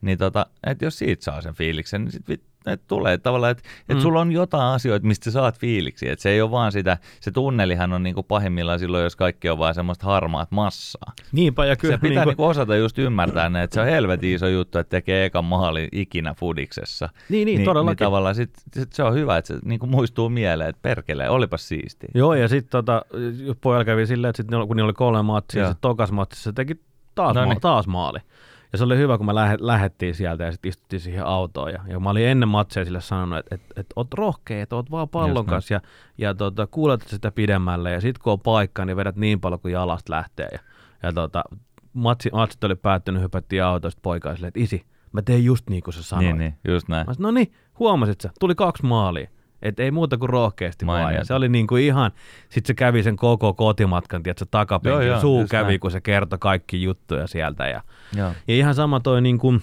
niin 0.00 0.18
tota, 0.18 0.46
et 0.66 0.82
jos 0.82 0.98
siitä 0.98 1.24
saa 1.24 1.40
sen 1.40 1.54
fiiliksen, 1.54 2.04
niin 2.04 2.12
sit 2.12 2.42
et 2.66 2.86
tulee 2.86 3.18
tavallaan, 3.18 3.50
että 3.50 3.62
et 3.88 3.96
Mm. 3.96 4.00
sulla 4.02 4.20
on 4.20 4.32
jotain 4.32 4.62
asioita, 4.74 5.06
mistä 5.06 5.24
sä 5.24 5.30
saat 5.30 5.58
fiiliksi. 5.58 6.08
Et 6.08 6.18
se 6.18 6.30
ei 6.30 6.42
ole 6.42 6.50
vaan 6.50 6.72
sitä, 6.72 6.98
se 7.20 7.30
tunnelihan 7.30 7.92
on 7.92 8.02
niinku 8.02 8.22
pahimmillaan 8.22 8.78
silloin, 8.78 9.04
jos 9.04 9.16
kaikki 9.16 9.48
on 9.50 9.58
vaan 9.58 9.74
semmoista 9.74 10.06
harmaat 10.06 10.50
massaa. 10.50 11.12
Niinpä, 11.32 11.66
ja 11.66 11.76
Kyllä, 11.76 11.94
se 11.94 11.98
pitää 11.98 12.10
niinku, 12.14 12.28
niinku 12.30 12.44
osata 12.44 12.76
just 12.76 12.98
ymmärtää 12.98 13.48
ne, 13.48 13.62
että 13.62 13.74
se 13.74 13.80
on 13.80 13.86
helvetin 13.86 14.34
iso 14.34 14.48
juttu, 14.48 14.78
että 14.78 14.90
tekee 14.90 15.24
ekan 15.24 15.44
maali 15.44 15.88
ikinä 15.92 16.34
fudiksessa. 16.34 17.08
Niin, 17.28 17.46
niin, 17.46 17.56
niin, 17.56 17.64
todellakin. 17.64 17.90
niin 17.90 18.06
tavallaan 18.06 18.34
sit, 18.34 18.50
sit 18.74 18.92
se 18.92 19.02
on 19.02 19.14
hyvä, 19.14 19.36
että 19.36 19.54
se 19.54 19.60
niinku 19.64 19.86
muistuu 19.86 20.28
mieleen, 20.28 20.70
että 20.70 20.82
perkele, 20.82 21.28
olipas 21.30 21.68
siistiä. 21.68 22.08
Joo, 22.14 22.34
ja 22.34 22.48
sitten 22.48 22.70
tota, 22.70 23.02
pojalla 23.60 23.84
kävi 23.84 24.06
silleen, 24.06 24.30
että 24.30 24.42
sit 24.42 24.50
kun 24.66 24.76
niillä 24.76 24.84
oli 24.88 24.92
kolme 24.92 25.22
matsia, 25.22 25.68
se 25.68 25.74
tokas 25.80 26.12
matsissa 26.12 26.44
se 26.44 26.52
teki 26.52 26.74
taas, 27.14 27.34
No 27.34 27.40
ma- 27.46 27.52
niin. 27.52 27.60
taas 27.60 27.86
maali. 27.86 28.18
Ja 28.72 28.78
se 28.78 28.84
oli 28.84 28.96
hyvä, 28.96 29.16
kun 29.18 29.26
me 29.26 29.34
lähe, 29.34 29.56
lähettiin 29.60 30.14
sieltä 30.14 30.44
ja 30.44 30.52
sitten 30.52 30.68
istuttiin 30.68 31.00
siihen 31.00 31.26
autoon. 31.26 31.72
Ja, 31.72 31.80
ja 31.86 32.00
mä 32.00 32.10
olin 32.10 32.26
ennen 32.26 32.48
matseja 32.48 32.84
sille 32.84 33.00
sanonut, 33.00 33.38
että 33.38 33.54
et, 33.54 33.62
et, 33.76 33.86
oot 33.96 34.14
rohkea, 34.14 34.62
että 34.62 34.76
oot 34.76 34.90
vaan 34.90 35.08
pallon 35.08 35.30
Just 35.30 35.36
näin. 35.36 35.46
kanssa 35.46 35.74
ja, 35.74 35.80
ja 36.18 36.34
tota, 36.34 36.66
kuulet 36.66 37.02
sitä 37.06 37.30
pidemmälle. 37.30 37.92
Ja 37.92 38.00
sit 38.00 38.18
kun 38.18 38.32
on 38.32 38.40
paikka, 38.40 38.84
niin 38.84 38.96
vedät 38.96 39.16
niin 39.16 39.40
paljon 39.40 39.60
kuin 39.60 39.72
jalasta 39.72 40.12
lähtee. 40.12 40.48
Ja, 40.52 40.58
ja 41.02 41.12
tota, 41.12 41.44
matsi, 41.92 42.30
matsit 42.32 42.64
oli 42.64 42.74
päättynyt, 42.74 43.22
hypättiin 43.22 43.64
autosta 43.64 44.00
poikaa 44.02 44.34
silleen, 44.34 44.48
että 44.48 44.60
isi, 44.60 44.86
mä 45.12 45.22
teen 45.22 45.44
just 45.44 45.70
niin 45.70 45.82
kuin 45.82 45.94
sä 45.94 46.02
sanoit. 46.02 46.26
Niin, 46.26 46.38
niin, 46.38 46.72
just 46.72 46.88
näin. 46.88 47.06
Mä 47.06 47.14
sanoin, 47.14 47.34
no 47.34 47.38
niin, 47.40 47.52
huomasit 47.78 48.20
sä, 48.20 48.30
tuli 48.40 48.54
kaksi 48.54 48.84
maalia. 48.86 49.28
Et 49.62 49.80
ei 49.80 49.90
muuta 49.90 50.18
kuin 50.18 50.30
rohkeasti 50.30 50.86
vaan. 50.86 51.14
Ja 51.14 51.24
se 51.24 51.34
oli 51.34 51.48
niin 51.48 51.66
kuin 51.66 51.84
ihan, 51.84 52.10
sit 52.48 52.66
se 52.66 52.74
kävi 52.74 53.02
sen 53.02 53.16
koko 53.16 53.54
kotimatkan, 53.54 54.22
tiedätkö. 54.22 54.46
Joo, 54.84 55.00
joo, 55.00 55.20
Suu 55.20 55.46
kävi, 55.50 55.68
näin. 55.68 55.80
kun 55.80 55.90
se 55.90 56.00
kertoi 56.00 56.38
kaikki 56.38 56.82
juttuja 56.82 57.26
sieltä. 57.26 57.68
Ja, 57.68 57.80
Joo. 58.16 58.32
ja 58.48 58.54
ihan 58.54 58.74
sama 58.74 59.00
toi 59.00 59.22
niin 59.22 59.38
kuin, 59.38 59.62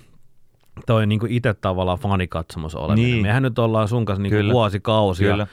toi 0.86 1.08
niin 1.08 1.20
kuin 1.20 1.32
itse 1.32 1.54
tavallaan 1.54 2.00
fanikatsomus 2.00 2.76
oleminen. 2.76 3.12
Niin. 3.12 3.22
Mehän 3.22 3.44
nyt 3.44 3.60
ollaan 3.60 3.88
sun 3.88 4.06
kanssa 4.06 4.24
niin 4.24 4.32
kuin 4.32 4.40
Kyllä. 4.40 4.54
vuosikausia. 4.54 5.32
Kyllä. 5.32 5.48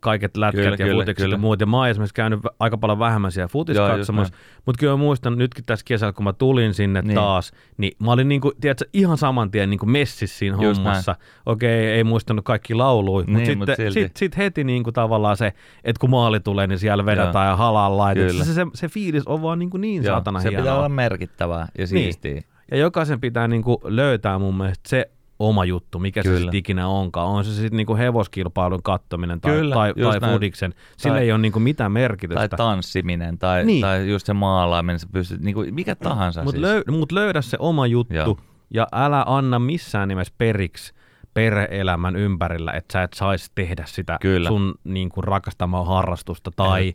Kaiket 0.00 0.36
lätkät 0.36 0.60
Kyllä, 0.64 0.70
ja 0.74 0.76
kyllä, 0.76 0.94
futikset 1.02 1.24
kyllä. 1.24 1.34
ja 1.34 1.38
muut. 1.38 1.60
Ja 1.60 1.66
mä 1.66 1.76
oon 1.76 1.88
esimerkiksi 1.88 2.14
käynyt 2.14 2.40
aika 2.60 2.78
paljon 2.78 2.98
vähemmän 2.98 3.32
siellä 3.32 3.48
futiskatsomassa. 3.48 4.34
Mutta 4.66 4.80
kyllä 4.80 4.92
mä 4.92 4.96
muistan 4.96 5.38
nytkin 5.38 5.64
tässä 5.64 5.84
kesällä, 5.88 6.12
kun 6.12 6.24
mä 6.24 6.32
tulin 6.32 6.74
sinne 6.74 7.02
Niin. 7.02 7.14
taas, 7.14 7.52
niin 7.76 7.92
mä 7.98 8.12
olin 8.12 8.28
niin 8.28 8.40
kuin, 8.40 8.54
tiedätkö, 8.60 8.84
ihan 8.92 9.18
saman 9.18 9.50
tien 9.50 9.70
niin 9.70 9.78
kuin 9.78 9.90
messissä 9.90 10.38
siinä 10.38 10.56
Just 10.60 10.78
hommassa. 10.84 11.16
Okei, 11.46 11.86
ei 11.86 12.04
muistanut 12.04 12.44
kaikki 12.44 12.74
lauluja, 12.74 13.26
Niin, 13.26 13.36
mutta 13.38 13.56
mut 13.56 13.66
sitten 13.68 13.92
sit, 13.92 14.16
sit 14.16 14.36
heti 14.36 14.64
niin 14.64 14.84
kuin 14.84 14.94
tavallaan 14.94 15.36
se, 15.36 15.52
että 15.84 16.00
kun 16.00 16.10
maali 16.10 16.40
tulee, 16.40 16.66
niin 16.66 16.78
siellä 16.78 17.06
vedetään 17.06 17.48
ja 17.48 17.56
halaan 17.56 17.96
laitetaan. 17.96 18.44
Se, 18.46 18.54
se, 18.54 18.66
se 18.74 18.88
fiilis 18.88 19.26
on 19.26 19.42
vaan 19.42 19.58
niin, 19.58 19.70
kuin 19.70 19.80
niin 19.80 20.02
Joo, 20.04 20.14
saatana 20.14 20.40
se 20.40 20.48
hienoa. 20.48 20.62
pitää 20.62 20.76
olla 20.78 20.88
merkittävää 20.88 21.68
ja 21.78 21.86
siistiä. 21.86 22.42
Ja 22.70 22.76
jokaisen 22.76 23.20
pitää 23.20 23.48
niinku 23.48 23.80
löytää 23.84 24.38
mun 24.38 24.56
mielestä 24.56 24.88
se 24.88 25.10
oma 25.38 25.64
juttu, 25.64 25.98
mikä 25.98 26.22
se 26.22 26.28
Kyllä. 26.28 26.40
sitten 26.40 26.58
ikinä 26.58 26.88
onkaan. 26.88 27.28
On 27.28 27.44
se 27.44 27.52
sitten 27.54 27.76
niinku 27.76 27.96
hevoskilpailun 27.96 28.82
kattominen 28.82 29.40
tai, 29.40 29.52
Kyllä, 29.52 29.74
tai, 29.74 29.94
tai 29.94 30.20
näin. 30.20 30.32
fudiksen. 30.32 30.74
Sillä 30.96 31.14
Tai- 31.16 31.22
ei 31.24 31.32
ole 31.32 31.38
niinku 31.40 31.60
mitään 31.60 31.92
Tai 31.92 32.02
merkitystä. 32.02 32.48
tanssiminen, 32.56 33.38
tai, 33.38 33.64
Niin. 33.64 33.80
tai 33.80 34.10
just 34.10 34.26
se 34.26 34.32
maalaaminen, 34.32 34.98
sä 34.98 35.06
pystyt, 35.12 35.40
niinku, 35.40 35.64
mikä 35.70 35.94
tahansa 35.94 36.42
Mutta 36.44 36.60
siis. 36.60 36.62
löy- 36.62 36.92
mut 36.98 37.12
löydä 37.12 37.42
se 37.42 37.56
oma 37.60 37.86
juttu 37.86 38.14
Joo. 38.14 38.38
ja 38.70 38.86
älä 38.92 39.24
anna 39.26 39.58
missään 39.58 40.08
nimessä 40.08 40.34
periksi 40.38 40.92
perhe-elämän 41.38 42.16
ympärillä, 42.16 42.72
että 42.72 42.92
sä 42.92 43.02
et 43.02 43.12
saisi 43.12 43.50
tehdä 43.54 43.84
sitä 43.86 44.18
Kyllä. 44.20 44.48
sun 44.48 44.74
niin 44.84 45.08
kuin 45.08 45.24
rakastamaa 45.24 45.84
harrastusta 45.84 46.50
tai 46.56 46.92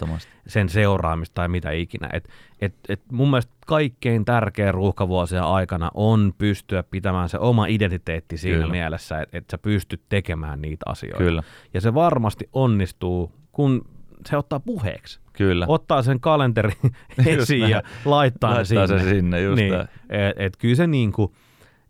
sen 0.47 0.69
seuraamista 0.69 1.33
tai 1.33 1.47
mitä 1.47 1.71
ikinä. 1.71 2.09
Et, 2.13 2.29
et, 2.61 2.73
et 2.89 3.01
mun 3.11 3.29
mielestä 3.29 3.53
kaikkein 3.67 4.25
tärkein 4.25 4.73
ruuhkavuosien 4.73 5.43
aikana 5.43 5.91
on 5.93 6.33
pystyä 6.37 6.83
pitämään 6.83 7.29
se 7.29 7.37
oma 7.37 7.65
identiteetti 7.65 8.37
siinä 8.37 8.57
Kyllä. 8.57 8.71
mielessä, 8.71 9.21
että 9.21 9.37
et 9.37 9.49
sä 9.51 9.57
pystyt 9.57 10.01
tekemään 10.09 10.61
niitä 10.61 10.83
asioita. 10.85 11.17
Kyllä. 11.17 11.43
Ja 11.73 11.81
se 11.81 11.93
varmasti 11.93 12.49
onnistuu, 12.53 13.31
kun 13.51 13.85
se 14.25 14.37
ottaa 14.37 14.59
puheeksi. 14.59 15.19
Kyllä. 15.33 15.65
Ottaa 15.67 16.03
sen 16.03 16.19
kalenterin 16.19 16.75
esiin 17.25 17.69
ja 17.69 17.83
laittaa, 18.05 18.49
Laittaa 18.53 18.63
sinne. 18.63 18.87
sen 18.87 19.09
sinne, 19.09 19.41
just 19.41 19.55
niin. 19.55 19.73
et, 19.73 19.89
et 20.35 20.57
kyllä 20.57 20.75
se 20.75 20.87
niinku, 20.87 21.33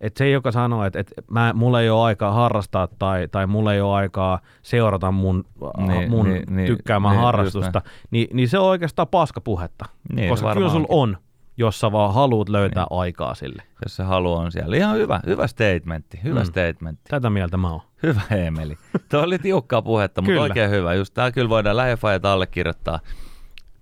että 0.03 0.17
se, 0.17 0.29
joka 0.29 0.51
sanoo, 0.51 0.85
että 0.85 0.99
et 0.99 1.13
mä, 1.31 1.53
mulla 1.55 1.81
ei 1.81 1.89
ole 1.89 2.03
aikaa 2.03 2.31
harrastaa 2.31 2.87
tai, 2.87 3.27
tai 3.27 3.47
mulla 3.47 3.73
ei 3.73 3.81
ole 3.81 3.95
aikaa 3.95 4.39
seurata 4.61 5.11
mun, 5.11 5.45
Niin, 5.77 5.87
niin, 5.87 6.09
mun 6.09 6.29
niin, 6.29 6.43
niin, 6.55 6.67
tykkäämää 6.67 7.11
niin, 7.11 7.21
harrastusta, 7.21 7.81
niin, 8.11 8.27
niin 8.33 8.49
se 8.49 8.59
on 8.59 8.65
oikeastaan 8.65 9.07
paskapuhetta. 9.07 9.85
Niin, 10.15 10.29
koska 10.29 10.53
kyllä 10.53 10.69
sulla 10.69 10.87
on, 10.89 11.17
jos 11.57 11.79
sä 11.79 11.91
vaan 11.91 12.13
haluat 12.13 12.49
löytää 12.49 12.83
niin. 12.89 12.99
aikaa 12.99 13.35
sille. 13.35 13.63
Jos 13.83 13.95
se 13.95 14.03
halu 14.03 14.33
on 14.33 14.51
siellä. 14.51 14.75
Ihan 14.75 14.95
hyvä, 14.97 15.19
hyvä 15.25 15.47
statementti, 15.47 16.19
hyvä 16.23 16.39
Mm. 16.39 16.41
mm. 16.41 16.45
statementti. 16.45 17.03
Tätä 17.09 17.29
mieltä 17.29 17.57
mä 17.57 17.69
oon. 17.71 17.81
Hyvä 18.03 18.21
Emeli. 18.31 18.77
Tuo 19.09 19.21
oli 19.21 19.39
tiukkaa 19.39 19.81
puhetta, 19.81 20.21
mutta 20.21 20.31
Kyllä. 20.31 20.41
oikein 20.41 20.69
hyvä. 20.71 20.93
Just 20.93 21.13
tää 21.13 21.31
kyllä 21.31 21.49
voidaan 21.49 21.77
lähefajat 21.77 22.25
allekirjoittaa. 22.25 22.99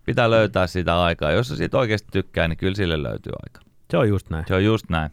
Pitää 0.05 0.29
löytää 0.29 0.67
sitä 0.67 1.03
aikaa. 1.03 1.31
Jos 1.31 1.47
sä 1.47 1.55
siitä 1.55 1.77
oikeasti 1.77 2.07
tykkää, 2.11 2.47
niin 2.47 2.57
kyllä 2.57 2.75
sille 2.75 3.03
löytyy 3.03 3.33
aika. 3.45 3.71
Se 3.91 3.97
on 3.97 4.09
just 4.09 4.29
näin. 4.29 4.45
Se 4.47 4.55
on 4.55 4.63
just 4.63 4.89
näin. 4.89 5.11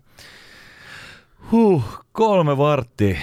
Huh, 1.52 2.04
kolme 2.12 2.56
varttia. 2.58 3.18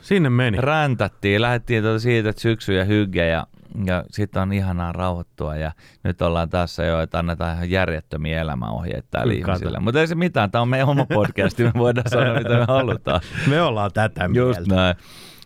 Sinne 0.00 0.30
meni. 0.30 0.58
Räntättiin, 0.60 1.42
lähdettiin 1.42 1.82
tuota 1.82 1.98
siitä, 1.98 2.28
että 2.28 2.42
syksy 2.42 2.74
ja 2.74 2.84
hygge 2.84 3.26
ja, 3.28 3.46
ja 3.84 4.04
sitten 4.10 4.42
on 4.42 4.52
ihanaa 4.52 4.92
rauhoittua 4.92 5.56
ja 5.56 5.72
nyt 6.02 6.22
ollaan 6.22 6.48
tässä 6.50 6.84
jo, 6.84 7.00
että 7.00 7.18
annetaan 7.18 7.54
ihan 7.56 7.70
järjettömiä 7.70 8.40
elämäohjeita 8.40 9.08
täällä 9.10 9.32
ihmisille. 9.32 9.78
Mutta 9.80 10.00
ei 10.00 10.06
se 10.06 10.14
mitään, 10.14 10.50
tämä 10.50 10.62
on 10.62 10.68
meidän 10.68 10.88
oma 10.88 11.06
podcast, 11.14 11.58
me 11.58 11.72
voidaan 11.78 12.10
sanoa 12.10 12.34
mitä 12.34 12.48
me 12.58 12.64
halutaan. 12.68 13.20
Me 13.50 13.62
ollaan 13.62 13.90
tätä 13.92 14.24
Just 14.24 14.58
mieltä. 14.60 14.74
näin. 14.74 14.96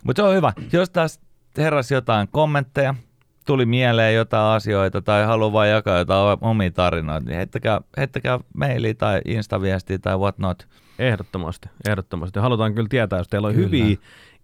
Mutta 0.03 0.21
se 0.21 0.27
on 0.27 0.35
hyvä. 0.35 0.53
Jos 0.73 0.89
taas 0.89 1.19
heräsi 1.57 1.93
jotain 1.93 2.27
kommentteja, 2.31 2.95
tuli 3.45 3.65
mieleen 3.65 4.15
jotain 4.15 4.55
asioita 4.55 5.01
tai 5.01 5.25
haluaa 5.25 5.53
vain 5.53 5.71
jakaa 5.71 5.97
jotain 5.97 6.37
omia 6.41 6.71
tarinoita, 6.71 7.25
niin 7.25 7.37
heittäkää, 7.37 7.81
heittäkää 7.97 8.39
mailiä 8.53 8.93
tai 8.93 9.21
instaviestiä 9.25 9.99
tai 9.99 10.17
whatnot. 10.17 10.67
Ehdottomasti, 10.99 11.69
ehdottomasti. 11.87 12.39
Halutaan 12.39 12.73
kyllä 12.73 12.89
tietää, 12.89 13.19
jos 13.19 13.27
teillä 13.27 13.47
on 13.47 13.53
Kyllä. 13.53 13.67
hyviä 13.67 13.97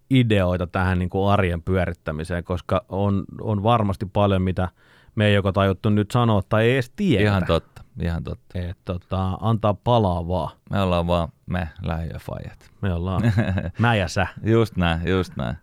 ideoita 0.10 0.68
tähän 0.68 1.00
niin 1.00 1.10
kuin 1.10 1.32
arjen 1.32 1.62
pyörittämiseen, 1.62 2.44
koska 2.44 2.86
on, 2.90 3.26
on 3.42 3.64
varmasti 3.64 4.06
paljon, 4.06 4.42
mitä 4.42 4.70
me 5.16 5.26
ei 5.26 5.34
joko 5.34 5.52
tajuttu 5.52 5.90
nyt 5.90 6.12
sanoa 6.12 6.42
tai 6.50 6.64
ei 6.64 6.74
edes 6.74 6.90
tiedä. 6.90 7.24
Ihan 7.24 7.46
totta, 7.46 7.82
ihan 8.02 8.24
totta. 8.24 8.60
Et, 8.60 8.78
tota, 8.86 9.38
antaa 9.42 9.74
palaa 9.74 10.28
vaan. 10.28 10.58
Me 10.70 10.82
ollaan 10.82 11.08
vaan 11.08 11.30
me 11.46 11.70
lähiöfajat. 11.82 12.72
Me 12.82 12.94
ollaan 12.94 13.22
mä 13.80 13.96
ja 13.96 14.08
sä. 14.08 14.28
Just 14.44 14.78
näin, 14.78 15.08
just 15.08 15.36
näin. 15.36 15.56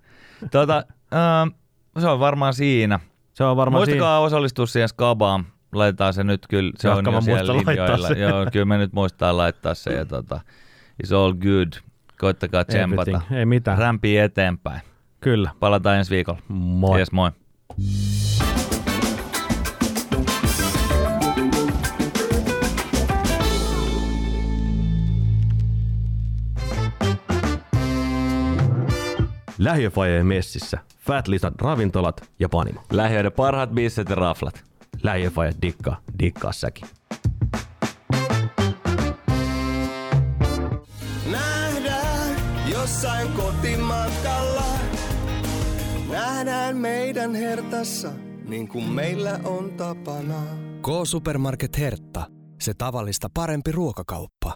Tota, 0.50 0.84
ähm, 1.14 1.48
se 1.98 2.08
on 2.08 2.20
varmaan 2.20 2.54
siinä. 2.54 3.00
Se 3.34 3.44
on 3.44 3.56
varmaan 3.56 3.80
Muistakaa 3.80 4.20
osallistua 4.20 4.66
siihen 4.66 4.88
skabaan. 4.88 5.46
Laitetaan 5.72 6.14
se 6.14 6.24
nyt 6.24 6.46
kyllä, 6.46 6.72
se 6.78 6.88
Jahka 6.88 7.10
on 7.10 7.14
jo 7.14 7.20
siellä 7.20 7.56
linjoilla. 7.56 8.08
sen. 8.08 8.20
Joo, 8.20 8.46
kyllä 8.52 8.64
me 8.64 8.78
nyt 8.78 8.92
muistaa 8.92 9.36
laittaa 9.36 9.74
se 9.74 9.92
ja 9.92 10.04
tota, 10.14 10.40
it's 11.04 11.14
all 11.16 11.32
good. 11.32 11.72
Koittakaa 12.20 12.64
tsempata. 12.64 13.10
Everything. 13.10 13.38
Ei 13.38 13.46
mitään. 13.46 13.78
Rämpii 13.78 14.18
eteenpäin. 14.18 14.80
Kyllä. 15.20 15.50
Palataan 15.60 15.98
ensi 15.98 16.10
viikolla. 16.10 16.40
Moi. 16.48 16.98
Yes, 16.98 17.12
moi. 17.12 17.30
Lähiöfajeen 29.64 30.26
messissä. 30.26 30.78
Fat 30.98 31.28
Lisan 31.28 31.52
ravintolat 31.58 32.30
ja 32.38 32.48
panimo. 32.48 32.80
Lähiöiden 32.92 33.32
parhaat 33.32 33.70
bisset 33.70 34.08
ja 34.08 34.14
raflat. 34.14 34.64
Lähiöfajat 35.02 35.56
dikkaa. 35.62 36.00
Dikkaa 36.18 36.52
säkin. 36.52 36.88
Nähdään 41.32 42.36
jossain 42.72 43.28
kotimatkalla. 43.28 44.64
Nähdään 46.10 46.76
meidän 46.76 47.34
hertassa, 47.34 48.12
niin 48.48 48.68
kuin 48.68 48.84
meillä 48.84 49.40
on 49.44 49.70
tapana. 49.70 50.42
K-Supermarket 50.82 51.78
Hertta. 51.78 52.26
Se 52.60 52.74
tavallista 52.74 53.28
parempi 53.34 53.72
ruokakauppa. 53.72 54.54